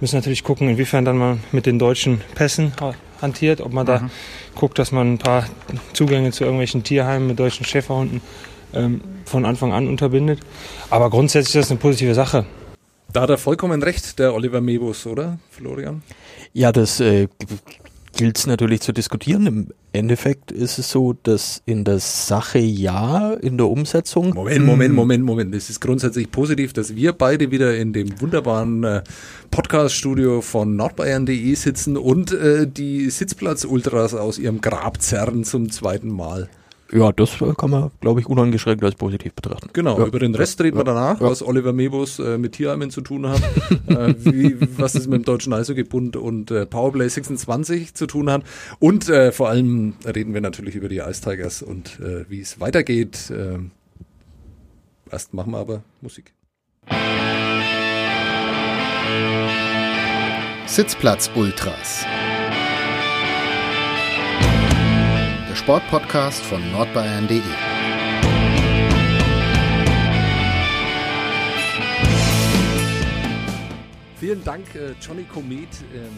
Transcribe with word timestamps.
müssen 0.00 0.16
natürlich 0.16 0.44
gucken, 0.44 0.68
inwiefern 0.68 1.04
dann 1.04 1.18
man 1.18 1.40
mit 1.52 1.66
den 1.66 1.78
deutschen 1.78 2.20
Pässen 2.34 2.72
hantiert, 3.20 3.60
ob 3.60 3.72
man 3.72 3.84
mhm. 3.84 3.88
da 3.88 4.10
guckt, 4.54 4.78
dass 4.78 4.92
man 4.92 5.14
ein 5.14 5.18
paar 5.18 5.46
Zugänge 5.92 6.30
zu 6.32 6.44
irgendwelchen 6.44 6.84
Tierheimen 6.84 7.26
mit 7.26 7.38
deutschen 7.38 7.64
Schäferhunden 7.64 8.20
ähm, 8.74 9.00
von 9.24 9.44
Anfang 9.44 9.72
an 9.72 9.88
unterbindet. 9.88 10.40
Aber 10.90 11.10
grundsätzlich 11.10 11.56
ist 11.56 11.66
das 11.66 11.70
eine 11.70 11.80
positive 11.80 12.14
Sache. 12.14 12.44
Da 13.12 13.22
hat 13.22 13.30
er 13.30 13.38
vollkommen 13.38 13.82
recht, 13.82 14.18
der 14.18 14.34
Oliver 14.34 14.60
Mebus, 14.60 15.06
oder, 15.06 15.38
Florian? 15.50 16.02
Ja, 16.52 16.72
das 16.72 16.98
äh, 17.00 17.28
gilt 18.14 18.38
es 18.38 18.46
natürlich 18.46 18.80
zu 18.80 18.92
diskutieren. 18.92 19.46
Im 19.46 19.68
Endeffekt 19.92 20.50
ist 20.50 20.78
es 20.78 20.90
so, 20.90 21.12
dass 21.12 21.62
in 21.66 21.84
der 21.84 21.98
Sache 21.98 22.58
ja, 22.58 23.34
in 23.34 23.56
der 23.56 23.68
Umsetzung. 23.68 24.34
Moment, 24.34 24.64
Moment, 24.64 24.94
Moment, 24.94 25.24
Moment. 25.24 25.54
Es 25.54 25.70
ist 25.70 25.80
grundsätzlich 25.80 26.30
positiv, 26.30 26.72
dass 26.72 26.96
wir 26.96 27.12
beide 27.12 27.50
wieder 27.50 27.76
in 27.76 27.92
dem 27.92 28.20
wunderbaren 28.20 28.84
äh, 28.84 29.02
Podcast-Studio 29.50 30.40
von 30.40 30.76
nordbayern.de 30.76 31.54
sitzen 31.54 31.96
und 31.96 32.32
äh, 32.32 32.66
die 32.66 33.10
Sitzplatz-Ultras 33.10 34.14
aus 34.14 34.38
ihrem 34.38 34.60
Grab 34.60 35.00
zerren 35.00 35.44
zum 35.44 35.70
zweiten 35.70 36.08
Mal. 36.08 36.48
Ja, 36.92 37.12
das 37.12 37.38
kann 37.56 37.70
man, 37.70 37.90
glaube 38.00 38.20
ich, 38.20 38.26
unangeschränkt 38.26 38.84
als 38.84 38.94
positiv 38.94 39.32
betrachten. 39.34 39.70
Genau, 39.72 39.98
ja. 39.98 40.06
über 40.06 40.18
den 40.18 40.34
Rest 40.34 40.60
reden 40.62 40.76
wir 40.76 40.84
danach, 40.84 41.20
ja. 41.20 41.28
was 41.28 41.42
Oliver 41.42 41.72
Mebus 41.72 42.18
äh, 42.18 42.36
mit 42.38 42.52
Tierheimen 42.52 42.90
zu 42.90 43.00
tun 43.00 43.26
hat, 43.28 43.42
äh, 43.88 44.14
wie, 44.18 44.56
was 44.78 44.94
es 44.94 45.06
mit 45.06 45.22
dem 45.22 45.24
Deutschen 45.24 45.52
Eishockeybund 45.52 46.16
und 46.16 46.50
äh, 46.50 46.66
Powerplay 46.66 47.08
26 47.08 47.94
zu 47.94 48.06
tun 48.06 48.30
hat 48.30 48.42
und 48.78 49.08
äh, 49.08 49.32
vor 49.32 49.48
allem 49.48 49.94
reden 50.04 50.34
wir 50.34 50.40
natürlich 50.40 50.74
über 50.74 50.88
die 50.88 50.98
Ice 50.98 51.22
Tigers 51.22 51.62
und 51.62 51.98
äh, 52.00 52.28
wie 52.28 52.40
es 52.40 52.60
weitergeht. 52.60 53.30
Äh, 53.30 53.58
erst 55.10 55.32
machen 55.32 55.52
wir 55.52 55.58
aber 55.58 55.82
Musik. 56.02 56.34
Sitzplatz 60.66 61.30
Ultras 61.34 62.04
Sportpodcast 65.54 66.42
von 66.42 66.60
nordbayern.de. 66.72 67.40
Vielen 74.18 74.42
Dank, 74.42 74.74
äh, 74.74 74.94
Johnny 75.00 75.24
Komet, 75.24 75.68
ähm, 75.94 76.10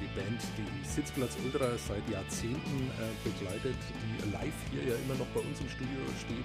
die 0.00 0.20
Band, 0.20 0.40
die 0.58 0.86
Sitzplatz 0.88 1.36
Ultra 1.44 1.70
seit 1.78 2.08
Jahrzehnten 2.10 2.90
äh, 2.98 3.28
begleitet, 3.28 3.76
die 3.90 4.30
live 4.32 4.54
hier 4.70 4.82
ja 4.82 4.96
immer 5.04 5.14
noch 5.14 5.26
bei 5.34 5.40
uns 5.40 5.60
im 5.60 5.68
Studio 5.68 6.00
steht. 6.18 6.44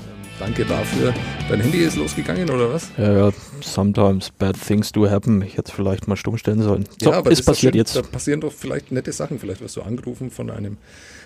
Ähm, 0.00 0.28
danke 0.38 0.64
dafür. 0.64 1.14
Dein 1.48 1.60
Handy 1.60 1.78
ist 1.78 1.96
losgegangen 1.96 2.50
oder 2.50 2.72
was? 2.72 2.90
Ja, 2.96 3.12
ja, 3.12 3.32
sometimes 3.60 4.30
bad 4.30 4.56
things 4.60 4.92
do 4.92 5.08
happen. 5.08 5.42
Ich 5.42 5.56
hätte 5.56 5.70
es 5.70 5.74
vielleicht 5.74 6.08
mal 6.08 6.16
stumm 6.16 6.36
stellen 6.38 6.62
sollen. 6.62 6.84
So, 7.00 7.10
ja, 7.10 7.18
aber 7.18 7.30
ist 7.30 7.44
passiert 7.44 7.74
jetzt. 7.74 7.96
Da 7.96 8.02
passieren 8.02 8.40
doch 8.40 8.52
vielleicht 8.52 8.92
nette 8.92 9.12
Sachen. 9.12 9.38
Vielleicht 9.38 9.60
wirst 9.60 9.76
du 9.76 9.82
angerufen 9.82 10.30
von 10.30 10.50
einem 10.50 10.78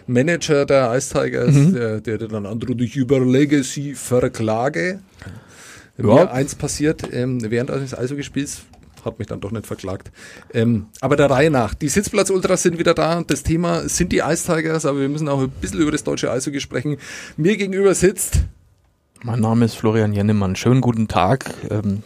Manager 0.09 0.65
der 0.67 0.97
Ice 0.97 1.13
Tigers, 1.13 1.55
mhm. 1.55 1.75
der, 1.75 2.01
der 2.01 2.19
dann 2.19 2.47
androht, 2.47 2.81
ich 2.81 2.97
überlege 2.97 3.63
sie 3.63 3.95
verklage. 3.95 5.01
Ja. 5.99 6.05
Mir 6.05 6.31
eins 6.31 6.55
passiert 6.55 7.03
ähm, 7.13 7.39
während 7.51 7.71
eines 7.71 7.97
Eishockeyspiels, 7.97 8.63
hat 9.05 9.19
mich 9.19 9.27
dann 9.27 9.41
doch 9.41 9.51
nicht 9.51 9.67
verklagt. 9.67 10.11
Ähm, 10.55 10.87
aber 11.01 11.17
der 11.17 11.29
Reihe 11.29 11.51
nach. 11.51 11.75
Die 11.75 11.89
Sitzplatz-Ultras 11.89 12.63
sind 12.63 12.79
wieder 12.79 12.95
da. 12.95 13.23
Das 13.27 13.43
Thema 13.43 13.89
sind 13.89 14.13
die 14.13 14.19
Ice 14.19 14.47
Tigers, 14.47 14.87
aber 14.87 15.01
wir 15.01 15.09
müssen 15.09 15.29
auch 15.29 15.43
ein 15.43 15.51
bisschen 15.51 15.81
über 15.81 15.91
das 15.91 16.05
deutsche 16.05 16.31
Eishockey 16.31 16.61
sprechen. 16.61 16.97
Mir 17.37 17.57
gegenüber 17.57 17.95
sitzt. 17.95 18.41
Mein 19.25 19.41
Name 19.41 19.65
ist 19.65 19.75
Florian 19.75 20.13
Jennemann. 20.13 20.55
Schönen 20.55 20.81
guten 20.81 21.09
Tag. 21.09 21.53
Ähm, 21.71 22.03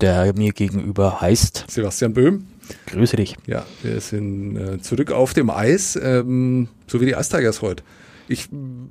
der 0.00 0.32
mir 0.34 0.52
gegenüber 0.52 1.20
heißt 1.20 1.66
Sebastian 1.68 2.14
Böhm. 2.14 2.46
Grüße 2.86 3.16
dich. 3.16 3.36
Ja, 3.46 3.66
wir 3.82 4.00
sind 4.00 4.56
äh, 4.56 4.80
zurück 4.80 5.12
auf 5.12 5.34
dem 5.34 5.50
Eis, 5.50 5.96
ähm, 6.02 6.68
so 6.86 7.00
wie 7.00 7.06
die 7.06 7.12
Ice 7.12 7.28
Tigers 7.28 7.60
heute. 7.60 7.82
Ich 8.26 8.48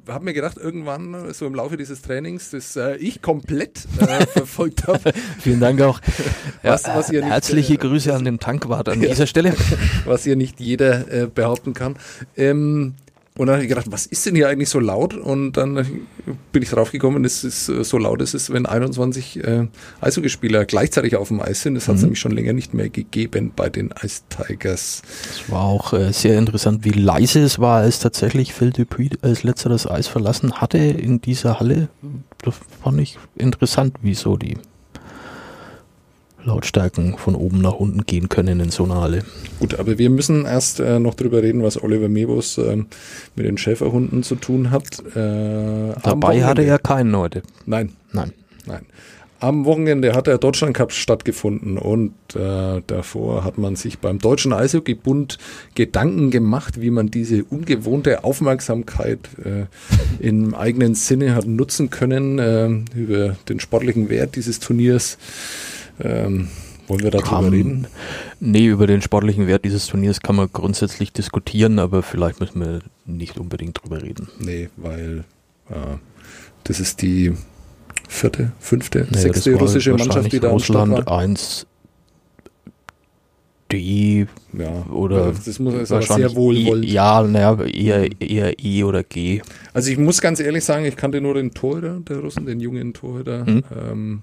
habe 0.07 0.25
mir 0.25 0.33
gedacht, 0.33 0.57
irgendwann 0.57 1.33
so 1.33 1.47
im 1.47 1.55
Laufe 1.55 1.75
dieses 1.75 2.03
Trainings, 2.03 2.51
das 2.51 2.75
äh, 2.75 2.97
ich 2.97 3.23
komplett 3.23 3.87
äh, 3.99 4.25
verfolgt 4.27 4.85
habe. 4.85 5.11
Vielen 5.39 5.59
Dank 5.59 5.81
auch. 5.81 5.99
was, 6.61 6.85
was 6.85 7.09
ihr 7.09 7.21
nicht, 7.21 7.31
herzliche 7.31 7.73
äh, 7.73 7.77
Grüße 7.77 8.13
an 8.13 8.25
den 8.25 8.39
Tankwart 8.39 8.89
an 8.89 9.01
dieser 9.01 9.25
Stelle. 9.25 9.55
Was 10.05 10.23
hier 10.23 10.35
nicht 10.35 10.59
jeder 10.59 11.11
äh, 11.11 11.27
behaupten 11.27 11.73
kann. 11.73 11.95
Ähm, 12.37 12.93
und 13.35 13.47
dann 13.47 13.55
habe 13.55 13.63
ich 13.63 13.69
gedacht, 13.69 13.87
was 13.89 14.05
ist 14.05 14.27
denn 14.27 14.35
hier 14.35 14.47
eigentlich 14.47 14.69
so 14.69 14.79
laut? 14.79 15.15
Und 15.15 15.53
dann 15.53 15.75
bin 16.51 16.61
ich 16.61 16.69
draufgekommen, 16.69 17.25
es 17.25 17.43
ist 17.43 17.67
äh, 17.67 17.83
so 17.83 17.97
laut 17.97 18.21
ist 18.21 18.35
es, 18.35 18.53
wenn 18.53 18.67
21 18.67 19.43
äh, 19.43 19.67
Eishockeyspieler 20.01 20.65
gleichzeitig 20.65 21.15
auf 21.15 21.29
dem 21.29 21.41
Eis 21.41 21.63
sind. 21.63 21.73
Das 21.73 21.87
hat 21.87 21.95
es 21.95 22.01
mhm. 22.01 22.07
nämlich 22.07 22.19
schon 22.19 22.31
länger 22.31 22.53
nicht 22.53 22.75
mehr 22.75 22.89
gegeben 22.89 23.51
bei 23.55 23.69
den 23.69 23.91
Ice 24.03 24.21
Tigers. 24.29 25.01
Es 25.31 25.51
war 25.51 25.63
auch 25.63 25.93
äh, 25.93 26.13
sehr 26.13 26.37
interessant, 26.37 26.85
wie 26.85 26.91
leise 26.91 27.39
es 27.39 27.57
war, 27.57 27.81
als 27.81 27.97
tatsächlich 27.97 28.53
Phil 28.53 28.69
Dupuis 28.69 29.11
als 29.23 29.41
letzter 29.41 29.69
das 29.69 29.87
Eis 29.89 30.07
verlassen 30.07 30.61
hatte 30.61 30.77
in 30.77 31.19
dieser 31.19 31.59
Halle. 31.59 31.89
Das 32.43 32.53
fand 32.83 33.01
ich 33.01 33.17
interessant, 33.35 33.95
wieso 34.03 34.37
die 34.37 34.57
Lautstärken 36.43 37.17
von 37.17 37.35
oben 37.35 37.61
nach 37.61 37.73
unten 37.73 38.05
gehen 38.05 38.29
können 38.29 38.59
in 38.59 38.69
so 38.69 38.83
einer 38.83 39.01
Halle. 39.01 39.23
Gut, 39.59 39.79
aber 39.79 39.97
wir 39.97 40.09
müssen 40.09 40.45
erst 40.45 40.79
äh, 40.79 40.99
noch 40.99 41.13
drüber 41.13 41.41
reden, 41.41 41.63
was 41.63 41.81
Oliver 41.81 42.09
Mebus 42.09 42.57
äh, 42.57 42.77
mit 43.35 43.45
den 43.45 43.57
Schäferhunden 43.57 44.23
zu 44.23 44.35
tun 44.35 44.71
hat. 44.71 44.99
Äh, 45.15 45.93
Dabei 46.03 46.43
hatte 46.43 46.63
er 46.63 46.79
keinen 46.79 47.15
heute. 47.15 47.43
Nein. 47.65 47.93
Nein. 48.11 48.33
Nein. 48.65 48.85
Am 49.43 49.65
Wochenende 49.65 50.13
hat 50.13 50.27
der 50.27 50.37
Deutschland 50.37 50.73
Cup 50.73 50.93
stattgefunden 50.93 51.77
und 51.77 52.13
äh, 52.33 52.81
davor 52.87 53.43
hat 53.43 53.57
man 53.57 53.75
sich 53.75 53.99
beim 53.99 54.19
Deutschen 54.19 54.53
Eishockeybund 54.53 55.37
Gedanken 55.75 56.31
gemacht, 56.31 56.79
wie 56.79 56.89
man 56.89 57.11
diese 57.11 57.43
ungewohnte 57.43 58.23
Aufmerksamkeit 58.23 59.19
äh, 59.43 59.65
im 60.25 60.55
eigenen 60.55 60.95
Sinne 60.95 61.35
hat 61.35 61.45
nutzen 61.45 61.89
können 61.89 62.39
äh, 62.39 62.69
über 62.97 63.35
den 63.49 63.59
sportlichen 63.59 64.07
Wert 64.07 64.37
dieses 64.37 64.61
Turniers. 64.61 65.17
Ähm, 65.99 66.47
wollen 66.87 67.03
wir 67.03 67.11
darüber 67.11 67.51
reden? 67.51 67.87
Nee, 68.39 68.67
über 68.67 68.87
den 68.87 69.01
sportlichen 69.01 69.47
Wert 69.47 69.63
dieses 69.63 69.87
Turniers 69.87 70.19
kann 70.21 70.35
man 70.35 70.49
grundsätzlich 70.51 71.13
diskutieren, 71.13 71.79
aber 71.79 72.03
vielleicht 72.03 72.39
müssen 72.39 72.59
wir 72.59 72.79
nicht 73.05 73.37
unbedingt 73.37 73.81
drüber 73.81 74.01
reden. 74.01 74.27
Nee, 74.39 74.69
weil 74.75 75.23
äh, 75.69 75.97
das 76.65 76.79
ist 76.79 77.01
die 77.01 77.33
vierte, 78.07 78.51
fünfte, 78.59 79.07
nee, 79.11 79.17
sechste 79.17 79.55
russische 79.55 79.93
Mannschaft, 79.93 80.31
die 80.31 80.39
da 80.39 80.49
Russland 80.49 80.93
am 80.93 81.01
Start 81.01 81.07
war. 81.07 81.19
1 81.19 81.67
D 83.71 84.27
ja, 84.53 84.85
oder 84.91 85.31
das 85.31 85.57
muss 85.57 85.73
es 85.73 85.91
aber 85.91 86.03
sehr 86.03 86.35
wohlwollend. 86.35 86.85
Ja, 86.85 87.23
naja, 87.23 87.59
eher, 87.63 88.21
eher 88.21 88.59
E 88.59 88.83
oder 88.83 89.03
G. 89.03 89.41
Also 89.73 89.89
ich 89.89 89.97
muss 89.97 90.21
ganz 90.21 90.39
ehrlich 90.39 90.63
sagen, 90.63 90.85
ich 90.85 90.95
kannte 90.95 91.21
nur 91.21 91.33
den 91.33 91.51
Torhüter 91.51 91.99
der 92.07 92.19
Russen, 92.19 92.45
den 92.45 92.59
jungen 92.59 92.93
Torhüter. 92.93 93.45
Hm? 93.45 93.63
Ähm, 93.75 94.21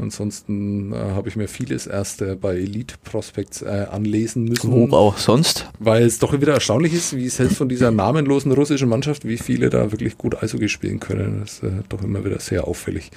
Ansonsten 0.00 0.92
äh, 0.92 0.96
habe 0.96 1.28
ich 1.28 1.36
mir 1.36 1.48
vieles 1.48 1.86
erst 1.86 2.22
äh, 2.22 2.36
bei 2.36 2.56
Elite 2.56 2.96
Prospects 3.04 3.62
äh, 3.62 3.86
anlesen 3.90 4.44
müssen. 4.44 4.70
Wo 4.70 4.96
auch 4.96 5.18
sonst? 5.18 5.68
Weil 5.78 6.04
es 6.04 6.18
doch 6.18 6.32
wieder 6.32 6.54
erstaunlich 6.54 6.94
ist, 6.94 7.16
wie 7.16 7.28
selbst 7.28 7.56
von 7.56 7.68
dieser 7.68 7.90
namenlosen 7.90 8.52
russischen 8.52 8.88
Mannschaft, 8.88 9.26
wie 9.26 9.38
viele 9.38 9.70
da 9.70 9.92
wirklich 9.92 10.18
gut 10.18 10.42
Eishockey 10.42 10.68
spielen 10.68 11.00
können. 11.00 11.40
Das 11.40 11.54
ist 11.54 11.62
äh, 11.62 11.70
doch 11.88 12.02
immer 12.02 12.24
wieder 12.24 12.40
sehr 12.40 12.66
auffällig. 12.66 13.10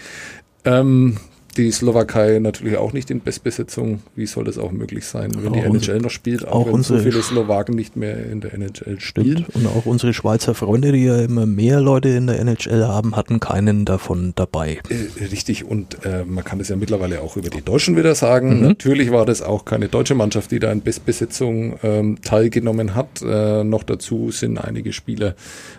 Ähm, 0.66 1.18
die 1.58 1.72
Slowakei 1.72 2.40
natürlich 2.40 2.78
auch 2.78 2.94
nicht 2.94 3.12
in 3.12 3.19
Bestbesetzung. 3.19 4.02
Wie 4.16 4.25
soll 4.25 4.44
das 4.44 4.58
auch 4.58 4.72
möglich 4.72 5.06
sein, 5.06 5.31
wenn 5.36 5.50
auch 5.50 5.53
die 5.53 5.59
NHL 5.59 6.00
noch 6.00 6.09
spielt, 6.09 6.47
auch, 6.47 6.68
auch 6.68 6.74
wenn 6.74 6.84
so 6.84 6.97
viele 7.00 7.22
Slowaken 7.22 7.75
nicht 7.75 7.96
mehr 7.96 8.25
in 8.30 8.41
der 8.41 8.53
NHL 8.53 9.00
spielen? 9.00 9.46
Und 9.53 9.68
auch 9.68 9.86
unsere 9.86 10.13
Schweizer 10.13 10.53
Freunde, 10.53 10.92
die 10.92 11.06
ja 11.06 11.19
immer 11.22 11.46
mehr 11.46 11.81
Leute 11.81 12.09
in 12.09 12.28
der 12.28 12.40
NHL 12.40 12.86
haben, 12.88 13.16
hatten 13.16 13.40
keinen 13.40 13.86
davon 13.86 14.34
dabei. 14.36 14.80
Äh, 14.90 15.24
richtig, 15.25 15.66
und 15.66 16.06
äh, 16.06 16.25
man 16.25 16.44
kann 16.44 16.59
das 16.59 16.69
ja 16.69 16.75
mittlerweile 16.75 17.22
auch 17.22 17.38
über 17.38 17.50
die 17.50 17.62
Deutschen 17.62 17.96
wieder 17.97 18.16
sagen. 18.16 18.59
Mhm. 18.59 18.68
Natürlich 18.68 19.12
war 19.12 19.25
das 19.25 19.42
auch 19.42 19.66
keine 19.66 19.88
deutsche 19.88 20.16
Mannschaft, 20.16 20.51
die 20.51 20.60
da 20.60 20.72
in 20.72 20.81
Bestbesetzung 20.81 21.75
ähm, 21.83 22.18
teilgenommen 22.22 22.95
hat. 22.95 23.22
Äh, 23.22 23.63
noch 23.63 23.83
dazu 23.83 24.31
sind 24.31 24.57
einige 24.57 24.94
Spieler 24.94 25.36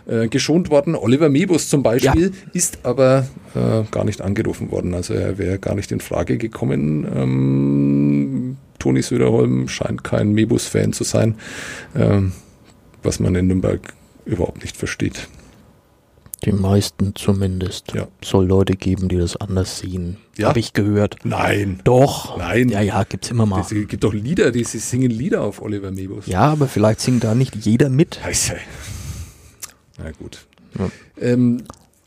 äh, 0.06 0.28
geschont 0.28 0.70
worden. 0.70 0.94
Oliver 0.94 1.28
Mebus 1.28 1.68
zum 1.68 1.82
Beispiel 1.82 2.26
ja. 2.26 2.50
ist 2.52 2.78
aber 2.82 3.26
äh, 3.54 3.82
gar 3.90 4.04
nicht 4.04 4.20
angerufen 4.20 4.70
worden. 4.70 4.94
Also 4.94 5.14
er 5.14 5.38
wäre 5.38 5.58
gar 5.64 5.74
nicht 5.74 5.90
in 5.90 6.00
Frage 6.00 6.38
gekommen. 6.38 7.06
Ähm, 7.12 8.56
Toni 8.78 9.02
Söderholm 9.02 9.66
scheint 9.68 10.04
kein 10.04 10.32
Mebus-Fan 10.32 10.92
zu 10.92 11.04
sein, 11.04 11.36
ähm, 11.96 12.32
was 13.02 13.18
man 13.18 13.34
in 13.34 13.46
Nürnberg 13.48 13.80
überhaupt 14.26 14.62
nicht 14.62 14.76
versteht. 14.76 15.28
Die 16.44 16.52
meisten 16.52 17.14
zumindest. 17.14 17.94
Ja. 17.94 18.06
Soll 18.22 18.46
Leute 18.46 18.74
geben, 18.74 19.08
die 19.08 19.16
das 19.16 19.36
anders 19.36 19.78
sehen. 19.78 20.18
Ja. 20.36 20.48
Habe 20.48 20.58
ich 20.60 20.74
gehört. 20.74 21.16
Nein. 21.24 21.80
Doch. 21.84 22.36
Nein. 22.36 22.68
Ja, 22.68 22.82
ja, 22.82 23.02
gibt's 23.04 23.30
immer 23.30 23.46
mal. 23.46 23.60
Es 23.60 23.70
gibt 23.70 24.04
doch 24.04 24.12
Lieder, 24.12 24.50
die 24.50 24.64
sie 24.64 24.78
singen 24.78 25.10
Lieder 25.10 25.40
auf 25.40 25.62
Oliver 25.62 25.90
Mebus. 25.90 26.26
Ja, 26.26 26.42
aber 26.42 26.68
vielleicht 26.68 27.00
singt 27.00 27.24
da 27.24 27.34
nicht 27.34 27.56
jeder 27.64 27.88
mit. 27.88 28.20
Na 29.96 30.10
gut. 30.10 30.46
Ja. 30.78 30.90
Ähm, 31.18 31.62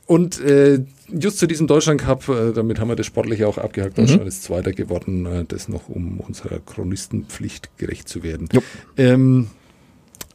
und 0.08 0.40
äh, 0.40 0.80
just 1.10 1.38
zu 1.38 1.48
diesem 1.48 1.68
Deutschland 1.68 2.02
Cup, 2.02 2.28
äh, 2.30 2.54
damit 2.54 2.80
haben 2.80 2.88
wir 2.88 2.96
das 2.96 3.06
sportlich 3.06 3.44
auch 3.44 3.58
abgehakt. 3.58 3.98
Deutschland 3.98 4.24
mhm. 4.24 4.28
ist 4.28 4.44
Zweiter 4.44 4.72
geworden, 4.72 5.26
äh, 5.26 5.46
das 5.46 5.68
noch 5.68 5.90
um 5.90 6.20
unserer 6.22 6.60
Chronistenpflicht 6.60 7.78
gerecht 7.78 8.08
zu 8.08 8.24
werden. 8.24 8.48
Ähm, 8.96 9.48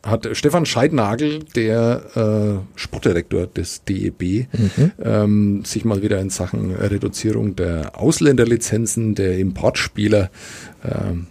hat 0.02 0.28
Stefan 0.36 0.66
Scheidnagel, 0.66 1.40
der 1.56 2.62
äh, 2.74 2.78
Sportdirektor 2.78 3.46
des 3.46 3.84
DEB, 3.84 4.48
mhm. 4.52 4.92
ähm, 5.02 5.64
sich 5.64 5.84
mal 5.84 6.02
wieder 6.02 6.20
in 6.20 6.28
Sachen 6.28 6.74
Reduzierung 6.74 7.56
der 7.56 7.98
Ausländerlizenzen, 7.98 9.14
der 9.14 9.38
Importspieler 9.38 10.30
ähm, 10.84 11.28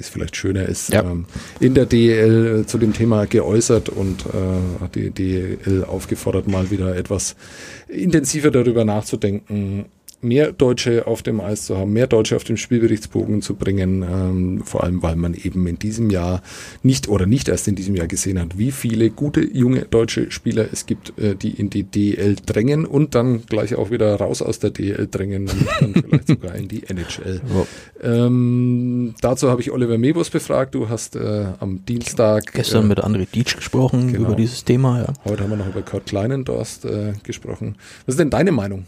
es 0.00 0.08
vielleicht 0.08 0.36
schöner 0.36 0.68
ist, 0.68 0.92
ja. 0.92 1.02
ähm, 1.02 1.26
in 1.60 1.74
der 1.74 1.86
DEL 1.86 2.64
zu 2.66 2.78
dem 2.78 2.92
Thema 2.92 3.26
geäußert 3.26 3.88
und 3.88 4.26
äh, 4.26 4.82
hat 4.82 4.94
die 4.94 5.10
DEL 5.10 5.84
aufgefordert, 5.84 6.48
mal 6.48 6.70
wieder 6.70 6.96
etwas 6.96 7.36
intensiver 7.88 8.50
darüber 8.50 8.84
nachzudenken, 8.84 9.86
mehr 10.24 10.52
Deutsche 10.52 11.06
auf 11.06 11.22
dem 11.22 11.40
Eis 11.40 11.66
zu 11.66 11.76
haben, 11.76 11.92
mehr 11.92 12.06
Deutsche 12.06 12.36
auf 12.36 12.44
dem 12.44 12.56
Spielberichtsbogen 12.56 13.42
zu 13.42 13.54
bringen, 13.54 14.02
ähm, 14.02 14.62
vor 14.64 14.82
allem 14.82 15.02
weil 15.02 15.16
man 15.16 15.34
eben 15.34 15.66
in 15.66 15.78
diesem 15.78 16.10
Jahr 16.10 16.42
nicht 16.82 17.08
oder 17.08 17.26
nicht 17.26 17.48
erst 17.48 17.68
in 17.68 17.74
diesem 17.74 17.94
Jahr 17.94 18.08
gesehen 18.08 18.40
hat, 18.40 18.58
wie 18.58 18.72
viele 18.72 19.10
gute 19.10 19.42
junge 19.42 19.82
deutsche 19.82 20.30
Spieler 20.30 20.66
es 20.72 20.86
gibt, 20.86 21.18
äh, 21.18 21.36
die 21.36 21.50
in 21.50 21.70
die 21.70 21.84
DL 21.84 22.36
drängen 22.44 22.86
und 22.86 23.14
dann 23.14 23.44
gleich 23.46 23.74
auch 23.74 23.90
wieder 23.90 24.14
raus 24.16 24.42
aus 24.42 24.58
der 24.58 24.70
DL 24.70 25.06
drängen 25.10 25.48
und 25.48 25.66
dann 25.80 25.94
vielleicht 26.02 26.28
sogar 26.28 26.54
in 26.54 26.68
die 26.68 26.82
NHL. 26.88 27.40
Oh. 27.54 27.66
Ähm, 28.02 29.14
dazu 29.20 29.50
habe 29.50 29.60
ich 29.60 29.70
Oliver 29.70 29.98
Mebus 29.98 30.30
befragt. 30.30 30.74
Du 30.74 30.88
hast 30.88 31.16
äh, 31.16 31.46
am 31.60 31.84
Dienstag 31.84 32.52
gestern 32.52 32.84
äh, 32.84 32.88
mit 32.88 33.04
André 33.04 33.26
Dietsch 33.30 33.56
gesprochen 33.56 34.12
genau. 34.12 34.28
über 34.28 34.36
dieses 34.36 34.64
Thema. 34.64 35.00
Ja. 35.00 35.12
Heute 35.24 35.44
haben 35.44 35.50
wir 35.50 35.56
noch 35.56 35.68
über 35.68 35.82
Kurt 35.82 36.06
Kleinendorst 36.06 36.84
äh, 36.84 37.12
gesprochen. 37.22 37.76
Was 38.06 38.14
ist 38.14 38.20
denn 38.20 38.30
deine 38.30 38.52
Meinung? 38.52 38.86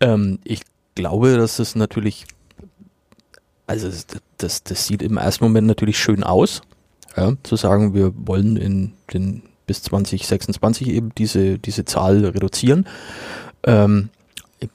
Ähm, 0.00 0.38
ich 0.44 0.62
glaube, 0.94 1.36
dass 1.36 1.58
es 1.58 1.74
natürlich, 1.74 2.26
also 3.66 3.88
das, 4.38 4.62
das 4.64 4.86
sieht 4.86 5.02
im 5.02 5.16
ersten 5.16 5.44
Moment 5.44 5.66
natürlich 5.66 5.98
schön 5.98 6.22
aus, 6.22 6.62
ja, 7.16 7.32
zu 7.42 7.56
sagen, 7.56 7.94
wir 7.94 8.12
wollen 8.14 8.56
in 8.56 8.92
den 9.12 9.42
bis 9.66 9.82
2026 9.82 10.88
eben 10.88 11.10
diese, 11.16 11.58
diese 11.58 11.84
Zahl 11.84 12.24
reduzieren. 12.24 12.86
Ähm, 13.64 14.08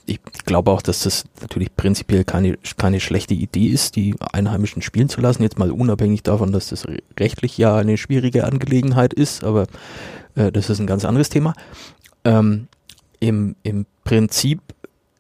ich 0.06 0.22
glaube 0.46 0.72
auch, 0.72 0.82
dass 0.82 1.02
das 1.02 1.26
natürlich 1.42 1.76
prinzipiell 1.76 2.24
keine, 2.24 2.58
keine 2.78 3.02
schlechte 3.02 3.34
Idee 3.34 3.68
ist, 3.68 3.98
die 3.98 4.16
Einheimischen 4.32 4.82
spielen 4.82 5.10
zu 5.10 5.20
lassen. 5.20 5.44
Jetzt 5.44 5.60
mal 5.60 5.72
unabhängig 5.72 6.24
davon, 6.24 6.54
dass 6.54 6.70
das 6.70 6.88
rechtlich 7.20 7.58
ja 7.58 7.76
eine 7.76 7.98
schwierige 7.98 8.46
Angelegenheit 8.46 9.14
ist, 9.14 9.44
aber 9.44 9.68
äh, 10.36 10.54
das 10.54 10.70
ist 10.70 10.80
ein 10.80 10.88
ganz 10.88 11.04
anderes 11.04 11.30
Thema. 11.30 11.54
Ähm, 12.24 12.68
im, 13.20 13.56
Im 13.64 13.86
Prinzip 14.06 14.62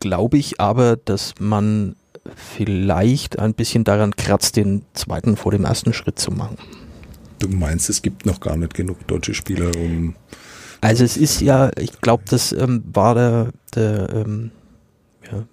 glaube 0.03 0.37
ich 0.37 0.59
aber, 0.59 0.97
dass 0.97 1.33
man 1.39 1.95
vielleicht 2.35 3.39
ein 3.39 3.53
bisschen 3.53 3.85
daran 3.85 4.13
kratzt, 4.17 4.57
den 4.57 4.83
zweiten 4.93 5.37
vor 5.37 5.53
dem 5.53 5.63
ersten 5.63 5.93
Schritt 5.93 6.19
zu 6.19 6.31
machen. 6.31 6.57
Du 7.39 7.47
meinst, 7.47 7.89
es 7.89 8.01
gibt 8.01 8.25
noch 8.25 8.41
gar 8.41 8.57
nicht 8.57 8.73
genug 8.73 9.07
deutsche 9.07 9.33
Spieler, 9.33 9.71
um. 9.77 10.15
Also 10.81 11.05
es 11.05 11.15
ist 11.15 11.39
ja, 11.39 11.71
ich 11.79 12.01
glaube, 12.01 12.23
das 12.29 12.51
ähm, 12.51 12.83
war 12.85 13.15
der, 13.15 13.51
der 13.75 14.09
ähm, 14.13 14.51
ja, 15.31 15.43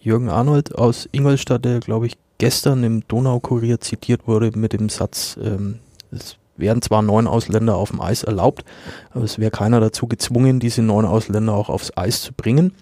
Jürgen 0.00 0.30
Arnold 0.30 0.74
aus 0.74 1.08
Ingolstadt, 1.12 1.64
der, 1.64 1.78
glaube 1.78 2.08
ich, 2.08 2.16
gestern 2.38 2.82
im 2.82 3.06
Donaukurier 3.06 3.80
zitiert 3.80 4.26
wurde 4.26 4.50
mit 4.58 4.72
dem 4.72 4.88
Satz, 4.88 5.38
ähm, 5.40 5.78
es 6.10 6.36
wären 6.56 6.82
zwar 6.82 7.02
neun 7.02 7.28
Ausländer 7.28 7.76
auf 7.76 7.90
dem 7.90 8.00
Eis 8.00 8.24
erlaubt, 8.24 8.64
aber 9.12 9.24
es 9.24 9.38
wäre 9.38 9.52
keiner 9.52 9.78
dazu 9.78 10.08
gezwungen, 10.08 10.58
diese 10.58 10.82
neun 10.82 11.04
Ausländer 11.04 11.54
auch 11.54 11.68
aufs 11.68 11.96
Eis 11.96 12.22
zu 12.22 12.32
bringen. 12.32 12.72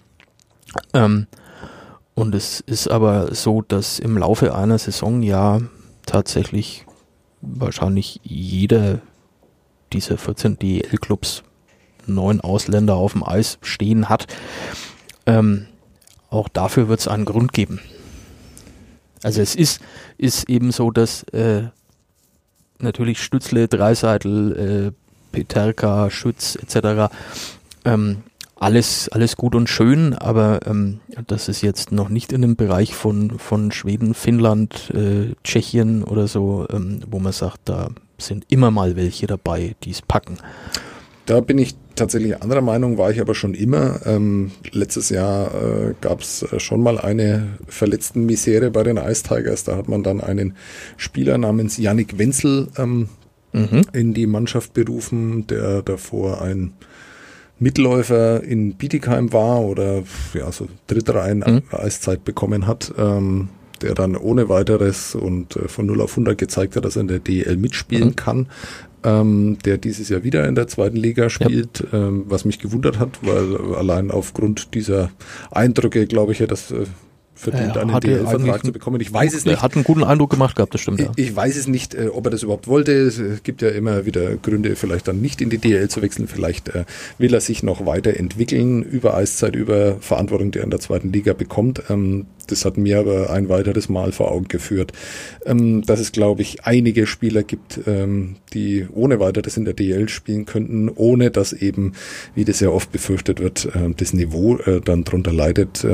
Ähm, 0.93 1.27
und 2.13 2.33
es 2.33 2.61
ist 2.61 2.89
aber 2.89 3.35
so, 3.35 3.61
dass 3.61 3.99
im 3.99 4.17
Laufe 4.17 4.55
einer 4.55 4.77
Saison 4.77 5.21
ja 5.21 5.61
tatsächlich 6.05 6.85
wahrscheinlich 7.41 8.21
jeder 8.23 9.01
dieser 9.93 10.17
14 10.17 10.57
DEL-Clubs 10.57 11.43
neun 12.07 12.41
Ausländer 12.41 12.95
auf 12.95 13.13
dem 13.13 13.23
Eis 13.23 13.57
stehen 13.61 14.09
hat. 14.09 14.27
Ähm, 15.25 15.67
auch 16.29 16.49
dafür 16.49 16.87
wird 16.87 16.99
es 16.99 17.07
einen 17.07 17.25
Grund 17.25 17.53
geben. 17.53 17.79
Also 19.23 19.41
es 19.41 19.55
ist, 19.55 19.81
ist 20.17 20.49
eben 20.49 20.71
so, 20.71 20.91
dass 20.91 21.23
äh, 21.23 21.63
natürlich 22.79 23.21
Stützle, 23.21 23.67
Dreiseitel, 23.67 24.91
äh, 24.91 24.91
Peterka, 25.31 26.09
Schütz 26.09 26.55
etc. 26.55 27.11
Ähm, 27.83 28.23
alles, 28.55 29.09
alles 29.09 29.35
gut 29.35 29.53
und 29.53 29.69
schön, 29.69 30.13
aber 30.13 30.61
ähm, 30.65 30.99
das 31.27 31.49
ist 31.49 31.61
jetzt 31.61 31.91
noch 31.91 32.09
nicht 32.09 32.31
in 32.31 32.41
dem 32.41 32.55
Bereich 32.55 32.95
von, 32.95 33.37
von 33.37 33.71
Schweden, 33.71 34.13
Finnland, 34.13 34.91
äh, 34.93 35.35
Tschechien 35.43 36.03
oder 36.03 36.27
so, 36.27 36.65
ähm, 36.71 37.01
wo 37.09 37.19
man 37.19 37.33
sagt, 37.33 37.61
da 37.65 37.89
sind 38.17 38.45
immer 38.49 38.71
mal 38.71 38.95
welche 38.95 39.27
dabei, 39.27 39.75
die 39.83 39.91
es 39.91 40.01
packen. 40.01 40.37
Da 41.25 41.41
bin 41.41 41.57
ich 41.57 41.75
tatsächlich 41.95 42.41
anderer 42.41 42.61
Meinung, 42.61 42.97
war 42.97 43.09
ich 43.09 43.19
aber 43.19 43.35
schon 43.35 43.55
immer. 43.55 44.05
Ähm, 44.05 44.51
letztes 44.71 45.09
Jahr 45.09 45.47
äh, 45.55 45.93
gab 45.99 46.21
es 46.21 46.43
äh, 46.43 46.59
schon 46.59 46.81
mal 46.81 46.99
eine 46.99 47.57
verletzten 47.67 48.25
Misere 48.25 48.69
bei 48.69 48.83
den 48.83 48.97
Ice 48.97 49.23
Tigers. 49.23 49.63
Da 49.63 49.75
hat 49.75 49.89
man 49.89 50.03
dann 50.03 50.21
einen 50.21 50.55
Spieler 50.97 51.37
namens 51.37 51.77
Yannick 51.77 52.17
Wenzel 52.19 52.67
ähm, 52.77 53.09
mhm. 53.53 53.81
in 53.91 54.13
die 54.13 54.27
Mannschaft 54.27 54.73
berufen, 54.73 55.47
der 55.47 55.81
davor 55.81 56.41
ein 56.41 56.73
Mitläufer 57.59 58.43
in 58.43 58.73
Bietigheim 58.73 59.31
war 59.31 59.61
oder 59.61 60.03
ja, 60.33 60.51
so 60.51 60.67
Drittreihen 60.87 61.39
mhm. 61.39 61.61
Eiszeit 61.71 62.25
bekommen 62.25 62.67
hat, 62.67 62.93
ähm, 62.97 63.49
der 63.81 63.93
dann 63.93 64.15
ohne 64.15 64.49
weiteres 64.49 65.15
und 65.15 65.55
äh, 65.55 65.67
von 65.67 65.85
0 65.85 66.01
auf 66.01 66.11
100 66.11 66.37
gezeigt 66.37 66.75
hat, 66.75 66.85
dass 66.85 66.95
er 66.95 67.01
in 67.01 67.07
der 67.07 67.19
DL 67.19 67.57
mitspielen 67.57 68.09
mhm. 68.09 68.15
kann, 68.15 68.47
ähm, 69.03 69.57
der 69.63 69.77
dieses 69.77 70.09
Jahr 70.09 70.23
wieder 70.23 70.47
in 70.47 70.55
der 70.55 70.67
zweiten 70.67 70.97
Liga 70.97 71.29
spielt, 71.29 71.85
ja. 71.91 72.07
ähm, 72.07 72.25
was 72.27 72.43
mich 72.43 72.59
gewundert 72.59 72.99
hat, 72.99 73.19
weil 73.21 73.75
allein 73.75 74.11
aufgrund 74.11 74.73
dieser 74.73 75.11
Eindrücke 75.51 76.07
glaube 76.07 76.33
ich 76.33 76.39
ja, 76.39 76.47
dass 76.47 76.71
äh, 76.71 76.85
verdient, 77.35 77.77
einen 77.77 77.99
DL-Vertrag 77.99 78.65
zu 78.65 78.71
bekommen. 78.71 78.99
Ich 79.01 79.13
weiß 79.13 79.33
es 79.33 79.45
nicht. 79.45 79.55
Er 79.55 79.61
hat 79.61 79.75
einen 79.75 79.83
guten 79.83 80.03
Eindruck 80.03 80.31
gemacht 80.31 80.55
gehabt, 80.55 80.73
das 80.73 80.81
stimmt. 80.81 80.99
Ja. 80.99 81.11
Ich, 81.15 81.27
ich 81.27 81.35
weiß 81.35 81.55
es 81.57 81.67
nicht, 81.67 81.93
äh, 81.93 82.07
ob 82.07 82.25
er 82.25 82.31
das 82.31 82.43
überhaupt 82.43 82.67
wollte. 82.67 82.91
Es 82.93 83.43
gibt 83.43 83.61
ja 83.61 83.69
immer 83.69 84.05
wieder 84.05 84.35
Gründe, 84.37 84.75
vielleicht 84.75 85.07
dann 85.07 85.21
nicht 85.21 85.41
in 85.41 85.49
die 85.49 85.57
DL 85.57 85.89
zu 85.89 86.01
wechseln. 86.01 86.27
Vielleicht 86.27 86.69
äh, 86.69 86.85
will 87.17 87.33
er 87.33 87.41
sich 87.41 87.61
noch 87.61 87.85
weiterentwickeln 87.85 88.81
über 88.83 89.15
Eiszeit, 89.15 89.55
über 89.55 89.97
Verantwortung, 89.99 90.51
die 90.51 90.59
er 90.59 90.63
in 90.63 90.69
der 90.69 90.79
zweiten 90.79 91.11
Liga 91.11 91.33
bekommt. 91.33 91.83
Ähm, 91.89 92.25
das 92.47 92.65
hat 92.65 92.77
mir 92.77 92.99
aber 92.99 93.29
ein 93.31 93.49
weiteres 93.49 93.89
Mal 93.89 94.11
vor 94.11 94.31
Augen 94.31 94.47
geführt, 94.47 94.91
ähm, 95.45 95.83
dass 95.83 95.99
es, 95.99 96.11
glaube 96.11 96.41
ich, 96.41 96.65
einige 96.65 97.07
Spieler 97.07 97.43
gibt, 97.43 97.79
ähm, 97.87 98.35
die 98.53 98.85
ohne 98.93 99.19
weiteres 99.19 99.57
in 99.57 99.65
der 99.65 99.73
DL 99.73 100.09
spielen 100.09 100.45
könnten, 100.45 100.89
ohne 100.89 101.31
dass 101.31 101.53
eben, 101.53 101.93
wie 102.35 102.45
das 102.45 102.59
ja 102.59 102.69
oft 102.69 102.91
befürchtet 102.91 103.39
wird, 103.39 103.65
äh, 103.65 103.93
das 103.95 104.13
Niveau 104.13 104.57
äh, 104.57 104.81
dann 104.81 105.03
drunter 105.03 105.33
leidet. 105.33 105.85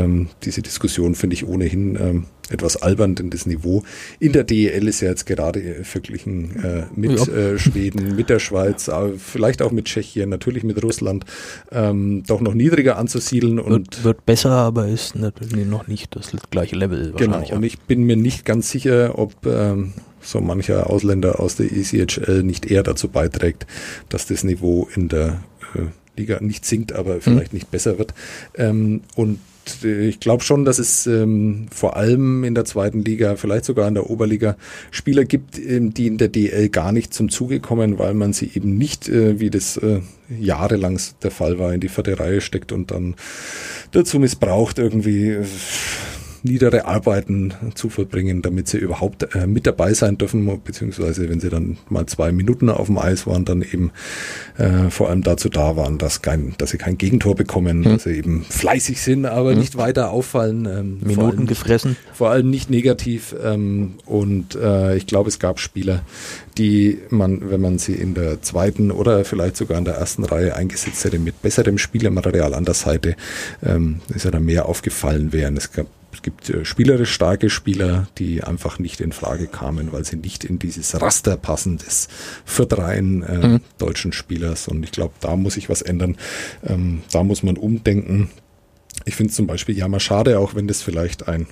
Diese 0.44 0.62
Diskussion 0.62 1.16
finde 1.16 1.31
ich 1.32 1.48
ohnehin 1.48 1.96
ähm, 1.96 2.26
etwas 2.50 2.82
albern, 2.82 3.16
denn 3.16 3.30
das 3.30 3.46
Niveau 3.46 3.84
in 4.20 4.34
der 4.34 4.44
DEL 4.44 4.88
ist 4.88 5.02
ja 5.02 5.10
jetzt 5.10 5.26
gerade 5.26 5.84
verglichen 5.84 6.64
äh, 6.64 6.84
mit 6.96 7.12
ja. 7.12 7.34
äh, 7.34 7.60
Schweden, 7.60 8.16
mit 8.16 8.30
der 8.30 8.40
Schweiz, 8.40 8.88
äh, 8.88 9.14
vielleicht 9.18 9.62
auch 9.62 9.72
mit 9.72 9.86
Tschechien, 9.86 10.30
natürlich 10.30 10.64
mit 10.64 10.84
Russland, 10.84 11.26
ähm, 11.72 12.24
doch 12.28 12.42
noch 12.42 12.54
niedriger 12.54 12.98
anzusiedeln. 12.98 13.60
Und 13.60 13.72
wird, 13.72 14.04
wird 14.04 14.26
besser, 14.26 14.52
aber 14.52 14.88
ist 14.88 15.16
natürlich 15.16 15.66
noch 15.66 15.88
nicht 15.88 16.16
das 16.16 16.32
gleiche 16.50 16.76
Level. 16.76 17.14
Genau, 17.16 17.44
und 17.52 17.64
ich 17.64 17.80
bin 17.80 18.04
mir 18.04 18.18
nicht 18.18 18.46
ganz 18.46 18.70
sicher, 18.70 19.18
ob 19.18 19.46
ähm, 19.46 19.94
so 20.22 20.40
mancher 20.40 20.90
Ausländer 20.90 21.40
aus 21.40 21.56
der 21.56 21.72
ECHL 21.72 22.44
nicht 22.44 22.70
eher 22.70 22.84
dazu 22.84 23.08
beiträgt, 23.08 23.66
dass 24.10 24.28
das 24.28 24.44
Niveau 24.44 24.88
in 24.96 25.08
der 25.08 25.42
äh, 25.76 25.88
Liga 26.18 26.40
nicht 26.42 26.66
sinkt, 26.66 26.94
aber 26.94 27.22
vielleicht 27.22 27.54
mhm. 27.54 27.58
nicht 27.58 27.72
besser 27.72 27.98
wird. 27.98 28.14
Ähm, 28.56 29.02
und 29.16 29.40
ich 29.84 30.20
glaube 30.20 30.44
schon, 30.44 30.66
dass 30.66 30.80
es 30.80 31.08
ähm, 31.08 31.68
vor 31.72 31.96
allem 31.96 32.44
in 32.44 32.56
der 32.56 32.66
zweiten 32.66 33.04
Liga, 33.04 33.36
vielleicht 33.36 33.66
sogar 33.66 33.88
in 33.88 33.94
der 33.94 34.10
Oberliga, 34.10 34.58
Spieler 34.90 35.26
gibt, 35.26 35.60
ähm, 35.60 35.94
die 35.94 36.08
in 36.08 36.18
der 36.18 36.28
DL 36.28 36.70
gar 36.70 36.92
nicht 36.92 37.14
zum 37.14 37.30
Zuge 37.30 37.60
kommen, 37.60 38.00
weil 38.00 38.14
man 38.14 38.34
sie 38.34 38.52
eben 38.54 38.78
nicht, 38.78 39.08
äh, 39.10 39.40
wie 39.40 39.50
das 39.50 39.78
äh, 39.78 40.02
jahrelang 40.30 41.00
der 41.24 41.32
Fall 41.32 41.60
war, 41.60 41.74
in 41.74 41.80
die 41.80 41.90
vierte 41.90 42.20
Reihe 42.20 42.42
steckt 42.42 42.72
und 42.72 42.92
dann 42.92 43.16
dazu 43.92 44.20
missbraucht, 44.20 44.80
irgendwie 44.80 45.30
äh, 45.30 45.46
niedere 46.44 46.86
Arbeiten 46.86 47.54
zu 47.76 47.90
verbringen, 47.90 48.42
damit 48.42 48.68
sie 48.68 48.78
überhaupt 48.78 49.36
äh, 49.36 49.48
mit 49.48 49.68
dabei 49.68 49.94
sein 49.94 50.18
dürfen, 50.18 50.50
beziehungsweise 50.64 51.30
wenn 51.30 51.40
sie 51.40 51.50
dann 51.50 51.78
mal 51.90 52.06
zwei 52.06 52.32
Minuten 52.32 52.70
auf 52.70 52.88
dem 52.88 52.98
Eis 52.98 53.28
waren, 53.28 53.46
dann 53.46 53.62
eben 53.62 53.92
äh, 54.58 54.90
vor 54.90 55.10
allem 55.10 55.24
dazu 55.24 55.50
da 55.50 55.76
waren, 55.76 55.98
dass, 55.98 56.22
kein, 56.22 56.54
dass 56.58 56.72
sie 56.72 56.78
kein 56.78 56.98
Gegentor 56.98 57.36
bekommen, 57.36 57.84
hm. 57.84 57.92
dass 57.94 58.04
sie 58.04 58.18
eben 58.18 58.44
fleißig 58.50 59.02
sind, 59.02 59.26
aber 59.26 59.52
hm. 59.52 59.60
nicht 59.60 59.78
weiter 59.78 60.12
auffallen. 60.12 60.66
Ähm, 60.66 61.00
Minuten 61.02 61.38
allem, 61.38 61.48
gefressen. 61.48 61.96
Vor 62.14 62.30
allem 62.30 62.50
nicht 62.50 62.70
negativ. 62.70 63.36
Ähm, 63.44 63.96
und 64.06 64.56
äh, 64.56 64.96
ich 64.96 65.08
glaube, 65.08 65.30
es 65.30 65.40
gab 65.40 65.60
Spieler, 65.60 66.02
die 66.58 67.00
man, 67.10 67.50
wenn 67.50 67.62
man 67.62 67.78
sie 67.78 67.94
in 67.94 68.14
der 68.14 68.42
zweiten 68.42 68.92
oder 68.92 69.26
vielleicht 69.26 69.58
sogar 69.58 69.78
in 69.78 69.86
der 69.86 69.96
ersten 69.96 70.24
Reihe 70.24 70.56
eingesetzt 70.56 71.04
hätte, 71.04 71.20
mit 71.20 71.42
besserem 71.42 71.78
Spielermaterial 71.78 72.54
an 72.54 72.66
der 72.66 72.74
Seite, 72.74 73.16
ähm, 73.64 74.02
ist 74.14 74.26
ja 74.26 74.32
dann 74.32 74.46
mehr 74.46 74.66
aufgefallen 74.68 75.34
wären. 75.34 75.58
Es 75.58 75.72
gab 75.72 75.88
es 76.14 76.22
gibt 76.22 76.50
äh, 76.50 76.66
spielerisch 76.66 77.12
starke 77.12 77.50
Spieler, 77.50 78.08
die 78.18 78.44
einfach 78.44 78.80
nicht 78.80 79.02
in 79.02 79.12
Frage 79.12 79.48
kamen, 79.48 79.92
weil 79.92 80.06
sie 80.06 80.18
nicht 80.18 80.44
in 80.44 80.60
dieses 80.60 81.00
Raster 81.02 81.38
passen 81.38 81.78
des 81.78 82.08
viertreien 82.46 83.24
äh, 83.24 83.48
mhm. 83.48 83.62
deutschen 83.78 84.14
Spielers. 84.14 84.68
Und 84.68 84.84
ich 84.84 84.92
glaube, 84.92 85.14
da 85.22 85.36
muss 85.36 85.54
sich 85.56 85.70
was 85.70 85.82
ändern. 85.82 86.18
Ähm, 86.66 87.02
da 87.12 87.24
muss 87.24 87.44
man 87.44 87.58
umdenken. 87.58 88.30
Ich 89.06 89.16
finde 89.16 89.34
zum 89.34 89.48
Beispiel 89.48 89.78
ja 89.78 89.88
mal 89.88 90.00
schade, 90.00 90.40
auch 90.40 90.54
wenn 90.56 90.68
das 90.68 90.82
vielleicht 90.82 91.28
ein 91.28 91.48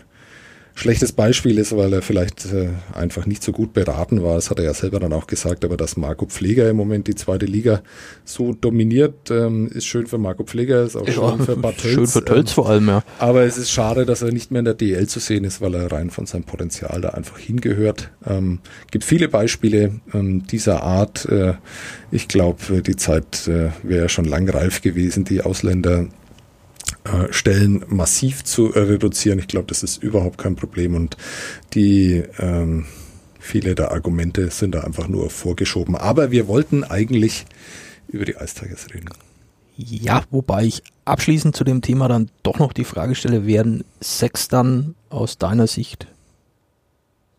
schlechtes 0.80 1.12
Beispiel 1.12 1.58
ist, 1.58 1.76
weil 1.76 1.92
er 1.94 2.02
vielleicht 2.02 2.46
äh, 2.54 2.70
einfach 2.94 3.26
nicht 3.26 3.44
so 3.44 3.52
gut 3.52 3.74
beraten 3.74 4.24
war. 4.24 4.36
Das 4.36 4.50
hat 4.50 4.60
er 4.60 4.66
ja 4.66 4.74
selber 4.74 5.00
dann 5.00 5.14
auch 5.14 5.28
gesagt, 5.28 5.66
aber 5.66 5.78
dass 5.78 5.98
Marco 5.98 6.26
Pfleger 6.26 6.70
im 6.70 6.78
Moment 6.78 7.08
die 7.08 7.16
zweite 7.16 7.46
Liga 7.46 7.82
so 8.24 8.54
dominiert, 8.54 9.30
ähm, 9.30 9.68
ist 9.68 9.86
schön 9.86 10.08
für 10.08 10.18
Marco 10.18 10.44
Pfleger, 10.44 10.84
ist 10.84 10.96
auch 10.96 11.06
ja, 11.06 11.14
schön 11.14 11.46
für 11.46 11.56
Bad 11.58 11.82
Schön 11.82 12.08
für 12.08 12.24
Tölz 12.24 12.52
ähm, 12.52 12.56
vor 12.56 12.70
allem, 12.70 12.88
ja. 12.88 13.04
Aber 13.20 13.44
es 13.44 13.58
ist 13.58 13.72
schade, 13.72 14.06
dass 14.06 14.22
er 14.22 14.32
nicht 14.32 14.52
mehr 14.52 14.60
in 14.60 14.66
der 14.66 14.74
DL 14.74 15.08
zu 15.08 15.20
sehen 15.20 15.44
ist, 15.44 15.60
weil 15.62 15.76
er 15.76 15.92
rein 15.92 16.10
von 16.10 16.26
seinem 16.26 16.44
Potenzial 16.44 17.02
da 17.02 17.10
einfach 17.10 17.38
hingehört. 17.38 18.12
Ähm, 18.26 18.60
gibt 18.90 19.04
viele 19.04 19.28
Beispiele 19.28 20.00
ähm, 20.14 20.48
dieser 20.48 20.84
Art. 20.84 21.26
Äh, 21.26 21.56
ich 22.12 22.28
glaube, 22.28 22.82
die 22.82 22.96
Zeit 22.96 23.48
äh, 23.48 23.70
wäre 23.84 24.10
schon 24.10 24.26
lang 24.26 24.50
reif 24.50 24.82
gewesen, 24.82 25.26
die 25.26 25.42
Ausländer 25.42 26.08
äh, 27.04 27.32
Stellen 27.32 27.84
massiv 27.88 28.44
zu 28.44 28.68
reduzieren. 28.68 29.40
Ich 29.40 29.48
glaube, 29.48 29.68
das 29.68 29.84
ist 29.84 30.02
überhaupt 30.04 30.38
kein 30.38 30.56
Problem 30.56 30.96
und 30.96 31.18
die 31.74 32.24
ähm, 32.40 32.86
viele 33.40 33.76
der 33.76 33.92
Argumente 33.92 34.50
sind 34.52 34.76
da 34.76 34.82
einfach 34.82 35.08
nur 35.08 35.30
vorgeschoben. 35.30 35.96
Aber 35.96 36.32
wir 36.32 36.48
wollten 36.48 36.84
eigentlich 36.84 37.46
über 38.08 38.26
die 38.26 38.34
Tigers 38.34 38.88
reden. 38.94 39.10
Ja, 39.78 40.24
wobei 40.30 40.66
ich 40.66 40.84
abschließend 41.06 41.56
zu 41.56 41.64
dem 41.64 41.82
Thema 41.82 42.10
dann 42.10 42.30
doch 42.44 42.60
noch 42.60 42.74
die 42.74 42.84
Frage 42.84 43.16
stelle, 43.16 43.46
werden 43.46 43.86
sechs 44.02 44.50
dann 44.50 44.96
aus 45.10 45.38
deiner 45.38 45.68
Sicht 45.68 46.08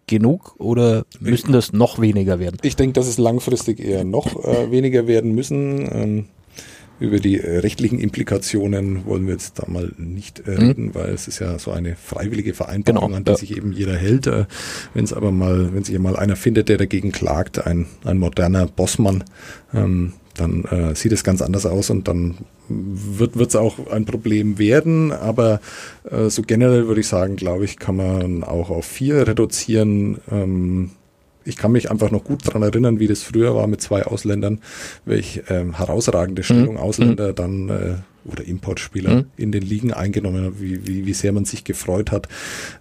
genug 0.07 0.55
oder 0.59 1.05
müssen 1.21 1.53
das 1.53 1.73
noch 1.73 2.01
weniger 2.01 2.39
werden? 2.39 2.57
Ich 2.63 2.77
denke, 2.77 2.95
dass 2.95 3.07
es 3.07 3.19
langfristig 3.19 3.79
eher 3.79 4.05
noch 4.05 4.43
äh, 4.43 4.71
weniger 4.71 5.07
werden 5.07 5.35
müssen. 5.35 5.89
Ähm, 5.93 6.25
über 7.01 7.19
die 7.19 7.41
äh, 7.41 7.59
rechtlichen 7.59 7.99
Implikationen 7.99 9.07
wollen 9.07 9.27
wir 9.27 9.33
jetzt 9.33 9.59
da 9.59 9.65
mal 9.67 9.91
nicht 9.97 10.47
äh, 10.47 10.53
mhm. 10.53 10.59
reden, 10.59 10.85
mhm. 10.87 10.95
weil 10.95 11.11
es 11.11 11.27
ist 11.27 11.39
ja 11.39 11.59
so 11.59 11.73
eine 11.73 11.97
freiwillige 11.97 12.55
Vereinbarung, 12.55 13.09
genau, 13.09 13.17
an 13.17 13.25
die 13.25 13.31
ja. 13.31 13.37
sich 13.37 13.57
eben 13.57 13.73
jeder 13.73 13.97
hält. 13.97 14.27
Äh, 14.27 14.45
wenn 14.95 15.05
es 15.05 15.13
aber 15.13 15.33
mal, 15.33 15.75
wenn 15.75 15.83
sich 15.83 15.99
mal 15.99 16.17
einer 16.17 16.37
findet, 16.37 16.69
der 16.69 16.77
dagegen 16.77 17.11
klagt, 17.11 17.67
ein, 17.67 17.87
ein 18.05 18.19
moderner 18.19 18.67
Bossmann, 18.67 19.25
ähm, 19.75 20.13
dann 20.35 20.65
äh, 20.65 20.95
sieht 20.95 21.13
es 21.13 21.25
ganz 21.25 21.43
anders 21.43 21.67
aus 21.67 21.91
und 21.91 22.07
dann 22.07 22.37
wird 22.69 23.37
es 23.37 23.57
auch 23.57 23.91
ein 23.91 24.05
Problem 24.05 24.59
werden. 24.59 25.13
Aber 25.13 25.61
äh, 26.09 26.29
so 26.29 26.43
generell 26.43 26.87
würde 26.87 27.01
ich 27.01 27.09
sagen, 27.09 27.37
glaube 27.37 27.65
ich, 27.65 27.79
kann 27.79 27.97
man 27.97 28.45
auch 28.45 28.71
auf 28.71 28.87
vier 28.87 29.27
reduzieren. 29.27 30.19
Ähm, 30.31 30.91
ich 31.45 31.57
kann 31.57 31.73
mich 31.73 31.91
einfach 31.91 32.11
noch 32.11 32.25
gut 32.25 32.47
daran 32.47 32.63
erinnern, 32.63 33.01
wie 33.01 33.07
das 33.07 33.23
früher 33.23 33.55
war 33.55 33.67
mit 33.67 33.81
zwei 33.81 34.05
Ausländern, 34.05 34.61
welch 35.05 35.43
ähm, 35.49 35.77
herausragende 35.77 36.43
Stellung 36.43 36.75
mhm. 36.75 36.81
Ausländer 36.81 37.29
mhm. 37.31 37.35
dann 37.35 37.69
äh, 37.69 37.95
oder 38.25 38.45
Importspieler 38.45 39.11
mhm. 39.11 39.27
in 39.37 39.53
den 39.53 39.63
Ligen 39.63 39.93
eingenommen 39.93 40.45
hat, 40.45 40.61
wie, 40.61 40.87
wie, 40.87 41.07
wie 41.07 41.13
sehr 41.15 41.33
man 41.33 41.45
sich 41.45 41.65
gefreut 41.65 42.13
hat, 42.13 42.29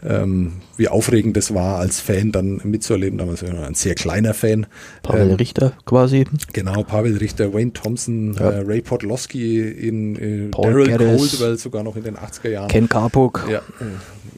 ähm, 0.05 0.53
wie 0.77 0.87
aufregend 0.87 1.37
das 1.37 1.53
war 1.53 1.79
als 1.79 1.99
Fan 1.99 2.31
dann 2.31 2.59
mitzuerleben. 2.63 3.17
Damals 3.17 3.43
war 3.43 3.65
ein 3.65 3.73
sehr 3.73 3.95
kleiner 3.95 4.33
Fan. 4.33 4.67
Pavel 5.01 5.29
ähm, 5.29 5.35
Richter 5.35 5.73
quasi. 5.85 6.25
Genau, 6.53 6.83
Pavel 6.83 7.17
Richter, 7.17 7.53
Wayne 7.53 7.73
Thompson, 7.73 8.33
ja. 8.33 8.49
äh, 8.49 8.59
Ray 8.65 8.81
Podlowski 8.81 9.61
in 9.61 10.15
äh, 10.15 10.49
Daryl 10.51 10.97
Coldwell 10.97 11.57
sogar 11.57 11.83
noch 11.83 11.95
in 11.95 12.03
den 12.03 12.17
80er 12.17 12.49
Jahren. 12.49 12.67
Ken 12.67 12.89
Carpuck. 12.89 13.45
Ja, 13.49 13.61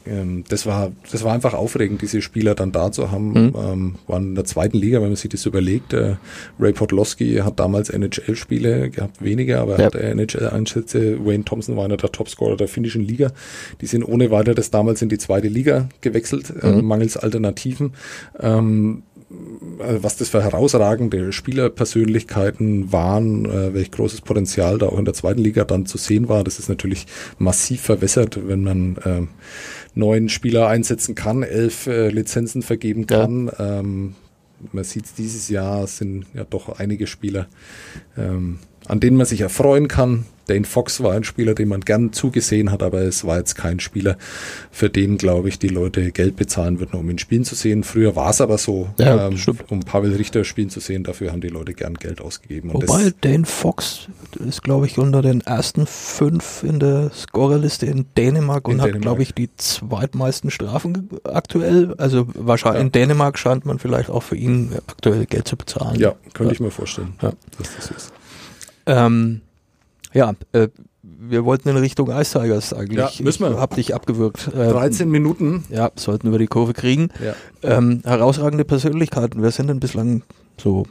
ähm, 0.06 0.44
das 0.48 0.66
war 0.66 0.92
das 1.10 1.24
war 1.24 1.32
einfach 1.32 1.54
aufregend, 1.54 2.02
diese 2.02 2.22
Spieler 2.22 2.54
dann 2.54 2.72
da 2.72 2.92
zu 2.92 3.10
haben. 3.10 3.32
Mhm. 3.32 3.54
Ähm, 3.56 3.94
waren 4.06 4.28
in 4.28 4.34
der 4.34 4.44
zweiten 4.44 4.76
Liga, 4.76 5.00
wenn 5.00 5.08
man 5.08 5.16
sich 5.16 5.30
das 5.30 5.46
überlegt. 5.46 5.92
Äh, 5.92 6.16
Ray 6.58 6.72
Podlowski 6.72 7.36
hat 7.36 7.58
damals 7.58 7.90
NHL-Spiele 7.90 8.90
gehabt, 8.90 9.22
weniger, 9.22 9.60
aber 9.60 9.78
ja. 9.78 9.86
hat 9.86 9.94
NHL-Einsätze. 9.94 11.24
Wayne 11.24 11.44
Thompson 11.44 11.76
war 11.76 11.84
einer 11.84 11.96
der 11.96 12.12
Topscorer 12.12 12.56
der 12.56 12.68
finnischen 12.68 13.02
Liga. 13.02 13.32
Die 13.80 13.86
sind 13.86 14.04
ohne 14.04 14.30
weiteres 14.30 14.70
damals 14.70 15.02
in 15.02 15.08
die 15.08 15.18
zweite 15.18 15.48
Liga 15.48 15.88
gewechselt, 16.00 16.50
äh, 16.50 16.66
mhm. 16.66 16.78
äh, 16.78 16.82
mangels 16.82 17.16
Alternativen. 17.16 17.92
Ähm, 18.40 19.02
äh, 19.78 20.02
was 20.02 20.16
das 20.16 20.28
für 20.28 20.42
herausragende 20.42 21.32
Spielerpersönlichkeiten 21.32 22.92
waren, 22.92 23.46
äh, 23.46 23.74
welch 23.74 23.90
großes 23.90 24.20
Potenzial 24.20 24.78
da 24.78 24.86
auch 24.86 24.98
in 24.98 25.04
der 25.04 25.14
zweiten 25.14 25.40
Liga 25.40 25.64
dann 25.64 25.86
zu 25.86 25.98
sehen 25.98 26.28
war. 26.28 26.44
Das 26.44 26.58
ist 26.58 26.68
natürlich 26.68 27.06
massiv 27.38 27.82
verwässert, 27.82 28.38
wenn 28.46 28.64
man 28.64 28.96
äh, 29.04 29.26
neun 29.94 30.28
Spieler 30.28 30.68
einsetzen 30.68 31.14
kann, 31.14 31.42
elf 31.42 31.86
äh, 31.86 32.08
Lizenzen 32.08 32.62
vergeben 32.62 33.06
kann. 33.06 33.46
Ja. 33.46 33.80
Ähm, 33.80 34.14
man 34.72 34.84
sieht 34.84 35.04
dieses 35.18 35.48
Jahr 35.48 35.86
sind 35.86 36.26
ja 36.34 36.44
doch 36.44 36.78
einige 36.78 37.06
Spieler, 37.06 37.48
ähm, 38.16 38.58
an 38.86 39.00
denen 39.00 39.16
man 39.16 39.26
sich 39.26 39.40
erfreuen 39.40 39.88
kann. 39.88 40.24
Dane 40.46 40.64
Fox 40.64 41.02
war 41.02 41.12
ein 41.12 41.24
Spieler, 41.24 41.54
den 41.54 41.68
man 41.68 41.80
gern 41.80 42.12
zugesehen 42.12 42.70
hat, 42.70 42.82
aber 42.82 43.00
es 43.02 43.24
war 43.24 43.38
jetzt 43.38 43.54
kein 43.54 43.80
Spieler, 43.80 44.16
für 44.70 44.90
den, 44.90 45.18
glaube 45.18 45.48
ich, 45.48 45.58
die 45.58 45.68
Leute 45.68 46.12
Geld 46.12 46.36
bezahlen 46.36 46.80
würden, 46.80 46.98
um 46.98 47.08
ihn 47.10 47.18
spielen 47.18 47.44
zu 47.44 47.54
sehen. 47.54 47.84
Früher 47.84 48.16
war 48.16 48.30
es 48.30 48.40
aber 48.40 48.58
so, 48.58 48.88
ja, 48.98 49.28
ähm, 49.28 49.36
um 49.68 49.80
Pavel 49.80 50.14
Richter 50.14 50.44
spielen 50.44 50.70
zu 50.70 50.80
sehen, 50.80 51.04
dafür 51.04 51.32
haben 51.32 51.40
die 51.40 51.48
Leute 51.48 51.74
gern 51.74 51.94
Geld 51.94 52.20
ausgegeben. 52.20 52.70
Und 52.70 52.88
Wobei 52.88 53.12
Dane 53.20 53.44
Fox 53.44 54.08
ist, 54.46 54.62
glaube 54.62 54.86
ich, 54.86 54.98
unter 54.98 55.22
den 55.22 55.40
ersten 55.42 55.86
fünf 55.86 56.62
in 56.62 56.80
der 56.80 57.10
Scorerliste 57.14 57.86
in 57.86 58.06
Dänemark 58.16 58.66
in 58.66 58.74
und 58.74 58.78
Dänemark. 58.78 58.94
hat, 58.94 59.02
glaube 59.02 59.22
ich, 59.22 59.34
die 59.34 59.48
zweitmeisten 59.56 60.50
Strafen 60.50 61.08
aktuell. 61.24 61.94
Also 61.98 62.26
wahrscheinlich 62.34 62.80
ja. 62.80 62.86
in 62.86 62.92
Dänemark 62.92 63.38
scheint 63.38 63.64
man 63.64 63.78
vielleicht 63.78 64.10
auch 64.10 64.22
für 64.22 64.36
ihn 64.36 64.72
aktuell 64.86 65.26
Geld 65.26 65.46
zu 65.48 65.56
bezahlen. 65.56 65.98
Ja, 65.98 66.14
könnte 66.34 66.50
ja. 66.50 66.52
ich 66.52 66.60
mir 66.60 66.70
vorstellen, 66.70 67.14
dass 67.20 67.76
das 67.76 67.90
ist. 67.90 68.12
Ähm, 68.86 69.42
ja, 70.12 70.34
äh, 70.52 70.68
wir 71.02 71.44
wollten 71.44 71.68
in 71.68 71.76
Richtung 71.76 72.10
Ice 72.10 72.38
Tigers 72.38 72.72
eigentlich. 72.72 73.18
Ja, 73.18 73.24
müssen 73.24 73.44
wir. 73.44 73.52
Ich 73.52 73.56
hab 73.56 73.74
dich 73.74 73.94
abgewürgt. 73.94 74.50
Ähm, 74.54 74.70
13 74.70 75.10
Minuten. 75.10 75.64
Ja, 75.70 75.90
sollten 75.96 76.30
wir 76.30 76.38
die 76.38 76.46
Kurve 76.46 76.74
kriegen. 76.74 77.08
Ja. 77.24 77.34
Ähm, 77.62 78.02
herausragende 78.04 78.64
Persönlichkeiten. 78.64 79.42
Wer 79.42 79.50
sind 79.50 79.68
denn 79.68 79.80
bislang 79.80 80.22
so 80.60 80.84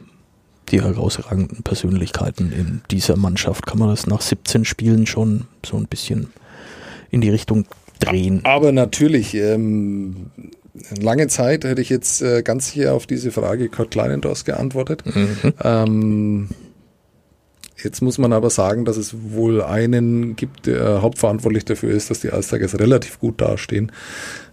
die 0.68 0.82
herausragenden 0.82 1.62
Persönlichkeiten 1.62 2.52
in 2.52 2.82
dieser 2.90 3.16
Mannschaft? 3.16 3.66
Kann 3.66 3.78
man 3.78 3.88
das 3.88 4.06
nach 4.06 4.20
17 4.20 4.64
Spielen 4.64 5.06
schon 5.06 5.46
so 5.64 5.76
ein 5.76 5.86
bisschen 5.86 6.32
in 7.10 7.20
die 7.20 7.30
Richtung 7.30 7.66
drehen? 7.98 8.40
Aber 8.44 8.72
natürlich, 8.72 9.34
ähm, 9.34 10.30
lange 11.00 11.28
Zeit 11.28 11.64
hätte 11.64 11.80
ich 11.80 11.88
jetzt 11.88 12.22
äh, 12.22 12.42
ganz 12.42 12.68
hier 12.68 12.94
auf 12.94 13.06
diese 13.06 13.30
Frage 13.30 13.68
Kurt 13.68 13.90
Kleinendorf 13.90 14.44
geantwortet. 14.44 15.04
Mhm. 15.04 15.54
Ähm, 15.62 16.48
Jetzt 17.84 18.00
muss 18.02 18.18
man 18.18 18.32
aber 18.32 18.50
sagen, 18.50 18.84
dass 18.84 18.96
es 18.96 19.14
wohl 19.32 19.62
einen 19.62 20.36
gibt, 20.36 20.66
der 20.66 21.02
hauptverantwortlich 21.02 21.64
dafür 21.64 21.90
ist, 21.90 22.10
dass 22.10 22.20
die 22.20 22.32
Eistigers 22.32 22.78
relativ 22.78 23.18
gut 23.18 23.40
dastehen, 23.40 23.92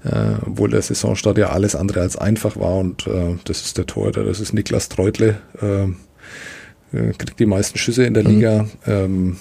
äh, 0.03 0.36
obwohl 0.45 0.69
der 0.69 0.81
Saisonstart 0.81 1.38
ja 1.38 1.50
alles 1.50 1.75
andere 1.75 2.01
als 2.01 2.15
einfach 2.17 2.57
war 2.57 2.77
und 2.77 3.07
äh, 3.07 3.36
das 3.45 3.62
ist 3.62 3.77
der 3.77 3.86
Torhüter, 3.86 4.24
das 4.24 4.39
ist 4.39 4.53
Niklas 4.53 4.89
Treutle, 4.89 5.38
äh, 5.62 5.83
äh 5.83 7.13
kriegt 7.17 7.39
die 7.39 7.45
meisten 7.45 7.77
Schüsse 7.77 8.03
in 8.05 8.13
der 8.13 8.24
mhm. 8.24 8.29
Liga. 8.29 8.65
Ähm, 8.86 9.38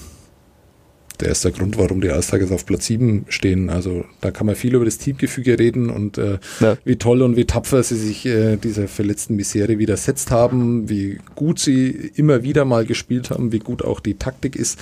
der 1.20 1.32
ist 1.32 1.44
der 1.44 1.52
Grund, 1.52 1.78
warum 1.78 2.00
die 2.00 2.10
Eistigers 2.10 2.52
auf 2.52 2.64
Platz 2.64 2.86
7 2.86 3.26
stehen. 3.28 3.70
Also 3.70 4.04
da 4.20 4.30
kann 4.30 4.46
man 4.46 4.54
viel 4.54 4.74
über 4.74 4.84
das 4.84 4.98
Teamgefüge 4.98 5.58
reden 5.58 5.90
und 5.90 6.18
äh, 6.18 6.38
ja. 6.60 6.76
wie 6.84 6.96
toll 6.96 7.22
und 7.22 7.36
wie 7.36 7.44
tapfer 7.44 7.82
sie 7.82 7.96
sich 7.96 8.24
äh, 8.26 8.56
dieser 8.56 8.88
verletzten 8.88 9.36
Misere 9.36 9.78
widersetzt 9.78 10.30
haben, 10.30 10.88
wie 10.88 11.18
gut 11.34 11.58
sie 11.58 11.88
immer 12.14 12.42
wieder 12.42 12.64
mal 12.64 12.84
gespielt 12.84 13.30
haben, 13.30 13.52
wie 13.52 13.58
gut 13.58 13.84
auch 13.84 14.00
die 14.00 14.14
Taktik 14.14 14.56
ist, 14.56 14.78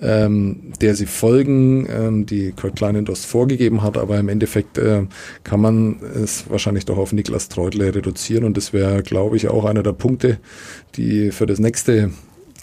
ähm, 0.00 0.72
der 0.80 0.94
sie 0.94 1.06
folgen, 1.06 1.88
ähm, 1.90 2.26
die 2.26 2.52
Kurt 2.52 2.76
Kleinendost 2.76 3.26
vorgegeben 3.26 3.82
hat. 3.82 3.98
Aber 3.98 4.18
im 4.18 4.28
Endeffekt 4.28 4.78
äh, 4.78 5.04
kann 5.44 5.60
man 5.60 6.00
es 6.00 6.48
wahrscheinlich 6.48 6.84
doch 6.84 6.98
auf 6.98 7.12
Niklas 7.12 7.48
Treutle 7.48 7.94
reduzieren 7.94 8.44
und 8.44 8.56
das 8.56 8.72
wäre, 8.72 9.02
glaube 9.02 9.36
ich, 9.36 9.48
auch 9.48 9.64
einer 9.64 9.82
der 9.82 9.92
Punkte, 9.92 10.38
die 10.96 11.30
für 11.32 11.46
das 11.46 11.58
nächste 11.58 12.10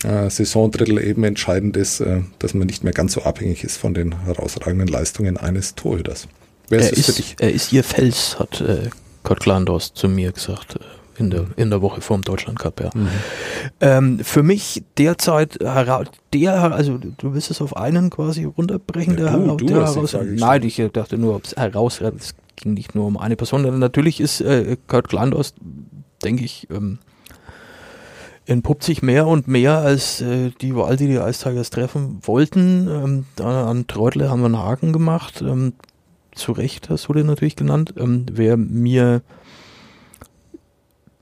äh, 0.04 0.30
Saisondrittel 0.30 1.04
eben 1.04 1.24
entscheidend 1.24 1.77
ist, 1.77 2.00
äh, 2.00 2.22
dass 2.39 2.54
man 2.54 2.68
nicht 2.68 2.84
mehr 2.84 2.94
ganz 2.94 3.13
so 3.13 3.24
abhängig 3.24 3.63
ist 3.63 3.77
von 3.77 3.94
den 3.94 4.25
herausragenden 4.25 4.88
Leistungen 4.88 5.38
eines 5.38 5.75
Torhüters. 5.75 6.27
Wer 6.70 6.80
ist, 6.80 6.92
er, 6.92 6.98
ist 6.98 7.18
dich? 7.18 7.36
er 7.39 7.51
ist 7.51 7.72
ihr 7.74 7.84
Fels, 7.84 8.38
hat 8.39 8.62
äh, 8.62 8.89
Kurt 9.24 9.39
Klandorst 9.39 9.96
zu 9.96 10.08
mir 10.10 10.32
gesagt. 10.32 10.75
Äh, 10.75 10.80
in 11.20 11.32
der, 11.32 11.46
in 11.56 11.72
der 11.72 11.82
Woche 11.82 12.01
vor 12.01 12.18
dem 12.18 12.24
Deutschland 12.24 12.60
Cup, 12.60 12.80
ja. 12.80 12.92
Mhm. 12.94 13.08
Ähm, 13.82 14.20
für 14.20 14.44
mich 14.44 14.84
derzeit, 15.00 15.60
der, 15.60 16.74
also 16.74 17.00
du 17.00 17.34
willst 17.34 17.50
es 17.50 17.60
auf 17.60 17.75
einen 17.75 18.12
quasi 18.12 18.44
runterbrechen, 18.44 19.18
ja, 19.18 19.32
der, 19.32 19.39
du, 19.39 19.56
der 19.56 19.68
du 19.68 19.86
heraus. 19.86 20.16
Nein, 20.24 20.63
ich 20.63 20.82
dachte 20.94 21.18
nur, 21.18 21.36
ob 21.36 21.46
es 21.46 21.56
heraus, 21.56 22.01
es 22.01 22.36
ging 22.56 22.75
nicht 22.75 22.94
nur 22.94 23.08
um 23.08 23.18
eine 23.18 23.36
Person. 23.36 23.80
Natürlich 23.80 24.22
ist 24.22 24.42
äh, 24.42 24.77
Kurt 24.88 25.10
Klandorst, 25.10 25.56
denke 26.24 26.44
ich, 26.44 26.68
ähm, 26.70 27.00
entpuppt 28.48 28.84
sich 28.84 29.01
mehr 29.01 29.27
und 29.27 29.48
mehr 29.48 29.77
als 29.80 30.22
äh, 30.22 30.51
die 30.62 30.75
Wahl, 30.75 30.96
die 30.96 31.08
die 31.08 31.16
Ice 31.16 31.44
Tigers 31.44 31.70
treffen 31.70 32.20
wollten. 32.24 32.88
Ähm, 33.39 33.46
an 33.46 33.86
Treutle 33.88 34.30
haben 34.30 34.39
wir 34.39 34.46
einen 34.46 34.58
Haken 34.58 34.94
gemacht. 34.94 35.42
Ähm, 35.42 35.74
zu 36.34 36.54
Recht 36.54 36.89
du 36.89 37.13
den 37.13 37.27
natürlich 37.27 37.56
genannt. 37.56 37.94
Ähm, 37.98 38.25
wer 38.32 38.58
mir 38.58 39.22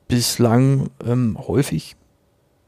bislang 0.07 0.89
ähm, 1.03 1.37
häufig 1.47 1.95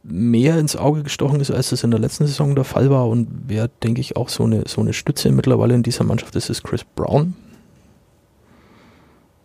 mehr 0.04 0.58
ins 0.58 0.76
Auge 0.76 1.04
gestochen 1.04 1.40
ist, 1.40 1.52
als 1.52 1.72
es 1.72 1.84
in 1.84 1.92
der 1.92 2.00
letzten 2.00 2.26
Saison 2.26 2.56
der 2.56 2.64
Fall 2.64 2.90
war 2.90 3.08
und 3.10 3.28
wer, 3.48 3.68
denke 3.68 4.00
ich, 4.00 4.16
auch 4.16 4.30
so 4.30 4.46
eine, 4.46 4.64
so 4.66 4.82
eine 4.82 4.94
Stütze 4.94 5.32
mittlerweile 5.32 5.76
in 5.76 5.84
dieser 5.84 6.06
Mannschaft 6.06 6.36
ist, 6.36 6.50
ist 6.50 6.64
Chris 6.64 6.84
Brown. 6.84 7.36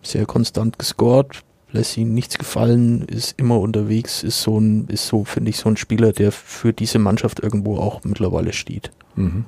Sehr 0.03 0.25
konstant 0.25 0.79
gescored, 0.79 1.43
lässt 1.73 1.97
ihm 1.97 2.15
nichts 2.15 2.39
gefallen, 2.39 3.03
ist 3.03 3.39
immer 3.39 3.59
unterwegs, 3.61 4.23
ist 4.23 4.43
so 4.43 4.59
ein, 4.59 4.87
ist 4.89 5.07
so, 5.07 5.25
finde 5.25 5.51
ich, 5.51 5.57
so 5.57 5.69
ein 5.69 5.77
Spieler, 5.77 6.13
der 6.13 6.33
für 6.33 6.73
diese 6.73 6.99
Mannschaft 6.99 7.41
irgendwo 7.41 7.79
auch 7.79 8.05
mittlerweile 8.05 8.53
steht. 8.53 8.91
Mhm. 9.17 9.45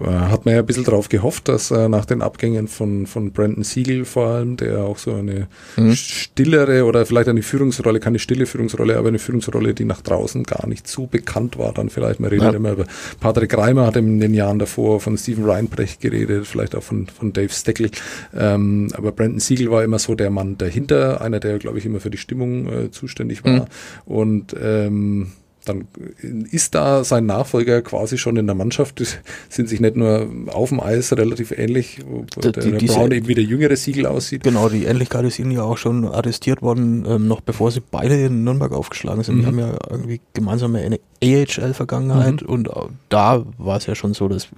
Äh, 0.00 0.06
hat 0.06 0.44
man 0.44 0.54
ja 0.54 0.60
ein 0.60 0.66
bisschen 0.66 0.84
drauf 0.84 1.08
gehofft, 1.08 1.48
dass 1.48 1.70
äh, 1.70 1.88
nach 1.88 2.04
den 2.04 2.22
Abgängen 2.22 2.68
von, 2.68 3.06
von 3.06 3.32
Brandon 3.32 3.64
Siegel 3.64 4.04
vor 4.04 4.28
allem, 4.28 4.56
der 4.56 4.80
auch 4.80 4.98
so 4.98 5.14
eine 5.14 5.48
mhm. 5.76 5.94
stillere 5.94 6.84
oder 6.84 7.04
vielleicht 7.04 7.28
eine 7.28 7.42
Führungsrolle, 7.42 8.00
keine 8.00 8.18
stille 8.18 8.46
Führungsrolle, 8.46 8.96
aber 8.96 9.08
eine 9.08 9.18
Führungsrolle, 9.18 9.74
die 9.74 9.84
nach 9.84 10.00
draußen 10.00 10.44
gar 10.44 10.66
nicht 10.66 10.88
so 10.88 11.06
bekannt 11.06 11.58
war, 11.58 11.72
dann 11.72 11.90
vielleicht, 11.90 12.20
man 12.20 12.30
redet 12.30 12.52
ja. 12.52 12.56
immer 12.56 12.72
über 12.72 12.86
Patrick 13.20 13.56
Reimer 13.56 13.86
hat 13.86 13.96
in 13.96 14.20
den 14.20 14.34
Jahren 14.34 14.58
davor 14.58 15.00
von 15.00 15.18
Steven 15.18 15.44
Reinbrecht 15.44 16.00
geredet, 16.00 16.46
vielleicht 16.46 16.74
auch 16.74 16.82
von, 16.82 17.06
von 17.06 17.32
Dave 17.32 17.52
Steckel, 17.52 17.90
ähm, 18.34 18.88
aber 18.94 19.12
Brandon 19.12 19.40
Siegel 19.40 19.70
war 19.70 19.84
immer 19.84 19.98
so 19.98 20.14
der 20.14 20.30
Mann 20.30 20.56
dahinter, 20.58 21.20
einer, 21.20 21.40
der, 21.40 21.58
glaube 21.58 21.78
ich, 21.78 21.86
immer 21.86 22.00
für 22.00 22.10
die 22.10 22.18
Stimmung 22.18 22.66
äh, 22.72 22.90
zuständig 22.90 23.44
war 23.44 23.52
mhm. 23.52 23.66
und 24.06 24.56
ähm, 24.60 25.32
dann 25.64 25.86
ist 26.50 26.74
da 26.74 27.04
sein 27.04 27.26
Nachfolger 27.26 27.82
quasi 27.82 28.18
schon 28.18 28.36
in 28.36 28.46
der 28.46 28.54
Mannschaft, 28.54 28.98
die 28.98 29.06
sind 29.48 29.68
sich 29.68 29.80
nicht 29.80 29.96
nur 29.96 30.28
auf 30.48 30.70
dem 30.70 30.80
Eis 30.80 31.12
relativ 31.12 31.52
ähnlich, 31.52 32.00
wo 32.06 32.24
die, 32.24 32.52
der, 32.52 32.52
der 32.52 32.86
Brown 32.86 33.12
eben 33.12 33.28
wie 33.28 33.34
der 33.34 33.44
jüngere 33.44 33.76
Siegel 33.76 34.06
aussieht. 34.06 34.42
Genau, 34.42 34.68
die 34.68 34.84
Ähnlichkeit 34.84 35.24
ist 35.24 35.38
ihnen 35.38 35.52
ja 35.52 35.62
auch 35.62 35.78
schon 35.78 36.04
attestiert 36.06 36.62
worden, 36.62 37.04
ähm, 37.06 37.28
noch 37.28 37.40
bevor 37.40 37.70
sie 37.70 37.80
beide 37.80 38.14
in 38.26 38.44
Nürnberg 38.44 38.72
aufgeschlagen 38.72 39.22
sind. 39.22 39.36
Mhm. 39.36 39.40
Die 39.40 39.46
haben 39.46 39.58
ja 39.58 39.76
irgendwie 39.88 40.20
gemeinsam 40.34 40.74
eine 40.74 40.98
AHL-Vergangenheit 41.22 42.42
mhm. 42.42 42.48
und 42.48 42.70
da 43.08 43.44
war 43.58 43.76
es 43.76 43.86
ja 43.86 43.94
schon 43.94 44.14
so, 44.14 44.28
dass 44.28 44.48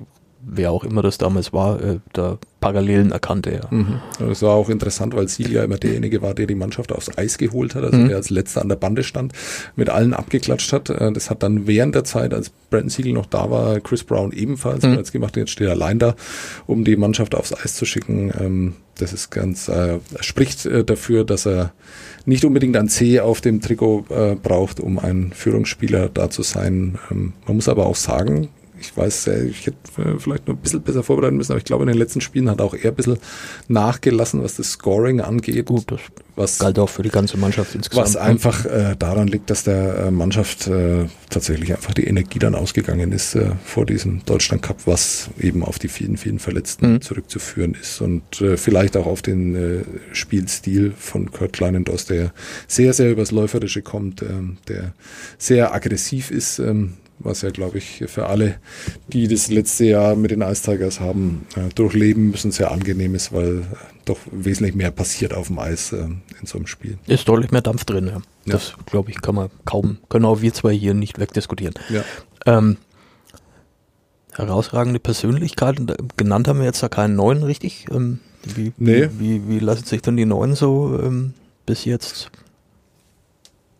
wer 0.46 0.70
auch 0.72 0.84
immer 0.84 1.02
das 1.02 1.18
damals 1.18 1.52
war, 1.52 1.82
äh, 1.82 1.98
da 2.12 2.38
Parallelen 2.60 3.12
erkannte. 3.12 3.52
Ja. 3.52 3.60
Mhm. 3.70 4.00
Das 4.18 4.42
war 4.42 4.52
auch 4.52 4.70
interessant, 4.70 5.14
weil 5.14 5.28
Siegel 5.28 5.52
ja 5.52 5.64
immer 5.64 5.76
derjenige 5.76 6.22
war, 6.22 6.34
der 6.34 6.46
die 6.46 6.54
Mannschaft 6.54 6.92
aufs 6.92 7.16
Eis 7.18 7.36
geholt 7.36 7.74
hat, 7.74 7.84
also 7.84 7.98
mhm. 7.98 8.08
der 8.08 8.16
als 8.16 8.30
letzter 8.30 8.62
an 8.62 8.68
der 8.68 8.76
Bande 8.76 9.02
stand, 9.02 9.32
mit 9.76 9.90
allen 9.90 10.14
abgeklatscht 10.14 10.72
hat. 10.72 10.88
Äh, 10.90 11.12
das 11.12 11.30
hat 11.30 11.42
dann 11.42 11.66
während 11.66 11.94
der 11.94 12.04
Zeit, 12.04 12.32
als 12.32 12.50
Brandon 12.70 12.88
Siegel 12.88 13.12
noch 13.12 13.26
da 13.26 13.50
war, 13.50 13.80
Chris 13.80 14.04
Brown 14.04 14.32
ebenfalls 14.32 14.84
mhm. 14.84 14.94
jetzt 14.94 15.12
gemacht. 15.12 15.36
Jetzt 15.36 15.50
steht 15.50 15.66
er 15.66 15.72
allein 15.72 15.98
da, 15.98 16.14
um 16.66 16.84
die 16.84 16.96
Mannschaft 16.96 17.34
aufs 17.34 17.52
Eis 17.52 17.74
zu 17.74 17.84
schicken. 17.84 18.32
Ähm, 18.38 18.74
das 18.96 19.12
ist 19.12 19.30
ganz, 19.30 19.68
äh, 19.68 19.98
spricht 20.20 20.66
äh, 20.66 20.84
dafür, 20.84 21.24
dass 21.24 21.46
er 21.46 21.72
nicht 22.26 22.44
unbedingt 22.44 22.76
ein 22.76 22.88
C 22.88 23.20
auf 23.20 23.40
dem 23.40 23.60
Trikot 23.60 24.06
äh, 24.08 24.36
braucht, 24.36 24.80
um 24.80 24.98
ein 24.98 25.32
Führungsspieler 25.34 26.08
da 26.08 26.30
zu 26.30 26.42
sein. 26.42 26.98
Ähm, 27.10 27.34
man 27.46 27.56
muss 27.56 27.68
aber 27.68 27.86
auch 27.86 27.96
sagen, 27.96 28.48
ich 28.84 28.96
weiß, 28.96 29.28
ich 29.28 29.66
hätte 29.66 29.76
äh, 29.98 30.18
vielleicht 30.18 30.46
noch 30.46 30.54
ein 30.54 30.60
bisschen 30.60 30.82
besser 30.82 31.02
vorbereiten 31.02 31.36
müssen, 31.36 31.52
aber 31.52 31.58
ich 31.58 31.64
glaube, 31.64 31.84
in 31.84 31.88
den 31.88 31.98
letzten 31.98 32.20
Spielen 32.20 32.50
hat 32.50 32.60
auch 32.60 32.74
er 32.74 32.90
ein 32.90 32.94
bisschen 32.94 33.18
nachgelassen, 33.68 34.42
was 34.42 34.56
das 34.56 34.72
Scoring 34.72 35.20
angeht. 35.20 35.66
Gut, 35.66 35.90
das 35.90 36.00
was, 36.36 36.58
galt 36.58 36.78
auch 36.78 36.88
für 36.88 37.02
die 37.02 37.10
ganze 37.10 37.36
Mannschaft 37.36 37.74
insgesamt. 37.74 38.06
Was 38.06 38.16
einfach 38.16 38.66
äh, 38.66 38.96
daran 38.98 39.28
liegt, 39.28 39.50
dass 39.50 39.64
der 39.64 40.06
äh, 40.06 40.10
Mannschaft 40.10 40.66
äh, 40.66 41.06
tatsächlich 41.30 41.72
einfach 41.72 41.94
die 41.94 42.04
Energie 42.04 42.38
dann 42.38 42.54
ausgegangen 42.54 43.12
ist 43.12 43.34
äh, 43.34 43.52
vor 43.64 43.86
diesem 43.86 44.24
Deutschland 44.24 44.62
Cup, 44.62 44.78
was 44.86 45.30
eben 45.38 45.62
auf 45.62 45.78
die 45.78 45.88
vielen, 45.88 46.16
vielen 46.16 46.38
Verletzten 46.38 46.94
mhm. 46.94 47.00
zurückzuführen 47.00 47.76
ist 47.80 48.00
und 48.00 48.40
äh, 48.40 48.56
vielleicht 48.56 48.96
auch 48.96 49.06
auf 49.06 49.22
den 49.22 49.54
äh, 49.54 49.84
Spielstil 50.12 50.92
von 50.96 51.30
Kurt 51.30 51.52
Kleinendos, 51.52 52.06
der 52.06 52.32
sehr, 52.66 52.92
sehr 52.92 53.12
übers 53.12 53.30
Läuferische 53.30 53.82
kommt, 53.82 54.22
äh, 54.22 54.26
der 54.68 54.92
sehr 55.38 55.72
aggressiv 55.72 56.30
ist, 56.30 56.58
ähm, 56.58 56.94
was 57.24 57.42
ja, 57.42 57.50
glaube 57.50 57.78
ich, 57.78 58.04
für 58.06 58.26
alle, 58.26 58.56
die 59.08 59.28
das 59.28 59.50
letzte 59.50 59.86
Jahr 59.86 60.14
mit 60.16 60.30
den 60.30 60.42
Ice 60.42 60.62
Tigers 60.62 61.00
haben, 61.00 61.46
äh, 61.56 61.68
durchleben 61.74 62.30
müssen, 62.30 62.52
sehr 62.52 62.70
angenehm 62.70 63.14
ist, 63.14 63.32
weil 63.32 63.64
doch 64.04 64.18
wesentlich 64.30 64.74
mehr 64.74 64.90
passiert 64.90 65.34
auf 65.34 65.48
dem 65.48 65.58
Eis 65.58 65.92
äh, 65.92 66.04
in 66.04 66.46
so 66.46 66.58
einem 66.58 66.66
Spiel. 66.66 66.98
Ist 67.06 67.28
deutlich 67.28 67.50
mehr 67.50 67.62
Dampf 67.62 67.84
drin, 67.84 68.06
ja. 68.06 68.12
ja. 68.12 68.20
Das, 68.44 68.74
glaube 68.86 69.10
ich, 69.10 69.20
kann 69.20 69.34
man 69.34 69.50
kaum, 69.64 69.98
können 70.08 70.24
auch 70.26 70.42
wir 70.42 70.52
zwei 70.52 70.74
hier 70.74 70.94
nicht 70.94 71.18
wegdiskutieren. 71.18 71.74
Ja. 71.88 72.04
Ähm, 72.46 72.76
herausragende 74.32 75.00
Persönlichkeiten, 75.00 75.92
genannt 76.16 76.48
haben 76.48 76.58
wir 76.58 76.66
jetzt 76.66 76.82
da 76.82 76.88
keinen 76.88 77.16
neuen, 77.16 77.42
richtig? 77.42 77.86
Ähm, 77.90 78.20
wie, 78.42 78.72
nee. 78.76 79.08
wie, 79.18 79.20
wie, 79.20 79.48
wie 79.48 79.58
lassen 79.58 79.84
sich 79.84 80.02
denn 80.02 80.16
die 80.16 80.26
neuen 80.26 80.54
so 80.54 80.98
ähm, 81.02 81.34
bis 81.66 81.84
jetzt 81.84 82.30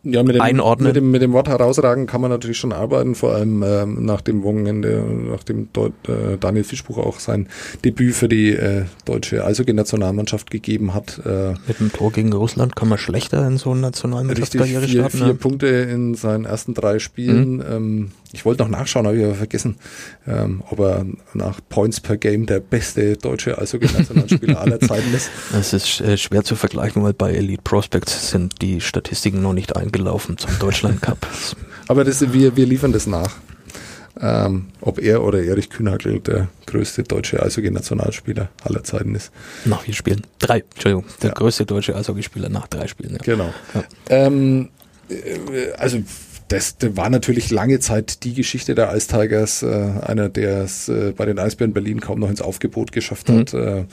ja, 0.05 0.23
mit 0.23 0.35
dem, 0.35 0.41
einordnen. 0.41 0.87
Mit 0.87 0.95
dem, 0.95 1.11
mit 1.11 1.21
dem 1.21 1.33
Wort 1.33 1.47
herausragen 1.47 2.05
kann 2.05 2.21
man 2.21 2.29
natürlich 2.29 2.57
schon 2.57 2.71
arbeiten, 2.71 3.15
vor 3.15 3.33
allem 3.33 3.63
ähm, 3.63 4.05
nach 4.05 4.21
dem 4.21 4.43
Wochenende, 4.43 5.03
nachdem 5.29 5.71
Deut, 5.73 5.93
äh, 6.07 6.37
Daniel 6.39 6.63
Fischbuch 6.63 6.97
auch 6.97 7.19
sein 7.19 7.47
Debüt 7.83 8.13
für 8.13 8.29
die 8.29 8.51
äh, 8.51 8.85
deutsche 9.05 9.43
Eishockey-Nationalmannschaft 9.43 10.51
gegeben 10.51 10.93
hat. 10.93 11.21
Äh, 11.25 11.53
mit 11.67 11.79
dem 11.79 11.91
Tor 11.91 12.11
gegen 12.11 12.31
Russland 12.31 12.75
kann 12.75 12.87
man 12.87 12.97
schlechter 12.97 13.45
in 13.47 13.57
so 13.57 13.71
einer 13.71 13.81
Nationalmannschaftskarriere 13.81 14.87
starten. 14.87 15.17
Vier, 15.17 15.25
vier 15.25 15.33
Punkte 15.33 15.67
in 15.67 16.15
seinen 16.15 16.45
ersten 16.45 16.73
drei 16.73 16.99
Spielen. 16.99 17.57
Mhm. 17.57 17.63
Ähm, 17.69 18.11
ich 18.35 18.43
wollte 18.43 18.63
noch 18.63 18.69
nachschauen, 18.69 19.07
habe 19.07 19.17
ich 19.17 19.23
aber 19.23 19.35
vergessen, 19.35 19.77
ähm, 20.27 20.61
ob 20.69 20.79
er 20.79 21.05
nach 21.33 21.61
Points 21.69 22.01
per 22.01 22.17
Game 22.17 22.45
der 22.45 22.59
beste 22.59 23.15
deutsche 23.15 23.57
Eishockey-Nationalspieler 23.57 24.59
aller 24.59 24.79
Zeiten 24.81 25.13
ist. 25.13 25.31
Das 25.53 25.71
ist 25.71 26.01
äh, 26.01 26.17
schwer 26.17 26.43
zu 26.43 26.55
vergleichen, 26.55 27.01
weil 27.01 27.13
bei 27.13 27.31
Elite 27.31 27.61
Prospects 27.63 28.31
sind 28.31 28.61
die 28.61 28.81
Statistiken 28.81 29.41
noch 29.41 29.53
nicht 29.53 29.75
eingelaufen 29.95 30.37
zum 30.37 30.51
Deutschland 30.59 31.01
Cup. 31.01 31.25
aber 31.87 32.03
das, 32.03 32.33
wir, 32.33 32.55
wir 32.55 32.65
liefern 32.65 32.91
das 32.91 33.07
nach. 33.07 33.31
Ähm, 34.19 34.67
ob 34.79 34.99
er 34.99 35.23
oder 35.23 35.43
Erich 35.43 35.69
Kühnagel 35.69 36.21
der 36.21 36.47
größte 36.67 37.03
deutsche 37.03 37.43
Eishockey-Nationalspieler 37.43 38.47
aller 38.63 38.83
Zeiten 38.83 39.13
ist. 39.13 39.31
Nach 39.65 39.81
vier 39.81 39.93
Spielen. 39.93 40.21
Drei, 40.39 40.63
Entschuldigung. 40.73 41.03
Der 41.21 41.31
ja. 41.31 41.33
größte 41.33 41.65
deutsche 41.65 41.95
Eishockeyspieler 41.97 42.47
nach 42.47 42.67
drei 42.67 42.87
Spielen. 42.87 43.11
Ja. 43.11 43.17
Genau. 43.23 43.53
Ja. 43.73 43.83
Ähm, 44.07 44.69
äh, 45.09 45.73
also 45.77 46.01
das, 46.47 46.77
war 46.79 47.09
natürlich 47.09 47.51
lange 47.51 47.79
Zeit 47.79 48.23
die 48.23 48.33
Geschichte 48.33 48.73
der 48.73 48.95
Ice 48.95 49.07
Tigers, 49.07 49.63
äh, 49.63 49.67
einer, 50.01 50.29
der 50.29 50.63
es 50.63 50.87
äh, 50.87 51.11
bei 51.11 51.25
den 51.25 51.37
Eisbären 51.37 51.73
Berlin 51.73 51.99
kaum 51.99 52.19
noch 52.19 52.29
ins 52.29 52.41
Aufgebot 52.41 52.93
geschafft 52.93 53.29
hat. 53.29 53.51
Mhm. 53.51 53.59
Äh, 53.59 53.79
äh, 53.79 53.85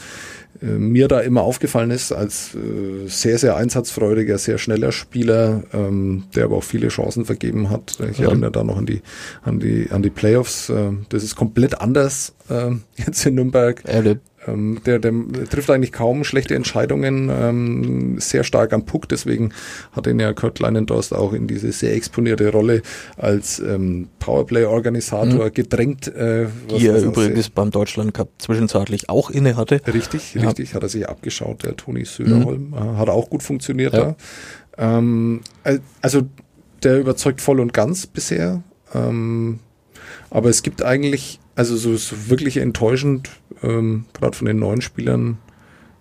mir 0.61 1.09
da 1.09 1.21
immer 1.21 1.43
aufgefallen 1.43 1.91
ist 1.91 2.13
als 2.13 2.55
äh, 2.55 3.09
sehr, 3.09 3.39
sehr 3.39 3.57
einsatzfreudiger, 3.57 4.39
sehr 4.39 4.59
schneller 4.59 4.93
Spieler, 4.93 5.65
ähm, 5.73 6.25
der 6.35 6.45
aber 6.45 6.57
auch 6.57 6.65
viele 6.65 6.89
Chancen 6.89 7.25
vergeben 7.25 7.71
hat. 7.71 7.99
Ich 8.11 8.19
ja. 8.19 8.27
erinnere 8.27 8.53
da 8.53 8.63
noch 8.63 8.77
an 8.77 8.87
die, 8.87 9.03
an 9.43 9.61
die, 9.61 9.89
an 9.91 10.03
die 10.03 10.11
Playoffs. 10.11 10.69
Äh, 10.69 10.93
das 11.09 11.25
ist 11.25 11.37
komplett 11.37 11.81
anders 11.81 12.35
äh, 12.49 12.71
jetzt 12.97 13.25
in 13.27 13.35
Nürnberg. 13.35 13.85
Erlebt. 13.85 14.23
Ähm, 14.47 14.81
der, 14.87 14.99
der 14.99 15.13
trifft 15.51 15.71
eigentlich 15.71 15.93
kaum 15.93 16.25
schlechte 16.25 16.55
Entscheidungen, 16.55 17.31
ähm, 17.31 18.17
sehr 18.19 18.45
stark 18.45 18.73
am 18.73 18.85
Puck, 18.85 19.09
deswegen 19.09 19.53
hat 19.93 20.07
ihn 20.07 20.19
ja 20.19 20.33
Kurt 20.33 20.59
Leinendorst 20.59 21.15
auch 21.15 21.33
in 21.33 21.47
diese 21.47 21.71
sehr 21.73 21.95
exponierte 21.95 22.51
Rolle 22.51 22.83
als 23.17 23.61
ähm, 23.61 24.09
Powerplay-Organisator 24.19 25.47
mhm. 25.47 25.55
gedrängt. 25.55 26.09
Äh, 26.09 26.47
Die 26.71 26.87
er 26.87 27.01
übrigens 27.03 27.51
beim 27.51 27.71
Deutschland 27.71 28.15
Cup 28.15 28.31
zwischenzeitlich 28.39 29.09
auch 29.09 29.31
inne 29.31 29.57
hatte. 29.57 29.81
Richtig, 29.93 30.35
ja. 30.43 30.49
richtig, 30.49 30.75
hat 30.75 30.83
er 30.83 30.89
sich 30.89 31.09
abgeschaut, 31.09 31.65
der 31.65 31.77
Toni 31.77 32.05
Söderholm, 32.05 32.71
mhm. 32.71 32.99
hat 32.99 33.09
auch 33.09 33.31
gut 33.31 33.43
funktioniert 33.43 33.95
ja. 33.95 34.15
da. 34.77 34.99
Ähm, 34.99 35.41
also 36.01 36.23
der 36.83 36.99
überzeugt 36.99 37.41
voll 37.41 37.61
und 37.61 37.73
ganz 37.73 38.07
bisher. 38.07 38.63
Ähm, 38.95 39.61
aber 40.31 40.49
es 40.49 40.63
gibt 40.63 40.83
eigentlich, 40.83 41.41
also 41.55 41.77
so, 41.77 41.97
so 41.97 42.29
wirklich 42.29 42.57
enttäuschend, 42.57 43.31
ähm, 43.63 44.07
gerade 44.13 44.37
von 44.37 44.47
den 44.47 44.59
neuen 44.59 44.81
Spielern, 44.81 45.39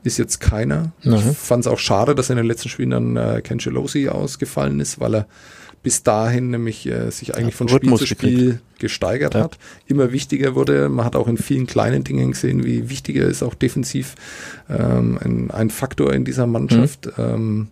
ist 0.04 0.18
jetzt 0.18 0.40
keiner. 0.40 0.94
Mhm. 1.04 1.16
Ich 1.16 1.38
fand 1.38 1.66
es 1.66 1.72
auch 1.72 1.80
schade, 1.80 2.16
dass 2.16 2.30
in 2.30 2.38
den 2.38 2.46
letzten 2.46 2.70
Spielen 2.70 2.90
dann 2.90 3.18
äh, 3.18 3.42
Ken 3.44 3.60
Gelosi 3.60 4.10
ausgefallen 4.10 4.80
ist, 4.80 5.00
weil 5.00 5.16
er 5.16 5.28
bis 5.84 6.04
dahin 6.04 6.52
nämlich 6.52 6.86
äh, 6.88 7.10
sich 7.12 7.36
eigentlich 7.36 7.54
Ja, 7.56 7.58
von 7.58 7.68
Spiel 7.68 7.80
Rhythmus 7.80 8.00
zu 8.02 8.06
Spiel 8.08 8.62
gesteigert 8.80 9.34
Ja. 9.34 9.42
hat, 9.42 9.58
immer 9.88 10.12
wichtiger 10.12 10.56
wurde. 10.56 10.90
Man 10.90 11.06
hat 11.06 11.16
auch 11.16 11.28
in 11.28 11.38
vielen 11.38 11.68
kleinen 11.68 12.04
Dingen 12.04 12.32
gesehen, 12.32 12.64
wie 12.64 12.90
wichtiger 12.90 13.26
ist 13.26 13.44
auch 13.44 13.56
defensiv 13.56 14.16
ähm, 14.70 15.18
ein, 15.24 15.52
ein 15.52 15.70
Faktor 15.70 16.14
in 16.14 16.26
dieser 16.26 16.48
Mannschaft. 16.48 17.10
Ähm, 17.18 17.70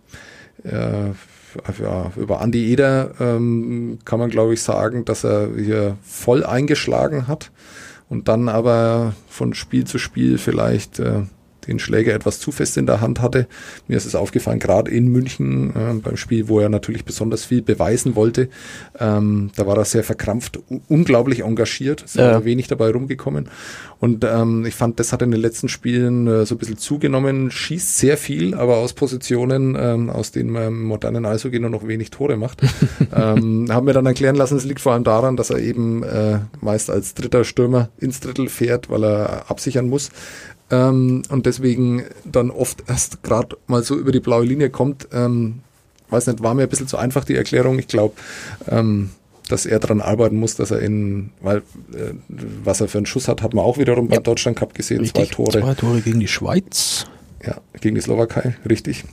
äh, 0.64 1.10
ja, 1.82 2.12
über 2.16 2.42
Andi 2.42 2.72
Eder 2.72 3.12
ähm, 3.20 3.98
kann 4.06 4.20
man, 4.20 4.30
glaube 4.30 4.54
ich, 4.54 4.62
sagen, 4.62 5.04
dass 5.06 5.24
er 5.24 5.50
hier 5.56 5.98
voll 6.04 6.44
eingeschlagen 6.46 7.28
hat 7.28 7.52
und 8.08 8.28
dann 8.28 8.50
aber 8.50 9.14
von 9.28 9.54
Spiel 9.56 9.86
zu 9.86 9.98
Spiel 9.98 10.38
vielleicht 10.38 11.00
äh, 11.00 11.24
den 11.70 11.80
Schläger 11.80 12.14
etwas 12.14 12.40
zu 12.40 12.52
fest 12.52 12.78
in 12.78 12.86
der 12.86 13.00
Hand 13.02 13.22
hatte. 13.22 13.48
Mir 13.88 13.98
ist 13.98 14.06
es 14.06 14.16
aufgefallen, 14.16 14.60
gerade 14.60 14.92
in 14.92 15.08
München 15.08 15.70
äh, 15.76 15.94
beim 15.94 16.18
Spiel, 16.18 16.48
wo 16.50 16.60
er 16.60 16.70
natürlich 16.70 17.06
besonders 17.06 17.46
viel 17.46 17.62
beweisen 17.62 18.16
wollte. 18.16 18.50
Ähm, 19.00 19.52
da 19.56 19.66
war 19.68 19.78
er 19.78 19.86
sehr 19.86 20.04
verkrampft, 20.04 20.60
unglaublich 20.88 21.42
engagiert, 21.44 22.02
ist 22.04 22.16
Ja. 22.16 22.44
wenig 22.44 22.68
dabei 22.68 22.92
rumgekommen. 22.92 23.50
Und 24.00 24.24
ähm, 24.24 24.66
ich 24.66 24.76
fand, 24.76 25.00
das 25.00 25.12
hat 25.12 25.22
in 25.22 25.32
den 25.32 25.42
letzten 25.42 25.68
Spielen 25.68 26.26
äh, 26.28 26.46
so 26.46 26.56
ein 26.56 26.58
bisschen 26.58 26.78
zugenommen, 26.78 27.52
schießt 27.52 27.98
sehr 27.98 28.16
viel, 28.18 28.54
aber 28.56 28.78
aus 28.78 28.94
Positionen, 28.94 29.76
ähm, 29.78 30.10
aus 30.10 30.32
denen 30.32 30.52
man 30.52 30.68
im 30.68 30.84
modernen 30.84 31.26
Eishockey 31.26 31.60
nur 31.60 31.70
noch 31.70 31.86
wenig 31.86 32.10
Tore 32.10 32.38
macht. 32.38 32.62
ähm, 33.14 33.68
haben 33.70 33.86
mir 33.86 33.94
dann 33.94 34.06
erklären 34.06 34.36
lassen, 34.36 34.56
es 34.58 34.64
liegt 34.64 34.80
vor 34.80 34.94
allem 34.94 35.04
daran, 35.04 35.36
dass 35.36 35.50
er 35.50 35.60
eben 35.60 36.04
äh, 36.04 36.40
meist 36.62 36.90
als 36.90 37.14
dritter 37.14 37.44
Stürmer 37.44 37.90
ins 37.98 38.22
Drittel 38.22 38.48
fährt, 38.48 38.90
weil 38.90 39.04
er 39.04 39.50
absichern 39.52 39.90
muss. 39.90 40.10
Ähm, 40.72 41.24
und 41.30 41.46
deswegen 41.46 42.04
dann 42.26 42.52
oft 42.52 42.84
erst 42.88 43.24
gerade 43.24 43.58
mal 43.68 43.84
so 43.84 43.96
über 43.98 44.12
die 44.12 44.20
blaue 44.20 44.46
Linie 44.46 44.70
kommt. 44.70 45.08
Ähm, 45.12 45.60
weiß 46.10 46.28
nicht, 46.28 46.42
war 46.44 46.54
mir 46.54 46.64
ein 46.64 46.70
bisschen 46.70 46.88
zu 46.88 46.98
einfach 46.98 47.26
die 47.26 47.36
Erklärung. 47.36 47.80
Ich 47.80 47.88
glaube, 47.88 48.16
ähm, 48.68 49.10
dass 49.48 49.66
er 49.66 49.80
daran 49.80 50.02
arbeiten 50.02 50.38
muss, 50.38 50.56
dass 50.56 50.72
er 50.72 50.80
in, 50.80 51.32
weil 51.42 51.58
äh, 51.94 52.14
was 52.64 52.82
er 52.82 52.88
für 52.88 53.00
einen 53.00 53.08
Schuss 53.08 53.28
hat, 53.28 53.42
hat 53.42 53.54
man 53.54 53.66
auch 53.66 53.78
wiederum 53.78 54.08
beim 54.08 54.24
Deutschland 54.24 54.58
Cup 54.58 54.74
gesehen, 54.74 55.04
zwei 55.06 55.26
Tore. 55.26 55.60
Zwei 55.60 55.74
Tore 55.74 56.02
gegen 56.02 56.20
die 56.20 56.28
Schweiz. 56.28 57.06
Ja, 57.46 57.58
gegen 57.82 57.96
die 57.96 58.02
Slowakei, 58.02 58.56
richtig. 58.70 59.06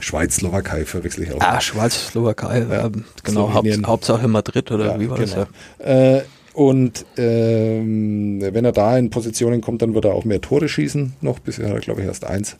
Schweiz, 0.00 0.36
Slowakei 0.36 0.84
verwechsel 0.84 1.24
ich 1.24 1.32
auch. 1.32 1.40
Ah, 1.40 1.60
Schweiz, 1.60 2.08
Slowakei. 2.08 2.60
Ja, 2.68 2.86
ähm, 2.86 3.04
genau, 3.22 3.54
Haupt. 3.54 3.86
Hauptsache 3.86 4.28
Madrid 4.28 4.70
oder 4.70 4.86
Ja, 4.86 5.00
wie 5.00 5.08
war 5.08 5.18
genau. 5.18 5.46
das? 5.78 5.86
Ja. 5.86 6.16
Äh, 6.18 6.22
und 6.54 7.04
ähm, 7.18 8.40
wenn 8.40 8.64
er 8.64 8.72
da 8.72 8.96
in 8.96 9.10
Positionen 9.10 9.60
kommt, 9.60 9.82
dann 9.82 9.94
wird 9.94 10.06
er 10.06 10.14
auch 10.14 10.24
mehr 10.24 10.40
Tore 10.40 10.68
schießen 10.68 11.14
noch. 11.20 11.40
Bisher 11.40 11.68
hat 11.68 11.74
er, 11.74 11.80
glaube 11.80 12.00
ich, 12.02 12.06
erst 12.06 12.24
eins. 12.24 12.56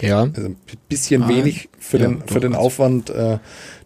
ja. 0.00 0.22
Also 0.22 0.48
ein 0.48 0.56
bisschen 0.88 1.24
Ah, 1.24 1.28
wenig 1.28 1.68
für 1.78 1.98
ja, 1.98 2.08
den, 2.08 2.22
für 2.26 2.40
den 2.40 2.54
Aufwand, 2.54 3.10
äh, 3.10 3.38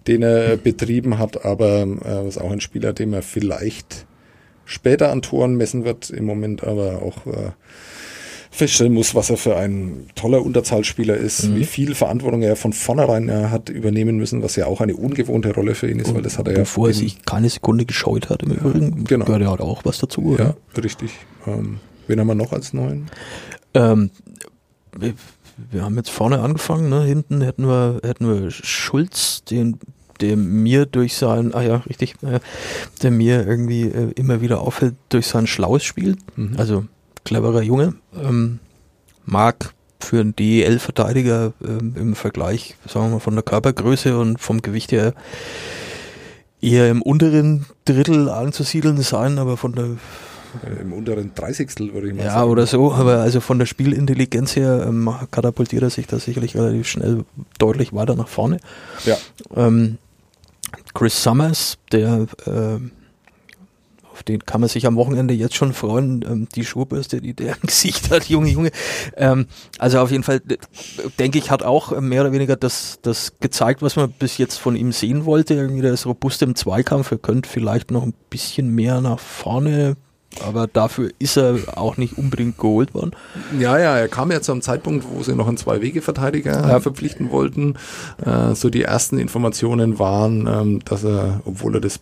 den 0.06 0.22
er 0.22 0.56
betrieben 0.58 1.18
hat, 1.18 1.44
aber 1.44 1.86
äh, 2.04 2.28
ist 2.28 2.38
auch 2.38 2.52
ein 2.52 2.60
Spieler, 2.60 2.92
dem 2.92 3.12
er 3.14 3.22
vielleicht 3.22 4.06
später 4.66 5.10
an 5.10 5.22
Toren 5.22 5.56
messen 5.56 5.84
wird, 5.84 6.10
im 6.10 6.24
Moment 6.26 6.62
aber 6.64 7.02
auch 7.02 7.26
äh, 7.26 7.50
feststellen 8.54 8.92
muss, 8.94 9.14
was 9.14 9.30
er 9.30 9.36
für 9.36 9.56
ein 9.56 10.06
toller 10.14 10.42
Unterzahlspieler 10.44 11.16
ist, 11.16 11.48
Mhm. 11.48 11.56
wie 11.56 11.64
viel 11.64 11.94
Verantwortung 11.94 12.42
er 12.42 12.54
von 12.54 12.72
vornherein 12.72 13.28
äh, 13.28 13.48
hat 13.48 13.68
übernehmen 13.68 14.16
müssen, 14.16 14.42
was 14.42 14.54
ja 14.54 14.66
auch 14.66 14.80
eine 14.80 14.94
ungewohnte 14.94 15.52
Rolle 15.52 15.74
für 15.74 15.90
ihn 15.90 15.98
ist, 15.98 16.14
weil 16.14 16.22
das 16.22 16.38
hat 16.38 16.46
er 16.46 16.52
ja. 16.54 16.58
Bevor 16.60 16.88
er 16.88 16.94
sich 16.94 17.22
keine 17.24 17.50
Sekunde 17.50 17.84
gescheut 17.84 18.30
hat 18.30 18.44
im 18.44 18.52
Übrigen, 18.52 19.04
genau. 19.04 19.24
gehört 19.24 19.42
ja 19.42 19.50
halt 19.50 19.60
auch 19.60 19.84
was 19.84 19.98
dazu. 19.98 20.22
Oder? 20.22 20.56
Ja, 20.76 20.82
richtig. 20.82 21.10
Ähm, 21.46 21.80
wen 22.06 22.20
haben 22.20 22.28
wir 22.28 22.36
noch 22.36 22.52
als 22.52 22.72
neuen? 22.72 23.08
Ähm, 23.74 24.10
wir, 24.96 25.14
wir 25.72 25.82
haben 25.82 25.96
jetzt 25.96 26.10
vorne 26.10 26.38
angefangen, 26.38 26.88
ne? 26.88 27.02
hinten 27.02 27.40
hätten 27.40 27.66
wir, 27.66 28.00
hätten 28.04 28.28
wir 28.28 28.50
Schulz, 28.52 29.42
den 29.44 29.78
der 30.20 30.36
mir 30.36 30.86
durch 30.86 31.16
sein, 31.16 31.52
ah 31.54 31.62
ja, 31.62 31.76
richtig, 31.88 32.14
äh, 32.22 32.38
der 33.02 33.10
mir 33.10 33.44
irgendwie 33.46 33.82
äh, 33.82 34.12
immer 34.14 34.40
wieder 34.40 34.60
auffällt 34.60 34.94
durch 35.08 35.26
sein 35.26 35.48
schlaues 35.48 35.82
Spiel. 35.82 36.16
Mhm. 36.36 36.54
Also 36.56 36.84
cleverer 37.24 37.62
Junge. 37.62 37.94
Ähm, 38.20 38.60
mag 39.24 39.74
für 40.00 40.20
einen 40.20 40.36
DEL-Verteidiger 40.36 41.52
ähm, 41.66 41.94
im 41.96 42.14
Vergleich, 42.14 42.76
sagen 42.86 43.06
wir 43.06 43.14
mal, 43.14 43.20
von 43.20 43.34
der 43.34 43.42
Körpergröße 43.42 44.18
und 44.18 44.40
vom 44.40 44.60
Gewicht 44.60 44.92
her 44.92 45.14
eher 46.60 46.90
im 46.90 47.02
unteren 47.02 47.66
Drittel 47.84 48.28
anzusiedeln 48.28 49.00
sein, 49.02 49.38
aber 49.38 49.56
von 49.56 49.72
der 49.72 49.96
Äh, 50.62 50.82
Im 50.82 50.92
unteren 50.92 51.32
30. 51.34 51.92
würde 51.92 52.08
ich 52.08 52.14
mal 52.14 52.24
ja, 52.24 52.32
sagen. 52.34 52.50
oder 52.50 52.66
so, 52.66 52.92
aber 52.92 53.18
also 53.18 53.40
von 53.40 53.58
der 53.58 53.66
Spielintelligenz 53.66 54.54
her 54.56 54.84
ähm, 54.86 55.12
katapultiert 55.30 55.82
er 55.82 55.90
sich 55.90 56.06
da 56.06 56.18
sicherlich 56.18 56.54
relativ 56.54 56.86
schnell 56.86 57.24
deutlich 57.58 57.92
weiter 57.92 58.14
nach 58.14 58.28
vorne. 58.28 58.58
Ja. 59.04 59.16
Ähm, 59.56 59.98
Chris 60.94 61.22
Summers, 61.22 61.78
der 61.92 62.26
ähm, 62.46 62.92
auf 64.14 64.22
den 64.22 64.46
kann 64.46 64.60
man 64.60 64.68
sich 64.70 64.86
am 64.86 64.94
Wochenende 64.94 65.34
jetzt 65.34 65.56
schon 65.56 65.72
freuen, 65.72 66.24
ähm, 66.26 66.48
die 66.54 66.64
Schuhbürste, 66.64 67.20
die 67.20 67.34
der 67.34 67.56
im 67.56 67.62
Gesicht 67.66 68.10
hat, 68.12 68.28
Junge, 68.28 68.48
Junge. 68.48 68.70
Ähm, 69.16 69.46
also 69.80 69.98
auf 69.98 70.12
jeden 70.12 70.22
Fall, 70.22 70.40
denke 71.18 71.38
ich, 71.38 71.50
hat 71.50 71.64
auch 71.64 72.00
mehr 72.00 72.20
oder 72.20 72.30
weniger 72.32 72.54
das, 72.54 73.00
das 73.02 73.32
gezeigt, 73.40 73.82
was 73.82 73.96
man 73.96 74.12
bis 74.12 74.38
jetzt 74.38 74.58
von 74.58 74.76
ihm 74.76 74.92
sehen 74.92 75.24
wollte. 75.24 75.54
Irgendwie 75.54 75.82
der 75.82 75.92
ist 75.92 76.06
robust 76.06 76.42
im 76.42 76.54
Zweikampf, 76.54 77.10
er 77.10 77.18
könnte 77.18 77.48
vielleicht 77.48 77.90
noch 77.90 78.04
ein 78.04 78.14
bisschen 78.30 78.68
mehr 78.72 79.00
nach 79.00 79.18
vorne, 79.18 79.96
aber 80.46 80.68
dafür 80.68 81.10
ist 81.18 81.36
er 81.36 81.56
auch 81.76 81.96
nicht 81.96 82.16
unbedingt 82.16 82.56
geholt 82.56 82.94
worden. 82.94 83.12
Ja, 83.58 83.78
ja, 83.78 83.96
er 83.96 84.06
kam 84.08 84.30
ja 84.30 84.40
zu 84.40 84.52
einem 84.52 84.62
Zeitpunkt, 84.62 85.04
wo 85.10 85.24
sie 85.24 85.34
noch 85.34 85.48
einen 85.48 85.56
Zwei-Wege-Verteidiger 85.56 86.68
Ja. 86.68 86.78
verpflichten 86.80 87.30
wollten. 87.32 87.74
Äh, 88.24 88.54
so 88.54 88.70
die 88.70 88.82
ersten 88.82 89.18
Informationen 89.18 89.98
waren, 89.98 90.46
ähm, 90.46 90.78
dass 90.84 91.02
er, 91.04 91.40
obwohl 91.44 91.74
er 91.76 91.80
das 91.80 91.98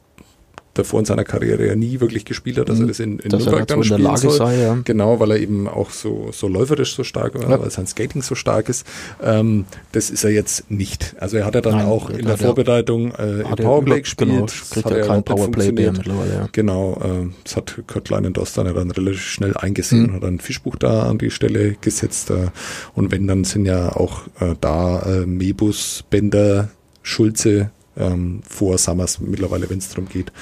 davor 0.74 1.00
in 1.00 1.04
seiner 1.06 1.24
Karriere 1.24 1.66
ja 1.66 1.74
nie 1.76 2.00
wirklich 2.00 2.24
gespielt 2.24 2.56
hat, 2.58 2.68
dass 2.68 2.80
er 2.80 2.86
das 2.86 2.98
in, 3.00 3.18
in 3.18 3.26
Mhm. 3.26 3.28
Dass 3.28 3.40
er 3.42 3.46
Nürnberg 3.46 3.66
dann 3.68 3.84
spielen 3.84 4.02
Lage 4.02 4.20
soll. 4.20 4.32
sei, 4.32 4.60
ja. 4.62 4.78
Genau, 4.84 5.20
weil 5.20 5.32
er 5.32 5.38
eben 5.38 5.68
auch 5.68 5.90
so, 5.90 6.30
so 6.32 6.48
läuferisch 6.48 6.94
so 6.94 7.04
stark 7.04 7.34
war, 7.34 7.48
Ja. 7.50 7.60
weil 7.60 7.70
sein 7.70 7.86
Skating 7.86 8.22
so 8.22 8.34
stark 8.34 8.68
ist. 8.68 8.86
Ähm, 9.22 9.66
das 9.92 10.08
ist 10.10 10.24
er 10.24 10.30
jetzt 10.30 10.70
nicht. 10.70 11.14
Also 11.20 11.36
er 11.36 11.44
hat 11.44 11.54
ja 11.54 11.60
dann 11.60 11.76
Nein, 11.76 11.86
auch 11.86 12.08
in 12.10 12.24
der 12.26 12.38
Vorbereitung 12.38 13.12
äh, 13.16 13.40
im 13.40 13.46
er 13.46 13.56
Powerplay 13.56 13.90
über- 13.92 14.00
gespielt. 14.00 14.30
Genau, 14.30 14.46
Das 14.46 14.70
kriegt 14.70 14.86
hat 14.86 14.92
er 14.92 14.98
ja 15.00 15.06
kein 15.06 15.22
Powerplay 15.22 15.72
mehr 15.72 15.92
mittlerweile, 15.92 16.32
ja. 16.32 16.48
Genau, 16.52 16.94
äh, 17.04 17.28
das 17.44 17.56
hat 17.56 17.82
Kurt 17.86 18.08
Leinendost 18.08 18.56
dann 18.56 18.66
ja 18.66 18.72
dann 18.72 18.90
relativ 18.90 19.20
schnell 19.22 19.54
eingesehen 19.56 20.04
Mhm. 20.04 20.08
und 20.08 20.14
hat 20.16 20.24
ein 20.24 20.40
Fischbuch 20.40 20.76
da 20.76 21.02
an 21.02 21.18
die 21.18 21.30
Stelle 21.30 21.76
gesetzt. 21.80 22.30
Äh, 22.30 22.46
und 22.94 23.10
wenn, 23.12 23.26
dann 23.26 23.44
sind 23.44 23.66
ja 23.66 23.94
auch 23.94 24.22
äh, 24.40 24.54
da 24.60 25.02
äh, 25.02 25.26
Mebus, 25.26 26.04
Bender, 26.08 26.70
Schulze 27.02 27.70
ähm, 27.96 28.40
vor 28.48 28.78
Summers 28.78 29.20
mittlerweile, 29.20 29.68
wenn 29.68 29.78
es 29.78 29.88
darum 29.90 30.08
geht, 30.08 30.32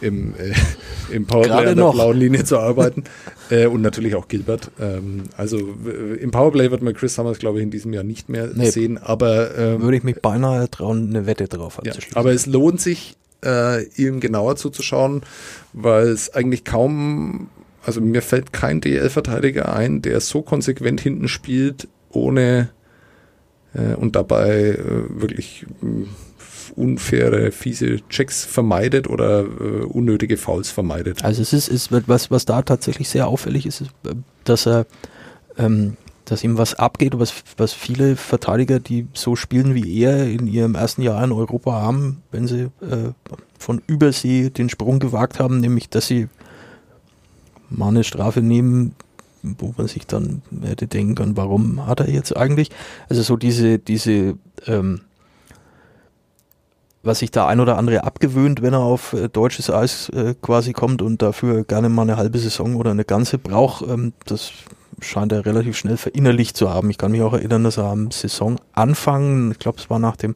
im, 0.00 0.34
äh, 0.36 0.52
im 1.14 1.26
Powerplay 1.26 1.48
Gerade 1.48 1.68
an 1.70 1.76
der 1.76 1.84
noch. 1.84 1.94
blauen 1.94 2.16
Linie 2.16 2.44
zu 2.44 2.58
arbeiten. 2.58 3.04
äh, 3.50 3.66
und 3.66 3.82
natürlich 3.82 4.14
auch 4.16 4.26
Gilbert. 4.28 4.70
Ähm, 4.80 5.24
also 5.36 5.58
w- 5.58 6.14
im 6.16 6.30
Powerplay 6.30 6.70
wird 6.70 6.82
man 6.82 6.94
Chris 6.94 7.14
Summers, 7.14 7.38
glaube 7.38 7.58
ich, 7.58 7.62
in 7.64 7.70
diesem 7.70 7.92
Jahr 7.92 8.02
nicht 8.04 8.28
mehr 8.28 8.50
Nee. 8.52 8.70
sehen. 8.70 8.98
Aber 8.98 9.56
ähm, 9.56 9.82
Würde 9.82 9.96
ich 9.98 10.02
mich 10.04 10.20
beinahe 10.20 10.68
trauen, 10.70 11.10
eine 11.10 11.26
Wette 11.26 11.46
drauf 11.48 11.78
ja, 11.84 11.90
abzuschließen. 11.90 12.16
aber 12.16 12.32
es 12.32 12.46
lohnt 12.46 12.80
sich, 12.80 13.16
äh, 13.44 13.84
ihm 13.96 14.20
genauer 14.20 14.56
zuzuschauen, 14.56 15.22
weil 15.72 16.08
es 16.08 16.34
eigentlich 16.34 16.64
kaum, 16.64 17.48
also 17.86 18.00
mir 18.00 18.20
fällt 18.22 18.52
kein 18.52 18.80
DL-Verteidiger 18.80 19.72
ein, 19.74 20.02
der 20.02 20.20
so 20.20 20.42
konsequent 20.42 21.00
hinten 21.00 21.28
spielt, 21.28 21.88
ohne 22.10 22.70
äh, 23.74 23.94
und 23.94 24.16
dabei 24.16 24.70
äh, 24.78 24.78
wirklich 25.08 25.64
mh, 25.80 26.06
unfaire, 26.80 27.52
fiese 27.52 28.00
Checks 28.08 28.44
vermeidet 28.44 29.08
oder 29.08 29.40
äh, 29.42 29.84
unnötige 29.84 30.36
Fouls 30.36 30.70
vermeidet. 30.70 31.24
Also 31.24 31.42
es 31.42 31.52
ist, 31.52 31.68
ist 31.68 31.92
was, 32.08 32.30
was 32.30 32.44
da 32.44 32.62
tatsächlich 32.62 33.08
sehr 33.08 33.28
auffällig 33.28 33.66
ist, 33.66 33.82
ist 33.82 33.90
äh, 34.04 34.14
dass 34.44 34.66
er, 34.66 34.86
ähm, 35.58 35.96
dass 36.24 36.42
ihm 36.42 36.58
was 36.58 36.74
abgeht, 36.74 37.18
was, 37.18 37.34
was 37.56 37.72
viele 37.72 38.16
Verteidiger, 38.16 38.80
die 38.80 39.06
so 39.12 39.36
spielen 39.36 39.74
wie 39.74 40.02
er 40.02 40.26
in 40.26 40.46
ihrem 40.46 40.74
ersten 40.74 41.02
Jahr 41.02 41.22
in 41.22 41.32
Europa 41.32 41.72
haben, 41.72 42.22
wenn 42.30 42.46
sie 42.46 42.70
äh, 42.80 43.12
von 43.58 43.82
Übersee 43.86 44.50
den 44.50 44.68
Sprung 44.68 44.98
gewagt 44.98 45.38
haben, 45.38 45.60
nämlich 45.60 45.88
dass 45.90 46.06
sie 46.06 46.28
mal 47.68 47.88
eine 47.88 48.04
Strafe 48.04 48.40
nehmen, 48.40 48.94
wo 49.42 49.74
man 49.76 49.86
sich 49.86 50.06
dann 50.06 50.42
hätte 50.62 50.86
denken 50.86 51.14
können, 51.14 51.36
warum 51.36 51.86
hat 51.86 52.00
er 52.00 52.10
jetzt 52.10 52.36
eigentlich? 52.36 52.70
Also 53.08 53.22
so 53.22 53.36
diese, 53.36 53.78
diese 53.78 54.34
ähm, 54.66 55.00
was 57.02 57.20
sich 57.20 57.30
da 57.30 57.46
ein 57.46 57.60
oder 57.60 57.78
andere 57.78 58.04
abgewöhnt, 58.04 58.62
wenn 58.62 58.74
er 58.74 58.80
auf 58.80 59.12
äh, 59.12 59.28
deutsches 59.28 59.70
Eis 59.70 60.10
äh, 60.10 60.34
quasi 60.40 60.72
kommt 60.72 61.00
und 61.00 61.22
dafür 61.22 61.64
gerne 61.64 61.88
mal 61.88 62.02
eine 62.02 62.16
halbe 62.16 62.38
Saison 62.38 62.76
oder 62.76 62.90
eine 62.90 63.04
ganze 63.04 63.38
braucht, 63.38 63.86
ähm, 63.88 64.12
das 64.26 64.52
scheint 65.00 65.32
er 65.32 65.46
relativ 65.46 65.78
schnell 65.78 65.96
verinnerlicht 65.96 66.56
zu 66.56 66.68
haben. 66.68 66.90
Ich 66.90 66.98
kann 66.98 67.12
mich 67.12 67.22
auch 67.22 67.32
erinnern, 67.32 67.64
dass 67.64 67.78
er 67.78 67.84
am 67.84 68.10
Saisonanfang, 68.10 69.52
ich 69.52 69.58
glaube 69.58 69.78
es 69.78 69.88
war 69.88 69.98
nach 69.98 70.16
dem 70.16 70.34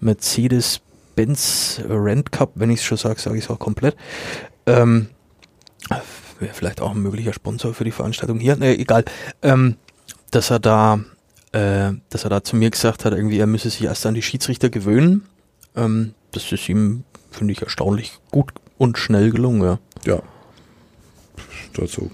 Mercedes-Benz 0.00 1.82
Rent 1.88 2.32
Cup, 2.32 2.52
wenn 2.54 2.70
ich 2.70 2.80
es 2.80 2.84
schon 2.84 2.96
sage, 2.96 3.20
sage 3.20 3.36
ich 3.36 3.44
es 3.44 3.50
auch 3.50 3.58
komplett, 3.58 3.96
ähm, 4.66 5.08
wäre 6.40 6.54
vielleicht 6.54 6.80
auch 6.80 6.92
ein 6.92 7.02
möglicher 7.02 7.34
Sponsor 7.34 7.74
für 7.74 7.84
die 7.84 7.90
Veranstaltung 7.90 8.38
hier, 8.38 8.56
nee, 8.56 8.72
egal, 8.72 9.04
ähm, 9.42 9.76
dass 10.30 10.50
er 10.50 10.60
da 10.60 11.00
äh, 11.52 11.92
dass 12.08 12.24
er 12.24 12.30
da 12.30 12.42
zu 12.42 12.56
mir 12.56 12.70
gesagt 12.70 13.04
hat, 13.04 13.12
irgendwie 13.12 13.38
er 13.38 13.46
müsse 13.46 13.70
sich 13.70 13.84
erst 13.84 14.06
an 14.06 14.14
die 14.14 14.22
Schiedsrichter 14.22 14.70
gewöhnen, 14.70 15.26
ähm, 15.76 16.14
das 16.32 16.50
ist 16.52 16.68
ihm, 16.68 17.04
finde 17.30 17.52
ich, 17.52 17.62
erstaunlich 17.62 18.18
gut 18.30 18.52
und 18.78 18.98
schnell 18.98 19.30
gelungen. 19.30 19.62
Ja. 19.62 19.78
Ja, 20.04 20.22
dazu 21.74 22.10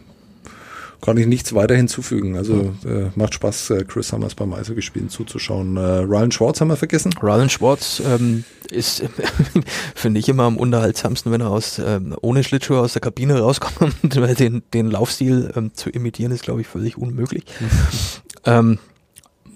kann 1.01 1.17
ich 1.17 1.27
nichts 1.27 1.55
weiter 1.55 1.75
hinzufügen. 1.75 2.37
Also 2.37 2.75
äh, 2.85 3.11
macht 3.15 3.35
Spaß, 3.35 3.71
äh, 3.71 3.85
Chris 3.85 4.09
Summers 4.09 4.35
beim 4.35 4.53
Eishockey-Spielen 4.53 5.09
zuzuschauen. 5.09 5.77
Äh, 5.77 5.81
Ryan 5.81 6.31
Schwartz 6.31 6.61
haben 6.61 6.69
wir 6.69 6.77
vergessen. 6.77 7.13
Ryan 7.23 7.49
Schwartz 7.49 8.03
ähm, 8.05 8.45
ist, 8.71 9.03
finde 9.95 10.21
ich, 10.21 10.29
immer 10.29 10.45
am 10.45 10.57
unterhaltsamsten, 10.57 11.33
wenn 11.33 11.41
er 11.41 11.51
aus 11.51 11.79
ähm, 11.79 12.15
ohne 12.21 12.45
Schlittschuhe 12.45 12.81
aus 12.81 12.93
der 12.93 13.01
Kabine 13.01 13.39
rauskommt, 13.39 13.95
weil 14.17 14.35
den, 14.35 14.63
den 14.75 14.91
Laufstil 14.91 15.53
ähm, 15.57 15.73
zu 15.75 15.91
imitieren 15.91 16.33
ist, 16.33 16.43
glaube 16.43 16.61
ich, 16.61 16.67
völlig 16.67 16.99
unmöglich. 16.99 17.45
ähm, 18.45 18.79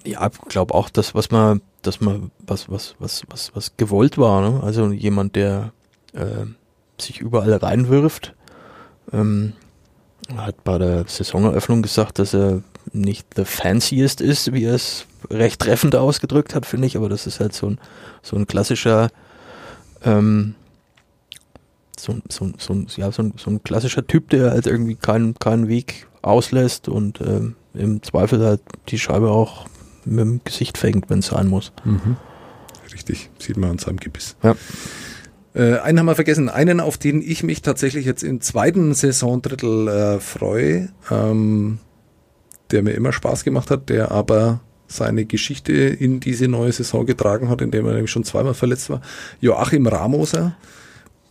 ja, 0.03 0.29
glaube 0.49 0.73
auch, 0.73 0.89
dass 0.89 1.15
was 1.15 1.31
man, 1.31 1.61
dass 1.85 2.01
man 2.01 2.31
was 2.45 2.69
was 2.69 2.95
was 2.99 3.23
was 3.29 3.51
was 3.55 3.77
gewollt 3.77 4.17
war. 4.17 4.41
Ne? 4.41 4.63
Also 4.63 4.91
jemand, 4.91 5.35
der 5.35 5.71
äh, 6.13 6.45
sich 6.99 7.19
überall 7.19 7.53
reinwirft. 7.53 8.33
Ähm, 9.11 9.53
hat 10.35 10.63
bei 10.63 10.77
der 10.77 11.05
Saisoneröffnung 11.07 11.81
gesagt, 11.81 12.17
dass 12.19 12.33
er 12.33 12.63
nicht 12.93 13.27
the 13.35 13.45
fanciest 13.45 14.21
ist, 14.21 14.53
wie 14.53 14.65
er 14.65 14.75
es 14.75 15.05
recht 15.29 15.61
treffend 15.61 15.95
ausgedrückt 15.95 16.55
hat, 16.55 16.65
finde 16.65 16.87
ich, 16.87 16.97
aber 16.97 17.09
das 17.09 17.27
ist 17.27 17.39
halt 17.39 17.53
so 17.53 17.67
ein, 17.67 17.79
so 18.21 18.35
ein 18.35 18.47
klassischer, 18.47 19.09
ähm, 20.03 20.55
so, 21.97 22.15
so, 22.29 22.51
so, 22.57 22.85
ja, 22.95 23.11
so, 23.11 23.23
ein, 23.23 23.33
so 23.37 23.51
ein 23.51 23.63
klassischer 23.63 24.05
Typ, 24.05 24.29
der 24.29 24.51
halt 24.51 24.67
irgendwie 24.67 24.95
keinen, 24.95 25.35
keinen 25.35 25.67
Weg 25.67 26.07
auslässt 26.21 26.87
und 26.89 27.21
ähm, 27.21 27.55
im 27.73 28.01
Zweifel 28.01 28.43
halt 28.43 28.61
die 28.89 28.99
Scheibe 28.99 29.29
auch 29.29 29.67
mit 30.05 30.19
dem 30.19 30.41
Gesicht 30.43 30.77
fängt, 30.77 31.09
wenn 31.09 31.19
es 31.19 31.27
sein 31.27 31.47
muss. 31.47 31.71
Mhm. 31.83 32.17
Richtig, 32.93 33.29
sieht 33.39 33.57
man 33.57 33.71
an 33.71 33.77
seinem 33.77 33.97
Gebiss. 33.97 34.35
Ja. 34.43 34.55
Äh, 35.53 35.79
einen 35.79 35.99
haben 35.99 36.05
wir 36.05 36.15
vergessen, 36.15 36.49
einen, 36.49 36.79
auf 36.79 36.97
den 36.97 37.21
ich 37.21 37.43
mich 37.43 37.61
tatsächlich 37.61 38.05
jetzt 38.05 38.23
im 38.23 38.41
zweiten 38.41 38.93
Saisondrittel 38.93 39.87
äh, 39.87 40.19
freue, 40.19 40.89
ähm, 41.09 41.79
der 42.71 42.83
mir 42.83 42.91
immer 42.91 43.13
Spaß 43.13 43.43
gemacht 43.43 43.71
hat, 43.71 43.89
der 43.89 44.11
aber 44.11 44.61
seine 44.87 45.25
Geschichte 45.25 45.73
in 45.73 46.19
diese 46.19 46.47
neue 46.47 46.71
Saison 46.71 47.05
getragen 47.05 47.49
hat, 47.49 47.61
indem 47.61 47.85
er 47.85 47.93
nämlich 47.93 48.11
schon 48.11 48.23
zweimal 48.23 48.53
verletzt 48.53 48.89
war. 48.89 49.01
Joachim 49.39 49.87
Ramoser. 49.87 50.55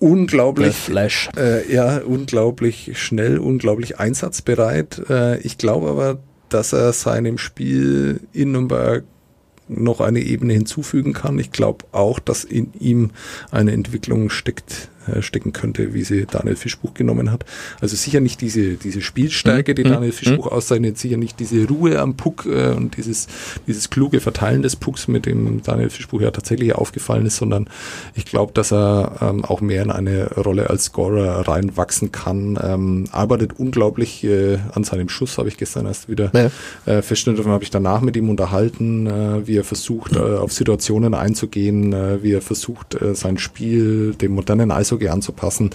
Unglaublich, 0.00 0.74
Flash. 0.74 1.28
Äh, 1.36 1.72
ja, 1.72 1.98
unglaublich 1.98 2.92
schnell, 2.98 3.38
unglaublich 3.38 4.00
einsatzbereit. 4.00 5.02
Äh, 5.08 5.38
ich 5.38 5.56
glaube 5.56 5.88
aber, 5.88 6.18
dass 6.54 6.72
er 6.72 6.92
seinem 6.92 7.36
Spiel 7.36 8.20
in 8.32 8.52
Nürnberg 8.52 9.02
noch 9.66 10.00
eine 10.00 10.20
Ebene 10.20 10.52
hinzufügen 10.52 11.12
kann. 11.12 11.38
Ich 11.40 11.50
glaube 11.50 11.84
auch, 11.90 12.20
dass 12.20 12.44
in 12.44 12.72
ihm 12.78 13.10
eine 13.50 13.72
Entwicklung 13.72 14.30
steckt, 14.30 14.88
äh, 15.12 15.22
stecken 15.22 15.52
könnte, 15.52 15.94
wie 15.94 16.04
sie 16.04 16.26
Daniel 16.26 16.56
Fischbuch 16.56 16.94
genommen 16.94 17.30
hat. 17.30 17.44
Also 17.80 17.96
sicher 17.96 18.20
nicht 18.20 18.40
diese, 18.40 18.74
diese 18.74 19.00
Spielstärke, 19.00 19.74
die 19.74 19.84
mhm. 19.84 19.88
Daniel 19.90 20.12
Fischbuch 20.12 20.46
mhm. 20.46 20.56
auszeichnet, 20.56 20.98
sicher 20.98 21.16
nicht 21.16 21.40
diese 21.40 21.66
Ruhe 21.66 22.00
am 22.00 22.16
Puck 22.16 22.46
äh, 22.46 22.72
und 22.72 22.96
dieses, 22.96 23.26
dieses 23.66 23.90
kluge 23.90 24.20
Verteilen 24.20 24.62
des 24.62 24.76
Pucks, 24.76 25.08
mit 25.08 25.26
dem 25.26 25.62
Daniel 25.62 25.90
Fischbuch 25.90 26.20
ja 26.20 26.30
tatsächlich 26.30 26.74
aufgefallen 26.74 27.26
ist, 27.26 27.36
sondern 27.36 27.68
ich 28.14 28.24
glaube, 28.24 28.52
dass 28.52 28.72
er 28.72 29.16
ähm, 29.20 29.44
auch 29.44 29.60
mehr 29.60 29.82
in 29.82 29.90
eine 29.90 30.30
Rolle 30.32 30.70
als 30.70 30.84
Scorer 30.84 31.46
reinwachsen 31.46 32.12
kann. 32.12 32.58
Ähm, 32.62 33.04
arbeitet 33.12 33.58
unglaublich 33.58 34.24
äh, 34.24 34.58
an 34.72 34.84
seinem 34.84 35.08
Schuss, 35.08 35.38
habe 35.38 35.48
ich 35.48 35.56
gestern 35.56 35.86
erst 35.86 36.08
wieder 36.08 36.30
ja. 36.34 36.92
äh, 36.92 37.02
feststellen 37.02 37.36
dürfen, 37.36 37.52
habe 37.52 37.64
ich 37.64 37.70
danach 37.70 38.00
mit 38.00 38.16
ihm 38.16 38.28
unterhalten, 38.28 39.06
äh, 39.06 39.46
wie 39.46 39.56
er 39.56 39.64
versucht, 39.64 40.16
äh, 40.16 40.18
auf 40.18 40.52
Situationen 40.52 41.14
einzugehen, 41.14 41.92
äh, 41.92 42.22
wie 42.22 42.32
er 42.32 42.42
versucht, 42.42 43.00
äh, 43.00 43.14
sein 43.14 43.38
Spiel 43.38 44.14
dem 44.14 44.32
modernen 44.32 44.70
Eishockey 44.70 44.93
Eishockey 44.94 45.08
anzupassen, 45.08 45.70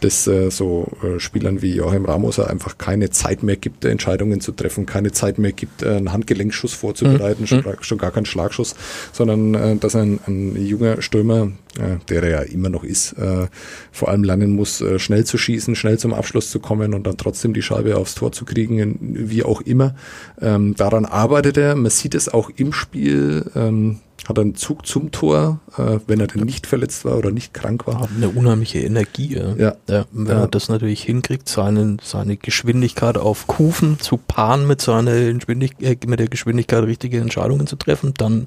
dass 0.00 0.26
äh, 0.26 0.50
so 0.50 0.88
äh, 1.02 1.18
Spielern 1.18 1.62
wie 1.62 1.74
Joachim 1.74 2.04
Ramoser 2.04 2.48
einfach 2.48 2.78
keine 2.78 3.10
Zeit 3.10 3.42
mehr 3.42 3.56
gibt, 3.56 3.84
Entscheidungen 3.84 4.40
zu 4.40 4.52
treffen, 4.52 4.86
keine 4.86 5.12
Zeit 5.12 5.38
mehr 5.38 5.52
gibt, 5.52 5.82
äh, 5.82 5.96
einen 5.96 6.12
Handgelenkschuss 6.12 6.72
vorzubereiten, 6.72 7.42
mhm. 7.42 7.46
schon, 7.46 7.64
schon, 7.80 7.98
gar 7.98 8.10
keinen 8.10 8.26
Schlagschuss, 8.26 8.74
sondern 9.12 9.54
äh, 9.54 9.76
dass 9.76 9.96
ein, 9.96 10.20
ein 10.26 10.56
junger 10.56 11.02
Stürmer, 11.02 11.52
äh, 11.78 11.98
der 12.08 12.22
er 12.22 12.30
ja 12.30 12.40
immer 12.40 12.68
noch 12.68 12.84
ist, 12.84 13.12
äh, 13.14 13.48
vor 13.92 14.08
allem 14.08 14.24
lernen 14.24 14.54
muss, 14.54 14.80
äh, 14.80 14.98
schnell 14.98 15.24
zu 15.24 15.38
schießen, 15.38 15.74
schnell 15.74 15.98
zum 15.98 16.14
Abschluss 16.14 16.50
zu 16.50 16.60
kommen 16.60 16.94
und 16.94 17.06
dann 17.06 17.16
trotzdem 17.16 17.52
die 17.54 17.62
Scheibe 17.62 17.96
aufs 17.96 18.14
Tor 18.14 18.32
zu 18.32 18.44
kriegen, 18.44 18.98
wie 19.00 19.42
auch 19.42 19.60
immer. 19.60 19.94
Ähm, 20.40 20.74
daran 20.76 21.04
arbeitet 21.04 21.56
er. 21.56 21.74
Man 21.74 21.90
sieht 21.90 22.14
es 22.14 22.28
auch 22.28 22.50
im 22.56 22.72
Spiel. 22.72 23.50
Ähm, 23.54 24.00
hat 24.28 24.38
einen 24.38 24.54
Zug 24.54 24.86
zum 24.86 25.10
Tor, 25.10 25.60
äh, 25.76 25.98
wenn 26.06 26.20
er 26.20 26.26
denn 26.26 26.44
nicht 26.44 26.66
verletzt 26.66 27.04
war 27.04 27.16
oder 27.16 27.30
nicht 27.30 27.54
krank 27.54 27.86
war. 27.86 28.00
Hat 28.00 28.10
eine 28.14 28.28
unheimliche 28.28 28.80
Energie. 28.80 29.36
Ja. 29.36 29.54
ja. 29.56 29.74
ja 29.88 30.04
wenn 30.12 30.26
ja. 30.26 30.40
er 30.42 30.48
das 30.48 30.68
natürlich 30.68 31.02
hinkriegt, 31.02 31.48
seine, 31.48 31.96
seine 32.02 32.36
Geschwindigkeit 32.36 33.18
auf 33.18 33.46
Kufen 33.46 33.98
zu 33.98 34.16
paaren 34.16 34.66
mit, 34.66 34.80
seiner 34.80 35.32
Geschwindigkeit, 35.32 36.04
äh, 36.04 36.06
mit 36.06 36.20
der 36.20 36.28
Geschwindigkeit 36.28 36.84
richtige 36.84 37.18
Entscheidungen 37.18 37.66
zu 37.66 37.76
treffen, 37.76 38.14
dann 38.16 38.46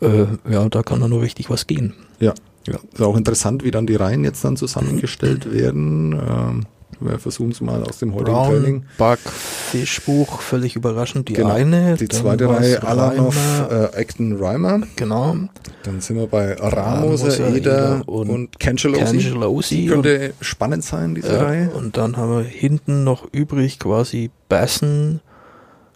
äh, 0.00 0.26
ja, 0.50 0.68
da 0.68 0.82
kann 0.82 1.00
da 1.00 1.08
nur 1.08 1.22
richtig 1.22 1.50
was 1.50 1.66
gehen. 1.66 1.94
Ja, 2.18 2.34
ja. 2.66 2.78
Ist 2.92 3.02
auch 3.02 3.16
interessant, 3.16 3.64
wie 3.64 3.70
dann 3.70 3.86
die 3.86 3.96
Reihen 3.96 4.24
jetzt 4.24 4.44
dann 4.44 4.56
zusammengestellt 4.56 5.52
werden. 5.52 6.12
Ähm, 6.12 6.66
wir 7.00 7.18
versuchen 7.18 7.50
es 7.50 7.60
mal 7.60 7.82
aus 7.82 7.98
dem 7.98 8.14
heutigen 8.14 8.32
Brown, 8.32 8.50
Training. 8.50 8.84
Buck, 8.98 9.18
Fischbuch, 9.18 10.40
völlig 10.40 10.76
überraschend. 10.76 11.28
Die 11.28 11.32
genau. 11.32 11.52
eine. 11.52 11.96
Die 11.96 12.08
zweite 12.08 12.48
Reihe 12.48 12.82
Alanov, 12.82 13.36
äh, 13.70 13.96
Acton 13.96 14.36
Reimer. 14.36 14.82
Genau. 14.96 15.36
Dann 15.82 16.00
sind 16.00 16.16
wir 16.16 16.26
bei 16.26 16.54
Ramoser, 16.54 17.54
Eder 17.54 18.02
und, 18.06 18.28
und 18.28 18.60
Cangelosi. 18.60 19.86
Könnte 19.86 20.34
spannend 20.40 20.84
sein, 20.84 21.14
diese 21.14 21.32
ja, 21.32 21.42
Reihe. 21.42 21.70
Und 21.70 21.96
dann 21.96 22.16
haben 22.16 22.36
wir 22.36 22.44
hinten 22.44 23.04
noch 23.04 23.26
übrig 23.32 23.78
quasi 23.78 24.30
Bassen, 24.48 25.20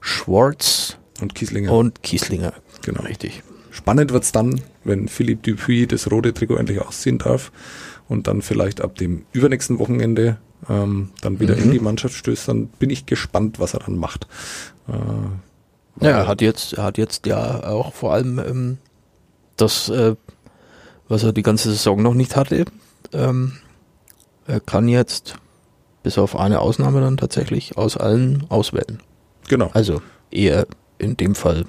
Schwartz 0.00 0.96
und 1.20 1.34
Kieslinger. 1.34 1.72
Und 1.72 2.02
Kieslinger. 2.02 2.54
Genau. 2.84 3.02
Richtig. 3.02 3.42
Spannend 3.70 4.12
wird's 4.12 4.32
dann, 4.32 4.60
wenn 4.84 5.08
Philipp 5.08 5.42
Dupuis 5.42 5.88
das 5.88 6.10
rote 6.10 6.32
Trikot 6.32 6.56
endlich 6.56 6.80
ausziehen 6.80 7.18
darf 7.18 7.50
und 8.08 8.28
dann 8.28 8.42
vielleicht 8.42 8.80
ab 8.80 8.94
dem 8.94 9.24
übernächsten 9.32 9.78
Wochenende 9.78 10.38
ähm, 10.68 11.10
dann 11.20 11.40
wieder 11.40 11.56
mhm. 11.56 11.62
in 11.62 11.70
die 11.72 11.80
Mannschaft 11.80 12.14
stößt, 12.14 12.48
dann 12.48 12.66
bin 12.66 12.90
ich 12.90 13.06
gespannt, 13.06 13.60
was 13.60 13.74
er 13.74 13.80
dann 13.80 13.96
macht. 13.96 14.26
Äh, 14.88 16.04
ja, 16.04 16.10
er 16.10 16.26
hat 16.26 16.40
jetzt, 16.40 16.74
er 16.74 16.84
hat 16.84 16.98
jetzt 16.98 17.26
ja 17.26 17.64
auch 17.64 17.92
vor 17.92 18.12
allem 18.12 18.38
ähm, 18.38 18.78
das, 19.56 19.88
äh, 19.88 20.16
was 21.08 21.22
er 21.22 21.32
die 21.32 21.42
ganze 21.42 21.70
Saison 21.70 22.02
noch 22.02 22.14
nicht 22.14 22.36
hatte. 22.36 22.64
Ähm, 23.12 23.52
er 24.46 24.60
kann 24.60 24.88
jetzt 24.88 25.36
bis 26.02 26.18
auf 26.18 26.36
eine 26.36 26.60
Ausnahme 26.60 27.00
dann 27.00 27.16
tatsächlich 27.16 27.76
aus 27.76 27.96
allen 27.96 28.44
auswählen. 28.48 29.00
Genau. 29.48 29.70
Also 29.72 30.02
eher 30.30 30.66
in 30.98 31.16
dem 31.16 31.34
Fall 31.34 31.64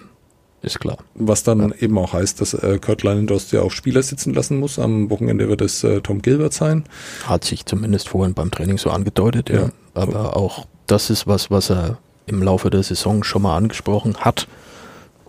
ist 0.65 0.79
klar. 0.79 0.97
Was 1.13 1.43
dann 1.43 1.59
ja. 1.59 1.75
eben 1.79 1.97
auch 1.97 2.13
heißt, 2.13 2.41
dass 2.41 2.53
äh, 2.53 2.79
Kurt 2.79 3.03
Leinendost 3.03 3.51
ja 3.51 3.61
auch 3.61 3.71
Spieler 3.71 4.03
sitzen 4.03 4.33
lassen 4.33 4.59
muss. 4.59 4.79
Am 4.79 5.09
Wochenende 5.09 5.47
wird 5.47 5.61
es 5.61 5.83
äh, 5.83 6.01
Tom 6.01 6.21
Gilbert 6.21 6.53
sein. 6.53 6.83
Hat 7.25 7.43
sich 7.43 7.65
zumindest 7.65 8.09
vorhin 8.09 8.33
beim 8.33 8.51
Training 8.51 8.77
so 8.77 8.89
angedeutet, 8.89 9.49
ja. 9.49 9.61
ja. 9.61 9.69
Aber 9.93 10.35
auch 10.35 10.67
das 10.87 11.09
ist 11.09 11.27
was, 11.27 11.49
was 11.49 11.69
er 11.69 11.97
im 12.27 12.41
Laufe 12.41 12.69
der 12.69 12.83
Saison 12.83 13.23
schon 13.23 13.43
mal 13.43 13.55
angesprochen 13.55 14.17
hat, 14.17 14.47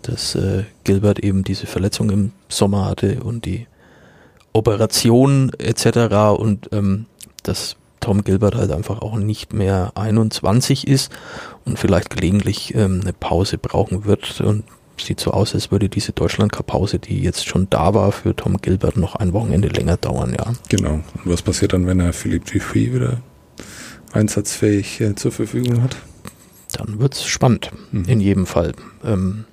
dass 0.03 0.35
äh, 0.35 0.65
Gilbert 0.85 1.19
eben 1.19 1.45
diese 1.45 1.67
Verletzung 1.67 2.11
im 2.11 2.33
Sommer 2.49 2.87
hatte 2.87 3.21
und 3.23 3.45
die 3.45 3.67
Operation 4.53 5.53
etc. 5.59 6.39
und 6.39 6.71
ähm, 6.73 7.07
dass 7.43 7.77
Tom 8.01 8.25
Gilbert 8.25 8.55
halt 8.55 8.71
einfach 8.71 9.03
auch 9.03 9.17
nicht 9.17 9.53
mehr 9.53 9.93
21 9.97 10.87
ist 10.87 11.11
und 11.65 11.79
vielleicht 11.79 12.11
gelegentlich 12.11 12.75
ähm, 12.75 13.01
eine 13.03 13.13
Pause 13.13 13.59
brauchen 13.59 14.05
wird 14.05 14.41
und 14.41 14.65
sieht 15.05 15.21
so 15.21 15.31
aus, 15.33 15.55
als 15.55 15.71
würde 15.71 15.89
diese 15.89 16.13
Deutschland-Cup-Pause, 16.13 16.99
die 16.99 17.21
jetzt 17.21 17.47
schon 17.47 17.69
da 17.71 17.95
war, 17.95 18.13
für 18.13 18.35
Tom 18.35 18.59
Gilbert 18.59 18.97
noch 18.97 19.17
ein 19.17 19.33
Wochenende 19.33 19.69
länger 19.69 19.97
dauern, 19.97 20.35
ja. 20.37 20.53
Genau. 20.69 20.95
Und 20.95 21.05
was 21.25 21.43
passiert 21.43 21.73
dann, 21.73 21.87
wenn 21.87 22.01
er 22.01 22.13
Philippe 22.13 22.51
Dupuis 22.51 22.93
wieder 22.93 23.21
einsatzfähig 24.13 25.01
äh, 25.01 25.15
zur 25.15 25.33
Verfügung 25.33 25.83
hat? 25.83 25.97
Dann 26.73 26.99
wird 26.99 27.15
es 27.15 27.25
spannend, 27.25 27.71
mhm. 27.93 28.05
in 28.05 28.21
jedem 28.21 28.47
Fall. 28.47 28.73
Ähm, 29.05 29.45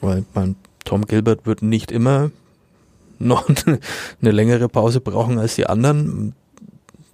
weil 0.00 0.24
mein 0.34 0.56
Tom 0.84 1.06
Gilbert 1.06 1.46
wird 1.46 1.62
nicht 1.62 1.90
immer 1.90 2.30
noch 3.18 3.48
eine 4.20 4.30
längere 4.30 4.68
Pause 4.68 5.00
brauchen 5.00 5.38
als 5.38 5.56
die 5.56 5.66
anderen. 5.66 6.34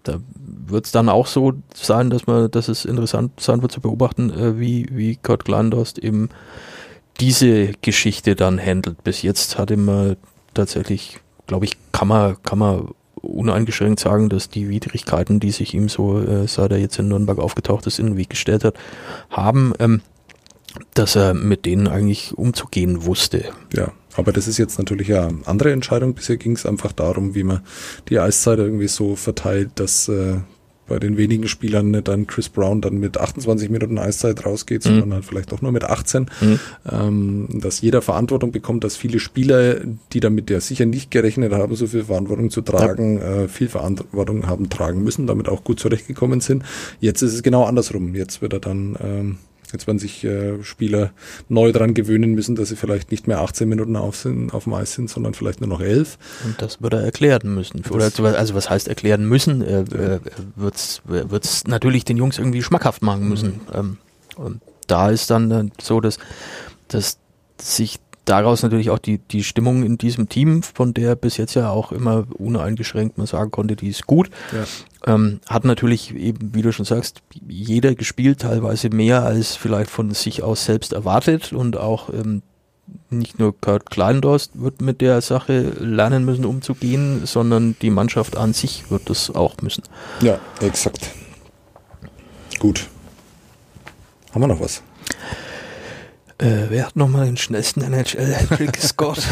Da 0.02 0.18
wird 0.66 0.86
es 0.86 0.92
dann 0.92 1.08
auch 1.08 1.26
so 1.26 1.54
sein, 1.72 2.10
dass 2.10 2.26
man, 2.26 2.50
dass 2.50 2.68
es 2.68 2.84
interessant 2.84 3.40
sein 3.40 3.62
wird 3.62 3.72
zu 3.72 3.80
beobachten, 3.80 4.30
äh, 4.30 4.58
wie, 4.58 4.88
wie 4.92 5.16
Kurt 5.16 5.44
Glandost 5.44 5.98
eben 5.98 6.28
diese 7.20 7.72
Geschichte 7.82 8.34
dann 8.34 8.60
handelt. 8.60 9.02
Bis 9.04 9.22
jetzt 9.22 9.58
hatte 9.58 9.76
man 9.76 10.16
tatsächlich, 10.52 11.20
glaube 11.46 11.64
ich, 11.64 11.76
kann 11.92 12.08
man, 12.08 12.36
kann 12.42 12.58
man 12.58 12.88
uneingeschränkt 13.20 14.00
sagen, 14.00 14.28
dass 14.28 14.48
die 14.48 14.68
Widrigkeiten, 14.68 15.40
die 15.40 15.50
sich 15.50 15.74
ihm 15.74 15.88
so, 15.88 16.20
äh, 16.20 16.46
seit 16.46 16.72
er 16.72 16.78
jetzt 16.78 16.98
in 16.98 17.08
Nürnberg 17.08 17.38
aufgetaucht 17.38 17.86
ist, 17.86 17.98
in 17.98 18.06
den 18.06 18.16
Weg 18.16 18.30
gestellt 18.30 18.64
hat, 18.64 18.74
haben. 19.30 19.72
Ähm, 19.78 20.02
dass 20.94 21.16
er 21.16 21.34
mit 21.34 21.66
denen 21.66 21.86
eigentlich 21.86 22.36
umzugehen 22.36 23.04
wusste. 23.04 23.44
Ja, 23.72 23.92
aber 24.16 24.32
das 24.32 24.48
ist 24.48 24.58
jetzt 24.58 24.78
natürlich 24.78 25.14
eine 25.14 25.40
andere 25.44 25.72
Entscheidung. 25.72 26.14
Bisher 26.14 26.36
ging 26.36 26.52
es 26.52 26.66
einfach 26.66 26.92
darum, 26.92 27.34
wie 27.34 27.44
man 27.44 27.60
die 28.08 28.18
Eiszeit 28.18 28.58
irgendwie 28.58 28.88
so 28.88 29.16
verteilt, 29.16 29.70
dass 29.76 30.08
äh, 30.08 30.38
bei 30.86 30.98
den 30.98 31.16
wenigen 31.16 31.48
Spielern 31.48 31.90
nicht 31.90 32.08
dann 32.08 32.26
Chris 32.26 32.48
Brown 32.48 32.80
dann 32.80 32.98
mit 32.98 33.18
28 33.18 33.70
Minuten 33.70 33.98
Eiszeit 33.98 34.44
rausgeht, 34.44 34.84
mhm. 34.84 34.88
sondern 34.88 35.14
halt 35.14 35.24
vielleicht 35.24 35.52
auch 35.52 35.62
nur 35.62 35.72
mit 35.72 35.84
18. 35.84 36.26
Mhm. 36.40 36.60
Ähm, 36.90 37.48
dass 37.50 37.80
jeder 37.80 38.02
Verantwortung 38.02 38.52
bekommt, 38.52 38.84
dass 38.84 38.96
viele 38.96 39.18
Spieler, 39.18 39.80
die 40.12 40.20
damit 40.20 40.50
ja 40.50 40.60
sicher 40.60 40.86
nicht 40.86 41.10
gerechnet 41.10 41.52
haben, 41.52 41.74
so 41.74 41.86
viel 41.86 42.04
Verantwortung 42.04 42.50
zu 42.50 42.60
tragen, 42.60 43.18
ja. 43.18 43.42
äh, 43.42 43.48
viel 43.48 43.68
Verantwortung 43.68 44.46
haben 44.46 44.68
tragen 44.68 45.02
müssen, 45.02 45.26
damit 45.26 45.48
auch 45.48 45.64
gut 45.64 45.80
zurechtgekommen 45.80 46.40
sind. 46.40 46.64
Jetzt 47.00 47.22
ist 47.22 47.34
es 47.34 47.42
genau 47.42 47.64
andersrum. 47.64 48.14
Jetzt 48.14 48.42
wird 48.42 48.52
er 48.52 48.60
dann 48.60 48.96
ähm, 49.02 49.38
Jetzt 49.74 49.86
werden 49.86 49.98
sich 49.98 50.24
äh, 50.24 50.62
Spieler 50.62 51.12
neu 51.48 51.72
daran 51.72 51.94
gewöhnen 51.94 52.32
müssen, 52.32 52.54
dass 52.56 52.68
sie 52.68 52.76
vielleicht 52.76 53.10
nicht 53.10 53.26
mehr 53.26 53.40
18 53.40 53.68
Minuten 53.68 53.96
auf, 53.96 54.16
sind, 54.16 54.54
auf 54.54 54.64
dem 54.64 54.74
Eis 54.74 54.94
sind, 54.94 55.10
sondern 55.10 55.34
vielleicht 55.34 55.60
nur 55.60 55.68
noch 55.68 55.80
11. 55.80 56.16
Und 56.44 56.62
das 56.62 56.80
wird 56.80 56.94
er 56.94 57.00
erklären 57.00 57.54
müssen. 57.54 57.82
Oder 57.90 58.10
also 58.38 58.54
was 58.54 58.70
heißt 58.70 58.88
erklären 58.88 59.28
müssen? 59.28 59.62
Er 59.62 59.80
äh, 59.80 60.20
wird 60.54 61.44
es 61.44 61.66
natürlich 61.66 62.04
den 62.04 62.16
Jungs 62.16 62.38
irgendwie 62.38 62.62
schmackhaft 62.62 63.02
machen 63.02 63.28
müssen. 63.28 63.60
Mhm. 63.72 63.74
Ähm, 63.74 63.96
und 64.36 64.60
da 64.86 65.10
ist 65.10 65.30
dann 65.30 65.50
äh, 65.50 65.64
so, 65.80 66.00
dass, 66.00 66.18
dass 66.88 67.18
sich 67.60 67.98
daraus 68.24 68.62
natürlich 68.62 68.90
auch 68.90 68.98
die, 68.98 69.18
die 69.18 69.44
Stimmung 69.44 69.82
in 69.82 69.98
diesem 69.98 70.28
Team, 70.28 70.62
von 70.62 70.94
der 70.94 71.14
bis 71.16 71.36
jetzt 71.36 71.54
ja 71.54 71.70
auch 71.70 71.92
immer 71.92 72.24
uneingeschränkt 72.34 73.18
man 73.18 73.26
sagen 73.26 73.50
konnte, 73.50 73.76
die 73.76 73.88
ist 73.88 74.06
gut. 74.06 74.30
Ja. 74.52 75.14
Ähm, 75.14 75.40
hat 75.46 75.64
natürlich 75.64 76.14
eben, 76.14 76.54
wie 76.54 76.62
du 76.62 76.72
schon 76.72 76.86
sagst, 76.86 77.22
jeder 77.46 77.94
gespielt, 77.94 78.40
teilweise 78.40 78.88
mehr 78.90 79.22
als 79.22 79.56
vielleicht 79.56 79.90
von 79.90 80.12
sich 80.12 80.42
aus 80.42 80.64
selbst 80.64 80.92
erwartet 80.92 81.52
und 81.52 81.76
auch 81.76 82.08
ähm, 82.08 82.42
nicht 83.10 83.38
nur 83.38 83.58
Kurt 83.58 83.90
Kleindorst 83.90 84.52
wird 84.54 84.80
mit 84.80 85.00
der 85.00 85.20
Sache 85.20 85.72
lernen 85.78 86.24
müssen, 86.24 86.44
umzugehen, 86.44 87.26
sondern 87.26 87.76
die 87.82 87.90
Mannschaft 87.90 88.36
an 88.36 88.52
sich 88.52 88.90
wird 88.90 89.08
das 89.10 89.34
auch 89.34 89.56
müssen. 89.62 89.84
Ja, 90.20 90.38
exakt. 90.60 91.10
Gut. 92.58 92.88
Haben 94.32 94.42
wir 94.42 94.48
noch 94.48 94.60
was? 94.60 94.82
Äh, 96.38 96.66
wer 96.68 96.86
hat 96.86 96.96
nochmal 96.96 97.26
den 97.26 97.36
schnellsten 97.36 97.82
NHL-Trick 97.82 98.76
Scott? 98.80 99.22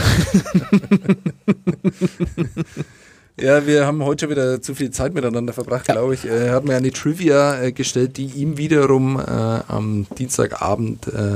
Ja, 3.40 3.66
wir 3.66 3.86
haben 3.86 4.04
heute 4.04 4.24
schon 4.24 4.30
wieder 4.30 4.60
zu 4.60 4.74
viel 4.74 4.90
Zeit 4.90 5.14
miteinander 5.14 5.52
verbracht, 5.52 5.88
ja. 5.88 5.94
glaube 5.94 6.14
ich. 6.14 6.26
Er 6.26 6.52
hat 6.52 6.64
mir 6.64 6.76
eine 6.76 6.92
Trivia 6.92 7.60
äh, 7.60 7.72
gestellt, 7.72 8.16
die 8.18 8.26
ihm 8.26 8.58
wiederum 8.58 9.18
äh, 9.18 9.22
am 9.22 10.06
Dienstagabend 10.18 11.08
äh, 11.08 11.34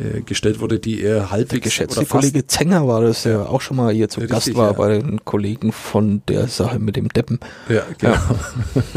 äh 0.00 0.20
gestellt 0.20 0.60
wurde, 0.60 0.78
die 0.78 1.02
er 1.02 1.30
halbwegs 1.30 1.50
Der 1.50 1.60
geschätzte 1.60 2.04
Kollege 2.04 2.46
Zenger 2.46 2.86
war 2.86 3.00
das, 3.00 3.22
der 3.22 3.32
ja. 3.32 3.46
auch 3.46 3.62
schon 3.62 3.78
mal 3.78 3.92
hier 3.92 4.10
zu 4.10 4.20
Richtig, 4.20 4.34
Gast 4.34 4.54
war 4.54 4.72
ja. 4.72 4.72
bei 4.74 4.98
den 4.98 5.24
Kollegen 5.24 5.72
von 5.72 6.22
der 6.28 6.46
Sache 6.46 6.78
mit 6.78 6.96
dem 6.96 7.08
Deppen. 7.08 7.40
Ja, 7.70 7.84
genau. 7.98 8.18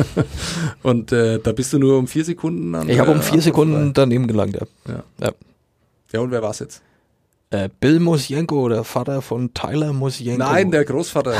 Und 0.84 1.14
äh, 1.14 1.40
da 1.40 1.54
bist 1.54 1.72
du 1.72 1.80
nur 1.80 1.98
um 1.98 2.08
vier 2.08 2.26
Sekunden 2.26 2.76
an. 2.76 2.90
Ich 2.90 3.00
habe 3.00 3.12
um 3.12 3.22
vier 3.22 3.42
Sekunden 3.42 3.94
daneben 3.94 4.28
gelangt, 4.28 4.58
ja. 4.88 5.04
ja. 5.22 5.32
Ja, 6.16 6.22
und 6.22 6.32
wer 6.32 6.42
war 6.42 6.52
es 6.52 6.60
jetzt? 6.60 6.82
Äh, 7.50 7.68
Bill 7.82 8.00
Musjenko, 8.00 8.70
der 8.70 8.86
Vater 8.86 9.22
von 9.22 9.54
Tyler 9.54 9.92
Musjenko. 9.92 10.46
Nein, 10.46 10.72
der 10.72 10.86
Großvater. 10.86 11.36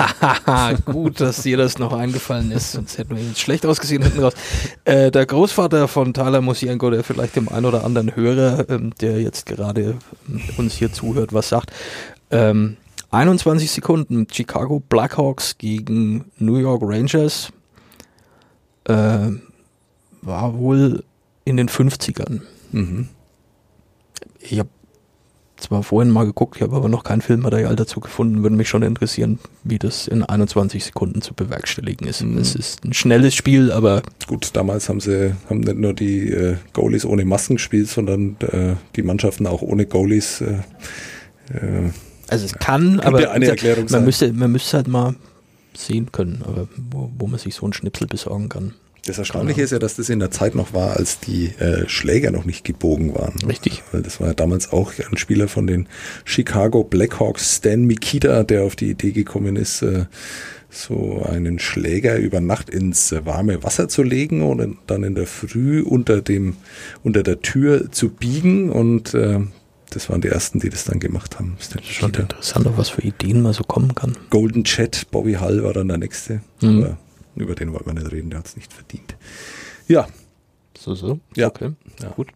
Gut, 0.86 1.22
dass 1.22 1.44
dir 1.44 1.56
das 1.56 1.80
noch 1.80 1.94
eingefallen 1.94 2.52
ist, 2.52 2.74
sonst 2.74 2.98
hätten 2.98 3.16
wir 3.16 3.24
jetzt 3.24 3.40
schlecht 3.40 3.66
ausgesehen 3.66 4.04
hinten 4.04 4.20
raus. 4.20 4.34
Äh, 4.84 5.12
der 5.12 5.26
Großvater 5.26 5.88
von 5.88 6.14
Tyler 6.14 6.42
Musjenko, 6.42 6.90
der 6.90 7.06
vielleicht 7.06 7.38
dem 7.38 7.48
einen 7.48 7.66
oder 7.66 7.86
anderen 7.86 8.18
Hörer, 8.18 8.70
ähm, 8.70 8.92
der 9.00 9.22
jetzt 9.22 9.46
gerade 9.46 9.96
ähm, 10.28 10.42
uns 10.58 10.74
hier 10.74 10.92
zuhört, 10.92 11.32
was 11.32 11.48
sagt. 11.48 11.72
Ähm, 12.32 12.76
21 13.12 13.72
Sekunden, 13.72 14.28
Chicago 14.30 14.82
Blackhawks 14.82 15.58
gegen 15.58 16.26
New 16.38 16.58
York 16.58 16.82
Rangers. 16.84 17.54
Äh, 18.84 19.30
war 20.22 20.58
wohl 20.58 21.06
in 21.46 21.56
den 21.56 21.70
50ern. 21.70 22.42
Mhm. 22.74 23.08
Ich 24.50 24.60
habe 24.60 24.70
zwar 25.58 25.84
vorhin 25.84 26.12
mal 26.12 26.26
geguckt, 26.26 26.58
ich 26.58 26.62
habe 26.62 26.76
aber 26.76 26.90
noch 26.90 27.04
kein 27.04 27.22
Filmmaterial 27.22 27.76
dazu 27.76 28.00
gefunden, 28.00 28.44
würde 28.44 28.56
mich 28.56 28.70
schon 28.70 28.84
interessieren, 28.84 29.40
wie 29.64 29.80
das 29.80 30.08
in 30.08 30.24
21 30.24 30.84
Sekunden 30.84 31.22
zu 31.22 31.34
bewerkstelligen 31.34 32.08
ist. 32.08 32.24
Mhm. 32.24 32.38
Es 32.38 32.56
ist 32.56 32.84
ein 32.84 32.94
schnelles 32.94 33.36
Spiel, 33.36 33.72
aber. 33.72 34.02
Gut, 34.28 34.50
damals 34.54 34.90
haben 34.90 35.00
sie 35.00 35.36
haben 35.50 35.62
nicht 35.62 35.78
nur 35.78 35.94
die 35.94 36.30
äh, 36.30 36.58
Goalies 36.74 37.06
ohne 37.06 37.26
Masken 37.26 37.56
gespielt, 37.56 37.88
sondern 37.88 38.38
äh, 38.42 38.76
die 38.96 39.04
Mannschaften 39.04 39.48
auch 39.48 39.62
ohne 39.62 39.86
Goalies. 39.86 40.42
Äh, 40.42 40.60
äh 41.54 41.90
also 42.28 42.46
es 42.46 42.54
kann, 42.54 43.00
aber 43.02 43.32
eine 43.32 43.46
Erklärung 43.46 43.86
man, 43.90 44.04
müsste, 44.04 44.34
man 44.34 44.52
müsste 44.52 44.78
halt 44.78 44.88
mal 44.88 45.16
sehen 45.76 46.12
können, 46.12 46.42
aber 46.46 46.68
wo, 46.76 47.12
wo 47.18 47.28
man 47.28 47.40
sich 47.40 47.54
so 47.54 47.66
einen 47.66 47.74
Schnipsel 47.74 48.08
besorgen 48.08 48.50
kann. 48.50 48.74
Das 49.06 49.20
Erstaunliche 49.20 49.62
ist 49.62 49.72
ja, 49.72 49.78
dass 49.78 49.98
das 49.98 50.10
in 50.10 50.18
der 50.18 50.32
Zeit 50.32 50.56
noch 50.56 50.74
war, 50.74 50.98
als 50.98 51.20
die 51.20 51.50
äh, 51.60 51.88
Schläger 51.88 52.32
noch 52.32 52.46
nicht 52.46 52.64
gebogen 52.64 53.14
waren. 53.14 53.36
Richtig. 53.48 53.84
Weil 53.92 54.02
das 54.02 54.20
war 54.20 54.30
ja 54.30 54.34
damals 54.34 54.72
auch 54.72 54.94
ein 55.12 55.18
Spieler 55.18 55.48
von 55.48 55.68
den 55.68 55.88
Chicago 56.24 56.84
Blackhawks, 56.84 57.58
Stan 57.58 57.86
Mikita, 57.86 58.44
der 58.44 58.64
auf 58.64 58.76
die 58.76 58.90
Idee 58.90 59.12
gekommen 59.12 59.58
ist, 59.58 59.84
äh, 59.84 60.06
so 60.72 61.24
einen 61.24 61.60
Schläger 61.60 62.18
über 62.18 62.42
Nacht 62.42 62.72
ins 62.72 63.14
warme 63.24 63.64
Wasser 63.64 63.88
zu 63.88 64.02
legen 64.02 64.42
und 64.42 64.78
dann 64.88 65.04
in 65.04 65.14
der 65.14 65.28
Früh 65.28 65.84
unter 65.84 66.22
dem 66.22 66.58
unter 67.04 67.22
der 67.22 67.42
Tür 67.42 67.92
zu 67.92 68.10
biegen 68.10 68.72
und 68.72 69.14
äh, 69.14 69.40
das 69.92 70.10
waren 70.10 70.22
die 70.22 70.28
ersten, 70.30 70.60
die 70.60 70.70
das 70.70 70.84
dann 70.84 71.00
gemacht 71.00 71.40
haben. 71.40 71.56
Das 71.58 71.68
ist 71.68 71.94
schon 71.94 72.12
interessant, 72.12 72.68
auf 72.68 72.78
was 72.78 72.90
für 72.90 73.02
Ideen 73.04 73.44
man 73.44 73.54
so 73.54 73.64
kommen 73.64 73.94
kann. 73.94 74.18
Golden 74.32 74.64
Chat, 74.64 75.12
Bobby 75.12 75.34
Hall 75.34 75.64
war 75.64 75.74
dann 75.74 75.88
der 75.88 76.00
nächste. 76.00 76.42
Mhm. 76.60 76.98
Über 77.36 77.56
den 77.56 77.74
wollen 77.74 77.86
wir 77.86 77.94
nicht 77.94 78.12
reden, 78.12 78.30
der 78.30 78.40
hat 78.40 78.48
es 78.48 78.56
nicht 78.56 78.72
verdient. 78.72 79.16
Ja. 79.88 80.08
So, 80.78 80.96
so. 80.96 81.20
Ja. 81.36 81.48
Okay. 81.48 81.72
Ja. 82.02 82.10
Gut. 82.10 82.28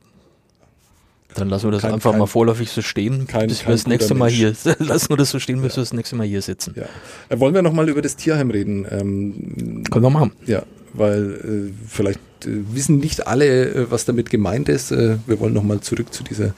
Dann 1.35 1.49
lassen 1.49 1.67
wir 1.67 1.71
das 1.71 1.83
kein, 1.83 1.93
einfach 1.93 2.11
kein, 2.11 2.19
mal 2.19 2.25
vorläufig 2.25 2.71
so 2.71 2.81
stehen, 2.81 3.27
kein, 3.27 3.47
bis 3.47 3.65
wir 3.65 3.71
das 3.71 3.85
nächste 3.85 4.15
Mal 4.15 4.29
hier, 4.29 4.53
lassen 4.79 5.09
wir 5.09 5.17
das 5.17 5.29
so 5.29 5.39
stehen, 5.39 5.61
bis 5.61 5.73
ja. 5.73 5.77
wir 5.77 5.83
das 5.83 5.93
nächste 5.93 6.15
Mal 6.15 6.25
hier 6.25 6.41
sitzen. 6.41 6.73
Ja. 6.75 6.87
Äh, 7.29 7.39
wollen 7.39 7.53
wir 7.53 7.61
nochmal 7.61 7.87
über 7.87 8.01
das 8.01 8.15
Tierheim 8.15 8.49
reden? 8.49 8.85
Ähm, 8.89 9.83
Können 9.91 10.05
wir 10.05 10.09
machen. 10.09 10.31
Ja, 10.47 10.63
weil 10.93 11.69
äh, 11.69 11.87
vielleicht 11.87 12.19
äh, 12.45 12.73
wissen 12.73 12.97
nicht 12.97 13.27
alle, 13.27 13.69
äh, 13.69 13.91
was 13.91 14.05
damit 14.05 14.31
gemeint 14.31 14.69
ist. 14.69 14.91
Äh, 14.91 15.17
wir 15.27 15.39
wollen 15.39 15.53
nochmal 15.53 15.81
zurück 15.81 16.13
zu 16.13 16.23
dieser 16.23 16.55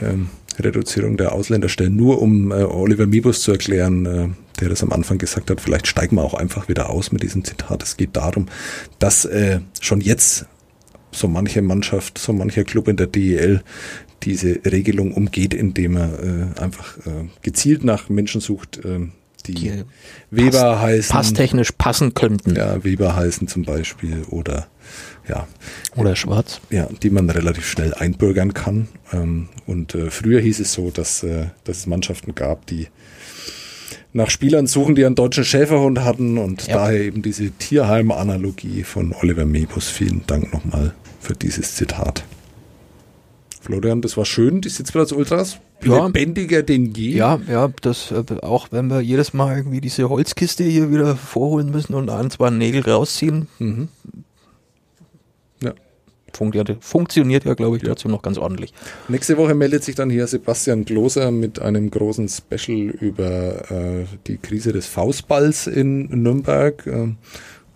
ähm, 0.00 0.28
Reduzierung 0.58 1.16
der 1.16 1.32
Ausländerstellen, 1.32 1.96
nur 1.96 2.20
um 2.20 2.52
äh, 2.52 2.64
Oliver 2.64 3.06
Mibus 3.06 3.40
zu 3.40 3.52
erklären, 3.52 4.34
der 4.62 4.68
das 4.68 4.82
am 4.82 4.92
Anfang 4.92 5.18
gesagt 5.18 5.50
hat, 5.50 5.60
vielleicht 5.60 5.88
steigen 5.88 6.16
wir 6.16 6.22
auch 6.22 6.34
einfach 6.34 6.68
wieder 6.68 6.88
aus 6.88 7.10
mit 7.10 7.22
diesem 7.22 7.44
Zitat. 7.44 7.82
Es 7.82 7.96
geht 7.96 8.16
darum, 8.16 8.46
dass 9.00 9.24
äh, 9.24 9.58
schon 9.80 10.00
jetzt 10.00 10.46
so 11.10 11.26
manche 11.26 11.62
Mannschaft, 11.62 12.16
so 12.16 12.32
mancher 12.32 12.62
Club 12.62 12.86
in 12.86 12.96
der 12.96 13.08
DEL 13.08 13.62
diese 14.22 14.60
Regelung 14.64 15.12
umgeht, 15.12 15.52
indem 15.52 15.96
er 15.96 16.22
äh, 16.22 16.60
einfach 16.60 16.96
äh, 16.98 17.28
gezielt 17.42 17.82
nach 17.82 18.08
Menschen 18.08 18.40
sucht, 18.40 18.78
äh, 18.84 19.08
die, 19.46 19.54
die 19.54 19.84
Weber 20.30 20.50
pass, 20.60 20.80
heißen. 20.80 21.12
Passtechnisch 21.12 21.72
passen 21.72 22.14
könnten. 22.14 22.54
Ja, 22.54 22.84
Weber 22.84 23.16
heißen 23.16 23.48
zum 23.48 23.64
Beispiel 23.64 24.22
oder 24.30 24.68
ja. 25.28 25.48
Oder 25.96 26.14
schwarz. 26.14 26.60
Ja, 26.70 26.88
die 27.02 27.10
man 27.10 27.28
relativ 27.30 27.66
schnell 27.68 27.94
einbürgern 27.94 28.54
kann. 28.54 28.88
Ähm, 29.12 29.48
und 29.66 29.96
äh, 29.96 30.10
früher 30.10 30.40
hieß 30.40 30.60
es 30.60 30.72
so, 30.72 30.90
dass, 30.90 31.24
äh, 31.24 31.46
dass 31.64 31.78
es 31.78 31.86
Mannschaften 31.86 32.34
gab, 32.34 32.66
die 32.66 32.88
nach 34.12 34.30
Spielern 34.30 34.66
suchen, 34.66 34.94
die 34.94 35.04
einen 35.04 35.14
deutschen 35.14 35.44
Schäferhund 35.44 36.00
hatten 36.00 36.38
und 36.38 36.66
ja. 36.66 36.74
daher 36.74 37.00
eben 37.00 37.22
diese 37.22 37.50
Tierheim-Analogie 37.50 38.82
von 38.82 39.14
Oliver 39.20 39.46
Mebus. 39.46 39.88
Vielen 39.88 40.22
Dank 40.26 40.52
nochmal 40.52 40.94
für 41.20 41.34
dieses 41.34 41.74
Zitat. 41.74 42.24
Florian, 43.60 44.02
das 44.02 44.16
war 44.16 44.24
schön, 44.24 44.60
die 44.60 44.68
Sitzplatz-Ultras. 44.68 45.58
Ja. 45.84 46.06
Lebendiger 46.06 46.62
denn 46.62 46.92
je. 46.94 47.16
Ja, 47.16 47.40
ja, 47.48 47.68
das, 47.80 48.12
äh, 48.12 48.22
auch 48.42 48.68
wenn 48.70 48.88
wir 48.88 49.00
jedes 49.00 49.32
Mal 49.34 49.56
irgendwie 49.56 49.80
diese 49.80 50.08
Holzkiste 50.08 50.62
hier 50.62 50.92
wieder 50.92 51.16
vorholen 51.16 51.70
müssen 51.70 51.94
und 51.94 52.08
ein, 52.10 52.30
zwei 52.30 52.50
Nägel 52.50 52.82
rausziehen, 52.82 53.48
mhm 53.58 53.88
funktioniert, 56.36 56.82
funktioniert 56.82 57.44
ja, 57.44 57.54
glaube 57.54 57.76
ich, 57.76 57.82
trotzdem 57.82 58.10
noch 58.10 58.22
ganz 58.22 58.38
ordentlich. 58.38 58.72
Nächste 59.08 59.36
Woche 59.36 59.54
meldet 59.54 59.84
sich 59.84 59.94
dann 59.94 60.10
hier 60.10 60.26
Sebastian 60.26 60.84
Gloser 60.84 61.30
mit 61.30 61.60
einem 61.60 61.90
großen 61.90 62.28
Special 62.28 62.90
über 63.00 63.70
äh, 63.70 64.04
die 64.26 64.38
Krise 64.38 64.72
des 64.72 64.86
Faustballs 64.86 65.66
in 65.66 66.22
Nürnberg. 66.22 66.86
Ähm, 66.86 67.16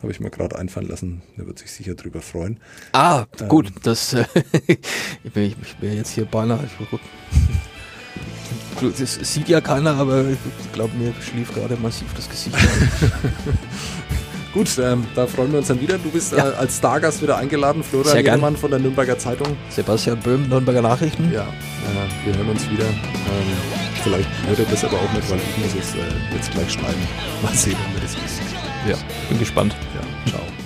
Habe 0.03 0.13
ich 0.13 0.21
mir 0.21 0.31
gerade 0.31 0.59
einfallen 0.59 0.89
lassen. 0.89 1.23
Der 1.37 1.47
wird 1.47 1.59
sich 1.59 1.71
sicher 1.71 1.95
drüber 1.95 2.21
freuen. 2.21 2.59
Ah, 2.93 3.25
ähm, 3.41 3.49
gut. 3.49 3.73
Das, 3.83 4.13
äh, 4.15 4.25
ich 5.23 5.81
wäre 5.81 5.95
jetzt 5.95 6.11
hier 6.11 6.27
beinahe. 6.27 6.69
Das 8.99 9.15
sieht 9.33 9.49
ja 9.49 9.61
keiner, 9.61 9.95
aber 9.95 10.27
ich 10.29 10.73
glaube, 10.73 10.95
mir 10.97 11.15
schlief 11.21 11.55
gerade 11.55 11.77
massiv 11.77 12.13
das 12.15 12.29
Gesicht. 12.29 12.57
Gut, 14.57 14.79
ähm, 14.79 15.05
da 15.15 15.27
freuen 15.27 15.53
wir 15.53 15.59
uns 15.59 15.69
dann 15.69 15.83
wieder. 15.83 15.99
Du 15.99 16.09
bist 16.09 16.33
ja. 16.33 16.49
äh, 16.49 16.55
als 16.55 16.79
Stargast 16.79 17.21
wieder 17.21 17.37
eingeladen, 17.37 17.83
Florian 17.83 18.17
Jedermann 18.17 18.57
von 18.57 18.71
der 18.71 18.81
Nürnberger 18.81 19.19
Zeitung. 19.19 19.55
Sebastian 19.69 20.19
Böhm, 20.19 20.49
Nürnberger 20.49 20.81
Nachrichten. 20.81 21.31
Ja, 21.31 21.43
äh, 21.43 22.27
wir 22.27 22.35
hören 22.39 22.49
uns 22.49 22.63
wieder. 22.71 22.87
Ähm, 22.87 22.97
vielleicht 24.03 24.29
hört 24.47 24.59
er 24.59 24.65
das 24.65 24.83
aber 24.83 24.97
auch 24.97 25.13
nicht, 25.13 25.31
weil 25.31 25.39
ich 25.39 25.59
muss 25.63 25.75
es 25.79 25.95
äh, 25.95 26.35
jetzt 26.35 26.51
gleich 26.53 26.73
schneiden. 26.73 27.07
Mal 27.43 27.53
sehen, 27.53 27.77
wie 27.97 28.01
das 28.01 28.13
ist. 28.13 28.41
Ja, 28.89 28.97
bin 29.29 29.39
gespannt. 29.39 29.77
Ja, 29.95 30.31
ciao. 30.31 30.66